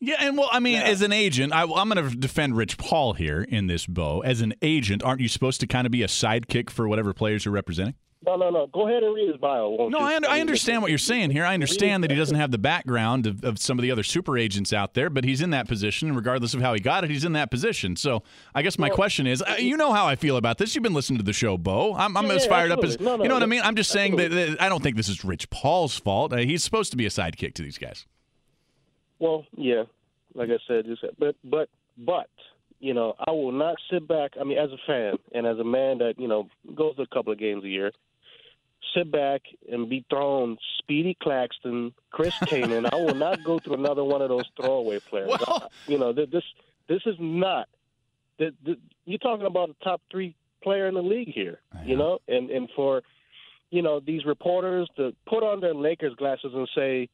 Yeah, 0.00 0.16
and 0.20 0.36
well, 0.36 0.48
I 0.52 0.60
mean, 0.60 0.74
Yeah. 0.74 0.82
as 0.84 1.00
an 1.02 1.12
agent, 1.12 1.52
I, 1.54 1.62
I'm 1.62 1.88
going 1.88 2.08
to 2.10 2.14
defend 2.16 2.56
Rich 2.56 2.76
Paul 2.78 3.14
here 3.14 3.42
in 3.42 3.66
this, 3.66 3.86
Bo. 3.86 4.20
As 4.20 4.40
an 4.42 4.54
agent, 4.60 5.02
aren't 5.02 5.20
you 5.20 5.28
supposed 5.28 5.60
to 5.60 5.66
kind 5.66 5.86
of 5.86 5.90
be 5.90 6.02
a 6.02 6.06
sidekick 6.06 6.68
for 6.68 6.86
whatever 6.86 7.14
players 7.14 7.44
you're 7.44 7.54
representing? 7.54 7.94
No, 8.24 8.34
no, 8.34 8.50
no. 8.50 8.66
Go 8.66 8.88
ahead 8.88 9.02
and 9.02 9.14
read 9.14 9.28
his 9.28 9.36
bio. 9.36 9.68
Won't 9.68 9.92
No, 9.92 9.98
you? 10.00 10.04
I, 10.04 10.16
under, 10.16 10.28
I 10.28 10.40
understand 10.40 10.82
what 10.82 10.90
you're 10.90 10.98
saying 10.98 11.30
here. 11.30 11.44
I 11.44 11.54
understand 11.54 12.02
that 12.02 12.10
he 12.10 12.16
doesn't 12.16 12.36
have 12.36 12.50
the 12.50 12.58
background 12.58 13.26
of, 13.26 13.44
of 13.44 13.58
some 13.58 13.78
of 13.78 13.82
the 13.82 13.90
other 13.90 14.02
super 14.02 14.36
agents 14.38 14.72
out 14.72 14.94
there, 14.94 15.10
but 15.10 15.22
he's 15.24 15.40
in 15.40 15.50
that 15.50 15.68
position, 15.68 16.08
and 16.08 16.16
regardless 16.16 16.54
of 16.54 16.60
how 16.60 16.74
he 16.74 16.80
got 16.80 17.04
it, 17.04 17.10
he's 17.10 17.24
in 17.24 17.34
that 17.34 17.50
position. 17.50 17.94
So 17.94 18.22
I 18.54 18.62
guess 18.62 18.78
my 18.78 18.88
question 18.88 19.26
is, 19.26 19.42
uh, 19.42 19.56
you 19.58 19.76
know 19.76 19.92
how 19.92 20.06
I 20.06 20.16
feel 20.16 20.36
about 20.38 20.58
this. 20.58 20.74
You've 20.74 20.82
been 20.82 20.94
listening 20.94 21.18
to 21.18 21.24
the 21.24 21.32
show, 21.32 21.56
Bo. 21.56 21.94
I'm, 21.94 22.16
I'm 22.16 22.26
Yeah, 22.26 22.32
as 22.32 22.46
fired 22.46 22.72
up 22.72 22.82
as. 22.82 22.98
No, 22.98 23.16
no, 23.16 23.22
you 23.22 23.28
know 23.28 23.36
what 23.36 23.42
I 23.42 23.46
mean. 23.46 23.62
I'm 23.62 23.76
just 23.76 23.90
saying 23.90 24.16
that, 24.16 24.30
that 24.30 24.60
I 24.60 24.68
don't 24.68 24.82
think 24.82 24.96
this 24.96 25.08
is 25.08 25.24
Rich 25.24 25.50
Paul's 25.50 25.96
fault. 25.96 26.32
Uh, 26.32 26.38
he's 26.38 26.64
supposed 26.64 26.90
to 26.92 26.96
be 26.96 27.06
a 27.06 27.10
sidekick 27.10 27.54
to 27.54 27.62
these 27.62 27.78
guys. 27.78 28.06
Well, 29.18 29.44
yeah, 29.56 29.84
like 30.34 30.48
I 30.50 30.58
said, 30.66 30.86
just 30.86 31.04
but 31.18 31.36
but 31.44 31.68
but 31.96 32.28
you 32.80 32.92
know, 32.92 33.14
I 33.18 33.30
will 33.30 33.52
not 33.52 33.76
sit 33.90 34.06
back. 34.06 34.32
I 34.40 34.44
mean, 34.44 34.58
as 34.58 34.70
a 34.70 34.76
fan 34.86 35.14
and 35.32 35.46
as 35.46 35.58
a 35.58 35.64
man 35.64 35.98
that 35.98 36.14
you 36.18 36.28
know 36.28 36.48
goes 36.74 36.96
to 36.96 37.02
a 37.02 37.06
couple 37.06 37.32
of 37.32 37.38
games 37.38 37.64
a 37.64 37.68
year, 37.68 37.92
sit 38.94 39.10
back 39.10 39.42
and 39.70 39.88
be 39.88 40.04
thrown 40.10 40.56
Speedy 40.78 41.16
Claxton, 41.22 41.92
Chris 42.10 42.34
Kaman. 42.46 42.86
I 42.92 42.96
will 42.96 43.14
not 43.14 43.42
go 43.44 43.58
through 43.58 43.74
another 43.74 44.04
one 44.04 44.22
of 44.22 44.28
those 44.28 44.48
throwaway 44.56 44.98
players. 45.00 45.28
Well- 45.28 45.70
you 45.86 45.98
know, 45.98 46.12
this 46.12 46.28
this 46.88 47.02
is 47.06 47.16
not. 47.18 47.68
You're 48.38 49.18
talking 49.18 49.46
about 49.46 49.70
a 49.70 49.84
top 49.84 50.00
three 50.10 50.36
player 50.62 50.86
in 50.88 50.94
the 50.94 51.02
league 51.02 51.32
here. 51.32 51.60
You 51.84 51.96
know, 51.96 52.18
and 52.28 52.50
and 52.50 52.68
for 52.76 53.02
you 53.70 53.82
know 53.82 54.00
these 54.00 54.24
reporters 54.24 54.88
to 54.96 55.14
put 55.26 55.42
on 55.42 55.60
their 55.60 55.74
Lakers 55.74 56.14
glasses 56.14 56.52
and 56.54 56.68
say, 56.74 57.08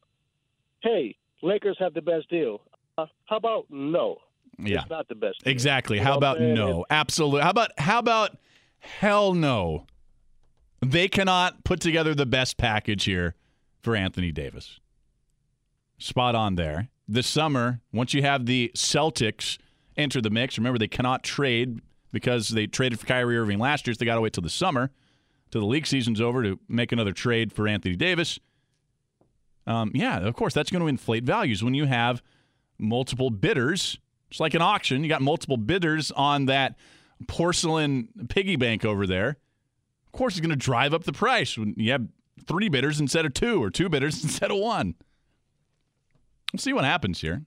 "Hey, 0.81 1.15
Lakers 1.41 1.77
have 1.79 1.93
the 1.93 2.01
best 2.01 2.29
deal." 2.29 2.61
Uh, 2.97 3.05
how 3.25 3.37
about 3.37 3.65
no? 3.69 4.17
Yeah. 4.59 4.81
It's 4.81 4.89
not 4.89 5.07
the 5.07 5.15
best. 5.15 5.43
deal. 5.43 5.51
Exactly. 5.51 5.97
You 5.97 6.03
How 6.03 6.15
about 6.15 6.39
no? 6.39 6.85
Absolutely. 6.89 7.41
How 7.41 7.49
about 7.49 7.71
how 7.77 7.99
about 7.99 8.37
hell 8.79 9.33
no? 9.33 9.85
They 10.83 11.07
cannot 11.07 11.63
put 11.63 11.79
together 11.79 12.13
the 12.13 12.25
best 12.25 12.57
package 12.57 13.05
here 13.05 13.35
for 13.81 13.95
Anthony 13.95 14.33
Davis. 14.33 14.79
Spot 15.97 16.35
on 16.35 16.55
there. 16.55 16.89
This 17.07 17.25
summer, 17.25 17.79
once 17.93 18.13
you 18.13 18.21
have 18.21 18.45
the 18.45 18.69
Celtics 18.75 19.57
enter 19.95 20.19
the 20.19 20.29
mix, 20.29 20.57
remember 20.57 20.77
they 20.77 20.89
cannot 20.89 21.23
trade 21.23 21.79
because 22.11 22.49
they 22.49 22.67
traded 22.67 22.99
for 22.99 23.05
Kyrie 23.05 23.37
Irving 23.37 23.59
last 23.59 23.87
year, 23.87 23.93
so 23.93 23.99
they 23.99 24.05
got 24.05 24.15
to 24.15 24.21
wait 24.21 24.33
till 24.33 24.43
the 24.43 24.49
summer, 24.49 24.91
till 25.51 25.61
the 25.61 25.67
league 25.67 25.87
season's 25.87 26.19
over 26.19 26.43
to 26.43 26.59
make 26.67 26.91
another 26.91 27.13
trade 27.13 27.53
for 27.53 27.65
Anthony 27.65 27.95
Davis. 27.95 28.39
Um, 29.65 29.91
yeah, 29.93 30.19
of 30.19 30.35
course, 30.35 30.53
that's 30.53 30.69
going 30.69 30.81
to 30.81 30.87
inflate 30.87 31.23
values 31.23 31.63
when 31.63 31.73
you 31.73 31.85
have 31.85 32.21
multiple 32.77 33.29
bidders. 33.29 33.97
It's 34.29 34.41
like 34.41 34.53
an 34.53 34.61
auction. 34.61 35.01
You 35.03 35.09
got 35.09 35.21
multiple 35.21 35.57
bidders 35.57 36.11
on 36.11 36.47
that 36.47 36.75
porcelain 37.27 38.09
piggy 38.27 38.57
bank 38.57 38.83
over 38.83 39.07
there. 39.07 39.37
Of 40.13 40.17
course, 40.17 40.33
it's 40.35 40.41
going 40.41 40.51
to 40.51 40.55
drive 40.55 40.93
up 40.93 41.05
the 41.05 41.11
price 41.13 41.57
when 41.57 41.73
you 41.75 41.91
have 41.91 42.05
three 42.45 42.69
bidders 42.69 42.99
instead 42.99 43.25
of 43.25 43.33
two, 43.33 43.63
or 43.63 43.71
two 43.71 43.89
bidders 43.89 44.23
instead 44.23 44.51
of 44.51 44.57
one. 44.57 44.93
We'll 46.51 46.59
see 46.59 46.73
what 46.73 46.85
happens 46.85 47.21
here. 47.21 47.43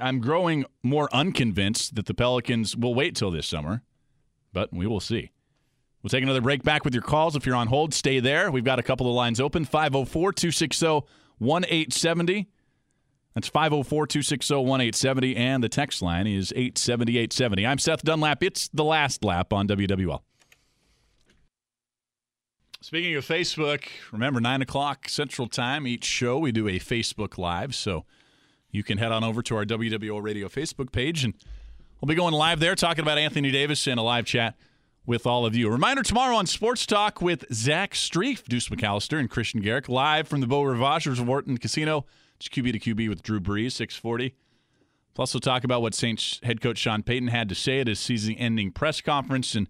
I'm 0.00 0.20
growing 0.20 0.64
more 0.82 1.08
unconvinced 1.12 1.96
that 1.96 2.06
the 2.06 2.14
Pelicans 2.14 2.76
will 2.76 2.94
wait 2.94 3.14
till 3.14 3.30
this 3.30 3.46
summer, 3.46 3.82
but 4.52 4.72
we 4.72 4.86
will 4.86 5.00
see. 5.00 5.32
We'll 6.02 6.10
take 6.10 6.22
another 6.22 6.40
break 6.40 6.62
back 6.62 6.84
with 6.84 6.94
your 6.94 7.02
calls. 7.02 7.36
If 7.36 7.44
you're 7.44 7.56
on 7.56 7.68
hold, 7.68 7.92
stay 7.92 8.20
there. 8.20 8.50
We've 8.50 8.64
got 8.64 8.78
a 8.78 8.82
couple 8.82 9.06
of 9.06 9.14
lines 9.14 9.40
open 9.40 9.64
504 9.64 10.32
260 10.32 10.86
1870. 11.38 12.48
That's 13.34 13.48
504 13.48 14.06
260 14.06 14.54
1870. 14.54 15.36
And 15.36 15.62
the 15.62 15.68
text 15.68 16.00
line 16.00 16.26
is 16.26 16.52
870 16.52 17.12
870. 17.18 17.66
I'm 17.66 17.78
Seth 17.78 18.02
Dunlap. 18.02 18.42
It's 18.42 18.68
the 18.68 18.84
last 18.84 19.24
lap 19.24 19.52
on 19.52 19.68
WWL. 19.68 20.22
Speaking 22.80 23.16
of 23.16 23.26
Facebook, 23.26 23.86
remember 24.12 24.40
9 24.40 24.62
o'clock 24.62 25.08
Central 25.08 25.48
Time, 25.48 25.84
each 25.84 26.04
show 26.04 26.38
we 26.38 26.52
do 26.52 26.68
a 26.68 26.78
Facebook 26.78 27.36
Live. 27.36 27.74
So 27.74 28.04
you 28.70 28.84
can 28.84 28.98
head 28.98 29.10
on 29.10 29.24
over 29.24 29.42
to 29.42 29.56
our 29.56 29.64
WWL 29.64 30.22
Radio 30.22 30.48
Facebook 30.48 30.92
page 30.92 31.24
and 31.24 31.34
we'll 32.00 32.06
be 32.06 32.14
going 32.14 32.34
live 32.34 32.60
there 32.60 32.76
talking 32.76 33.02
about 33.02 33.18
Anthony 33.18 33.50
Davis 33.50 33.88
and 33.88 33.98
a 33.98 34.02
live 34.02 34.26
chat 34.26 34.54
with 35.06 35.26
all 35.26 35.44
of 35.44 35.56
you. 35.56 35.66
A 35.66 35.72
reminder 35.72 36.04
tomorrow 36.04 36.36
on 36.36 36.46
Sports 36.46 36.86
Talk 36.86 37.20
with 37.20 37.44
Zach 37.52 37.94
Strief, 37.94 38.44
Deuce 38.44 38.68
McAllister, 38.68 39.18
and 39.18 39.28
Kristian 39.28 39.60
Garic 39.60 39.88
live 39.88 40.28
from 40.28 40.40
the 40.40 40.46
Beau 40.46 40.62
Rivage 40.62 41.06
Resort 41.06 41.48
and 41.48 41.60
Casino. 41.60 42.06
It's 42.36 42.48
QB 42.48 42.80
to 42.80 42.94
QB 42.94 43.08
with 43.08 43.24
Drew 43.24 43.40
Brees, 43.40 43.72
640. 43.72 44.36
Plus, 45.14 45.34
we'll 45.34 45.40
talk 45.40 45.64
about 45.64 45.82
what 45.82 45.94
Saints 45.94 46.38
head 46.44 46.60
coach 46.60 46.78
Sean 46.78 47.02
Payton 47.02 47.28
had 47.28 47.48
to 47.48 47.56
say 47.56 47.80
at 47.80 47.88
his 47.88 47.98
season 47.98 48.34
ending 48.36 48.70
press 48.70 49.00
conference 49.00 49.56
and 49.56 49.66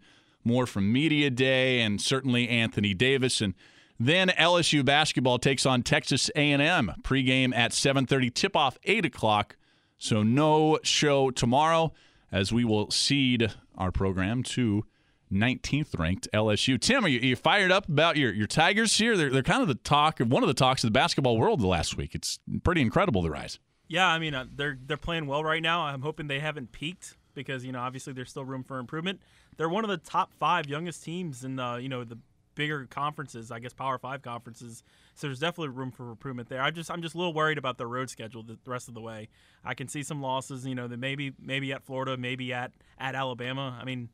more 0.49 0.67
from 0.67 0.93
Media 0.93 1.31
Day 1.31 1.81
and 1.81 2.01
certainly 2.01 2.49
Anthony 2.49 2.95
Davis. 2.95 3.41
And 3.41 3.55
then 4.01 4.29
LSU 4.31 4.85
basketball 4.85 5.39
takes 5.39 5.65
on 5.65 5.83
Texas 5.83 6.31
A&M. 6.35 6.93
Pregame 7.03 7.55
at 7.55 7.71
7.30, 7.71 8.35
tip-off 8.35 8.77
8 8.83 9.05
o'clock. 9.05 9.57
So 9.99 10.23
no 10.23 10.79
show 10.83 11.31
tomorrow 11.31 11.93
as 12.33 12.53
we 12.53 12.65
will 12.65 12.91
cede 12.91 13.53
our 13.77 13.93
program 13.93 14.43
to 14.43 14.85
19th 15.33 15.99
ranked 15.99 16.29
LSU. 16.33 16.81
Tim, 16.81 17.05
are 17.05 17.09
you, 17.09 17.21
are 17.21 17.25
you 17.25 17.37
fired 17.37 17.71
up 17.71 17.89
about 17.89 18.17
your, 18.17 18.33
your 18.33 18.47
Tigers 18.47 18.97
here? 18.97 19.17
They're, 19.17 19.31
they're 19.31 19.43
kind 19.43 19.63
of 19.63 19.69
the 19.69 19.75
talk 19.75 20.21
of 20.21 20.31
one 20.33 20.43
of 20.43 20.49
the 20.49 20.55
talks 20.55 20.83
of 20.83 20.89
the 20.89 20.93
basketball 20.93 21.39
world 21.39 21.61
the 21.61 21.67
last 21.67 21.97
week. 21.97 22.15
It's 22.15 22.39
pretty 22.65 22.81
incredible 22.81 23.23
the 23.23 23.31
rise. 23.31 23.59
Yeah, 23.89 24.07
I 24.07 24.19
mean 24.19 24.35
uh, 24.35 24.45
they're 24.55 24.79
they're 24.87 24.99
playing 24.99 25.27
well 25.27 25.43
right 25.43 25.63
now. 25.63 25.81
I'm 25.81 26.03
hoping 26.03 26.27
they 26.29 26.41
haven't 26.41 26.73
peaked 26.73 27.17
because 27.45 27.65
you 27.65 27.73
know 27.73 27.81
obviously 27.81 28.13
there's 28.13 28.31
still 28.31 28.45
room 28.45 28.65
for 28.65 28.79
improvement. 28.79 29.21
They're 29.57 29.69
one 29.69 29.85
of 29.85 29.91
the 29.91 29.97
top 29.97 30.33
five 30.39 30.67
youngest 30.67 31.03
teams 31.05 31.45
in 31.45 31.57
the 31.57 31.77
you 31.77 31.89
know 31.89 32.05
the 32.05 32.19
bigger 32.55 32.87
conferences, 32.87 33.51
I 33.53 33.61
guess 33.61 33.73
Power 33.73 33.99
Five 33.99 34.23
conferences. 34.23 34.83
So 35.15 35.29
there's 35.29 35.39
definitely 35.39 35.69
room 35.69 35.93
for 35.93 36.11
improvement 36.11 36.49
there. 36.49 36.61
I 36.61 36.71
just 36.71 36.91
I'm 36.91 37.01
just 37.01 37.15
a 37.15 37.19
little 37.19 37.33
worried 37.33 37.57
about 37.57 37.79
their 37.79 37.87
road 37.87 38.11
schedule 38.11 38.43
the, 38.43 38.59
rest 38.67 38.89
of 38.89 38.95
the 38.95 39.01
way. 39.01 39.29
I 39.65 39.75
can 39.75 39.89
see 39.89 40.03
some 40.03 40.21
losses. 40.21 40.67
You 40.67 40.75
know, 40.75 40.89
that 40.89 40.99
maybe 40.99 41.33
maybe 41.41 41.73
at 41.73 41.85
Florida, 41.85 42.17
maybe 42.17 42.53
at 42.53 42.73
at 42.99 43.15
Alabama. 43.15 43.79
I 43.81 43.85
mean, 43.85 44.11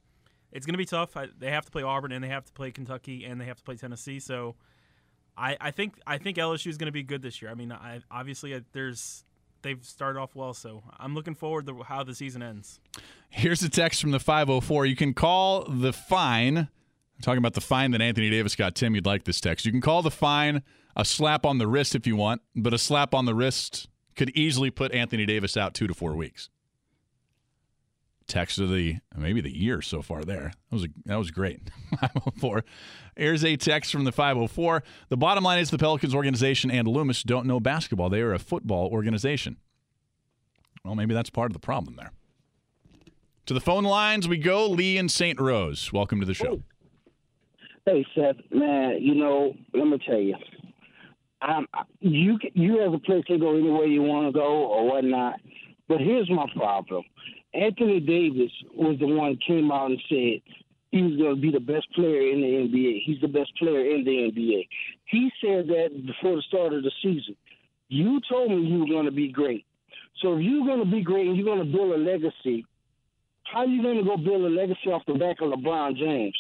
it's 0.52 0.66
going 0.66 0.74
to 0.74 0.78
be 0.78 0.84
tough. 0.84 1.16
I, 1.16 1.28
they 1.36 1.50
have 1.50 1.64
to 1.64 1.72
play 1.72 1.82
Auburn 1.82 2.12
and 2.12 2.22
they 2.22 2.28
have 2.28 2.44
to 2.44 2.52
play 2.52 2.70
Kentucky 2.70 3.24
and 3.24 3.40
they 3.40 3.46
have 3.46 3.56
to 3.56 3.64
play 3.64 3.76
Tennessee. 3.76 4.20
So 4.20 4.54
I, 5.36 5.56
I 5.60 5.70
think 5.70 5.98
I 6.06 6.18
think 6.18 6.36
LSU 6.36 6.68
is 6.68 6.78
going 6.78 6.86
to 6.86 6.92
be 6.92 7.02
good 7.02 7.22
this 7.22 7.42
year. 7.42 7.50
I 7.50 7.54
mean, 7.54 7.72
I, 7.72 8.00
obviously 8.10 8.54
uh, 8.54 8.60
there's 8.72 9.24
they've 9.64 9.84
started 9.84 10.20
off 10.20 10.36
well, 10.36 10.54
so 10.54 10.84
I'm 10.98 11.14
looking 11.14 11.34
forward 11.34 11.66
to 11.66 11.82
how 11.82 12.04
the 12.04 12.14
season 12.14 12.42
ends. 12.42 12.78
Here's 13.30 13.62
a 13.64 13.68
text 13.68 14.00
from 14.00 14.12
the 14.12 14.20
504. 14.20 14.86
You 14.86 14.94
can 14.94 15.12
call 15.12 15.64
the 15.64 15.92
fine. 15.92 16.56
I'm 16.58 17.22
talking 17.22 17.38
about 17.38 17.54
the 17.54 17.60
fine 17.60 17.90
that 17.90 18.00
Anthony 18.00 18.30
Davis 18.30 18.54
got. 18.54 18.76
Tim, 18.76 18.94
you'd 18.94 19.06
like 19.06 19.24
this 19.24 19.40
text. 19.40 19.66
You 19.66 19.72
can 19.72 19.80
call 19.80 20.02
the 20.02 20.10
fine 20.10 20.62
a 20.96 21.04
slap 21.04 21.44
on 21.44 21.58
the 21.58 21.66
wrist 21.66 21.96
if 21.96 22.06
you 22.06 22.14
want, 22.14 22.42
but 22.54 22.72
a 22.72 22.78
slap 22.78 23.14
on 23.14 23.24
the 23.24 23.34
wrist 23.34 23.88
could 24.14 24.30
easily 24.30 24.70
put 24.70 24.92
Anthony 24.92 25.26
Davis 25.26 25.56
out 25.56 25.74
two 25.74 25.88
to 25.88 25.94
four 25.94 26.14
weeks. 26.14 26.48
Text 28.34 28.58
of 28.58 28.68
the 28.68 28.96
maybe 29.16 29.40
the 29.40 29.56
year 29.56 29.80
so 29.80 30.02
far 30.02 30.24
there. 30.24 30.50
That 30.68 30.74
was 30.74 30.82
a, 30.82 30.88
that 31.04 31.14
was 31.14 31.30
great. 31.30 31.70
504. 32.00 32.64
Here's 33.14 33.44
a 33.44 33.54
text 33.54 33.92
from 33.92 34.02
the 34.02 34.10
504. 34.10 34.82
The 35.08 35.16
bottom 35.16 35.44
line 35.44 35.60
is 35.60 35.70
the 35.70 35.78
Pelicans 35.78 36.16
organization 36.16 36.68
and 36.68 36.88
Loomis 36.88 37.22
don't 37.22 37.46
know 37.46 37.60
basketball. 37.60 38.08
They 38.08 38.22
are 38.22 38.34
a 38.34 38.40
football 38.40 38.88
organization. 38.88 39.58
Well, 40.84 40.96
maybe 40.96 41.14
that's 41.14 41.30
part 41.30 41.52
of 41.52 41.52
the 41.52 41.60
problem 41.60 41.94
there. 41.94 42.10
To 43.46 43.54
the 43.54 43.60
phone 43.60 43.84
lines 43.84 44.26
we 44.26 44.38
go. 44.38 44.66
Lee 44.68 44.98
in 44.98 45.08
St. 45.08 45.40
Rose. 45.40 45.92
Welcome 45.92 46.18
to 46.18 46.26
the 46.26 46.34
show. 46.34 46.60
Hey, 47.86 48.04
Seth, 48.16 48.34
man, 48.50 48.98
you 49.00 49.14
know, 49.14 49.54
let 49.72 49.86
me 49.86 49.98
tell 50.04 50.18
you, 50.18 50.34
I'm, 51.40 51.68
you 52.00 52.40
you 52.54 52.84
as 52.84 52.92
a 52.92 52.98
player 52.98 53.22
can 53.22 53.38
go 53.38 53.56
any 53.56 53.70
way 53.70 53.86
you 53.86 54.02
want 54.02 54.26
to 54.26 54.32
go 54.32 54.64
or 54.66 54.88
whatnot. 54.88 55.34
But 55.86 56.00
here's 56.00 56.28
my 56.30 56.46
problem. 56.56 57.04
Anthony 57.54 58.00
Davis 58.00 58.50
was 58.74 58.98
the 58.98 59.06
one 59.06 59.32
who 59.32 59.54
came 59.54 59.70
out 59.70 59.90
and 59.90 60.00
said 60.08 60.42
he 60.90 61.02
was 61.02 61.16
going 61.16 61.34
to 61.34 61.40
be 61.40 61.50
the 61.50 61.60
best 61.60 61.90
player 61.94 62.30
in 62.30 62.40
the 62.40 62.46
NBA. 62.46 63.02
He's 63.04 63.20
the 63.20 63.28
best 63.28 63.50
player 63.58 63.94
in 63.94 64.04
the 64.04 64.30
NBA. 64.30 64.68
He 65.06 65.30
said 65.40 65.68
that 65.68 65.90
before 66.06 66.36
the 66.36 66.42
start 66.42 66.72
of 66.72 66.82
the 66.82 66.92
season. 67.02 67.36
You 67.88 68.20
told 68.30 68.50
me 68.50 68.66
you 68.66 68.80
were 68.80 68.86
going 68.86 69.04
to 69.04 69.12
be 69.12 69.28
great. 69.28 69.64
So 70.22 70.34
if 70.36 70.42
you're 70.42 70.66
going 70.66 70.84
to 70.84 70.90
be 70.90 71.02
great 71.02 71.26
and 71.26 71.36
you're 71.36 71.44
going 71.44 71.64
to 71.64 71.76
build 71.76 71.92
a 71.92 71.98
legacy, 71.98 72.64
how 73.44 73.60
are 73.60 73.66
you 73.66 73.82
going 73.82 73.98
to 73.98 74.04
go 74.04 74.16
build 74.16 74.42
a 74.42 74.48
legacy 74.48 74.90
off 74.90 75.02
the 75.06 75.14
back 75.14 75.36
of 75.40 75.50
LeBron 75.50 75.96
James? 75.96 76.34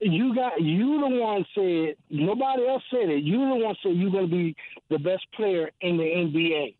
You 0.00 0.34
got 0.34 0.60
you 0.60 1.00
the 1.00 1.08
one 1.08 1.44
said 1.54 1.96
nobody 2.10 2.66
else 2.66 2.82
said 2.90 3.10
it. 3.10 3.22
You 3.22 3.38
the 3.38 3.64
one 3.64 3.76
said 3.82 3.92
you're 3.94 4.10
going 4.10 4.30
to 4.30 4.34
be 4.34 4.56
the 4.88 4.98
best 4.98 5.26
player 5.36 5.70
in 5.82 5.98
the 5.98 6.04
NBA. 6.04 6.74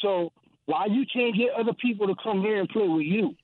So 0.00 0.32
why 0.66 0.86
you 0.86 1.04
can't 1.12 1.36
get 1.36 1.50
other 1.58 1.72
people 1.74 2.06
to 2.06 2.14
come 2.22 2.40
here 2.40 2.60
and 2.60 2.68
play 2.68 2.88
with 2.88 3.06
you? 3.06 3.34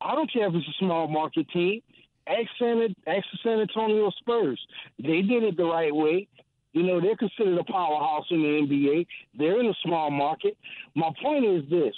I 0.00 0.14
don't 0.14 0.32
care 0.32 0.48
if 0.48 0.54
it's 0.54 0.66
a 0.66 0.84
small 0.84 1.08
market 1.08 1.48
team. 1.50 1.82
Ask 2.26 2.48
San, 2.58 2.94
ask 3.06 3.24
the 3.32 3.38
San 3.42 3.60
Antonio 3.60 4.10
Spurs. 4.18 4.60
They 4.98 5.22
did 5.22 5.42
it 5.42 5.56
the 5.56 5.64
right 5.64 5.94
way. 5.94 6.28
You 6.72 6.84
know, 6.84 7.00
they're 7.00 7.16
considered 7.16 7.58
a 7.58 7.64
powerhouse 7.64 8.26
in 8.30 8.42
the 8.42 8.66
NBA. 8.66 9.06
They're 9.36 9.60
in 9.60 9.66
a 9.66 9.74
small 9.84 10.10
market. 10.10 10.56
My 10.94 11.10
point 11.22 11.44
is 11.44 11.68
this 11.68 11.94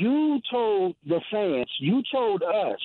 you 0.00 0.40
told 0.50 0.96
the 1.06 1.20
fans, 1.30 1.70
you 1.78 2.02
told 2.12 2.42
us 2.42 2.78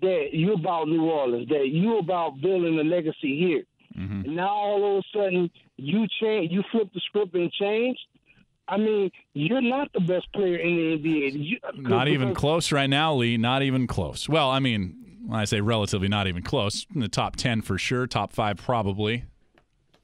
that 0.00 0.28
you're 0.32 0.54
about 0.54 0.88
New 0.88 1.04
Orleans, 1.04 1.48
that 1.48 1.68
you're 1.70 1.98
about 1.98 2.40
building 2.40 2.78
a 2.78 2.84
legacy 2.84 3.38
here. 3.38 3.64
Mm-hmm. 3.98 4.26
And 4.26 4.36
now 4.36 4.48
all 4.48 4.98
of 4.98 5.04
a 5.04 5.18
sudden 5.18 5.50
you 5.76 6.06
change, 6.20 6.52
you 6.52 6.62
flip 6.70 6.88
the 6.94 7.00
script 7.06 7.34
and 7.34 7.50
change. 7.52 7.98
I 8.70 8.76
mean, 8.76 9.10
you're 9.34 9.60
not 9.60 9.92
the 9.92 10.00
best 10.00 10.32
player 10.32 10.56
in 10.56 10.76
the 10.76 11.08
NBA. 11.10 11.44
You, 11.44 11.58
uh, 11.64 11.72
Not 11.74 12.06
even 12.08 12.34
close 12.34 12.70
right 12.70 12.88
now, 12.88 13.14
Lee. 13.14 13.36
Not 13.36 13.62
even 13.62 13.88
close. 13.88 14.28
Well, 14.28 14.48
I 14.48 14.60
mean, 14.60 15.18
when 15.26 15.38
I 15.40 15.44
say 15.44 15.60
relatively 15.60 16.08
not 16.08 16.28
even 16.28 16.42
close, 16.42 16.86
in 16.94 17.00
the 17.00 17.08
top 17.08 17.36
10 17.36 17.62
for 17.62 17.78
sure, 17.78 18.06
top 18.06 18.32
five 18.32 18.58
probably. 18.58 19.24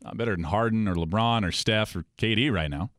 Not 0.03 0.17
better 0.17 0.35
than 0.35 0.45
Harden 0.45 0.89
or 0.89 0.95
LeBron 0.95 1.47
or 1.47 1.53
Steph 1.53 1.95
or 1.95 2.05
KD 2.19 2.53
right 2.53 2.71
now. 2.71 2.91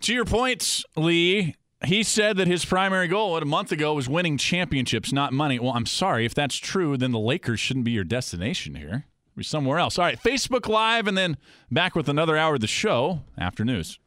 To 0.00 0.12
your 0.12 0.24
points, 0.24 0.84
Lee, 0.96 1.54
he 1.84 2.02
said 2.02 2.36
that 2.36 2.48
his 2.48 2.64
primary 2.64 3.08
goal 3.08 3.36
a 3.36 3.44
month 3.44 3.72
ago 3.72 3.94
was 3.94 4.08
winning 4.08 4.36
championships, 4.36 5.12
not 5.12 5.32
money. 5.32 5.58
Well, 5.58 5.72
I'm 5.72 5.86
sorry. 5.86 6.24
If 6.26 6.34
that's 6.34 6.56
true, 6.56 6.96
then 6.96 7.12
the 7.12 7.18
Lakers 7.18 7.60
shouldn't 7.60 7.84
be 7.84 7.92
your 7.92 8.04
destination 8.04 8.74
here. 8.74 9.06
Somewhere 9.42 9.78
else. 9.78 9.98
All 9.98 10.04
right, 10.04 10.18
Facebook 10.18 10.68
Live, 10.68 11.06
and 11.06 11.16
then 11.16 11.36
back 11.70 11.94
with 11.94 12.08
another 12.08 12.36
hour 12.36 12.54
of 12.54 12.60
the 12.60 12.66
show 12.66 13.20
after 13.36 13.64
news. 13.64 13.98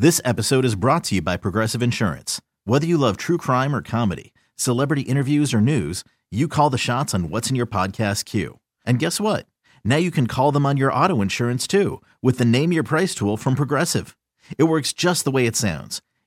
This 0.00 0.20
episode 0.24 0.64
is 0.64 0.76
brought 0.76 1.02
to 1.04 1.16
you 1.16 1.22
by 1.22 1.36
Progressive 1.36 1.82
Insurance. 1.82 2.40
Whether 2.64 2.86
you 2.86 2.96
love 2.96 3.16
true 3.16 3.36
crime 3.36 3.74
or 3.74 3.82
comedy, 3.82 4.32
celebrity 4.54 5.02
interviews 5.02 5.52
or 5.52 5.60
news, 5.60 6.04
you 6.30 6.46
call 6.46 6.70
the 6.70 6.78
shots 6.78 7.14
on 7.14 7.30
what's 7.30 7.50
in 7.50 7.56
your 7.56 7.66
podcast 7.66 8.24
queue. 8.24 8.60
And 8.86 9.00
guess 9.00 9.20
what? 9.20 9.46
Now 9.84 9.96
you 9.96 10.12
can 10.12 10.28
call 10.28 10.52
them 10.52 10.66
on 10.66 10.76
your 10.76 10.92
auto 10.92 11.20
insurance 11.20 11.66
too 11.66 12.00
with 12.22 12.38
the 12.38 12.44
Name 12.44 12.70
Your 12.70 12.84
Price 12.84 13.12
tool 13.12 13.36
from 13.36 13.56
Progressive. 13.56 14.16
It 14.56 14.64
works 14.64 14.92
just 14.92 15.24
the 15.24 15.32
way 15.32 15.46
it 15.46 15.56
sounds. 15.56 16.00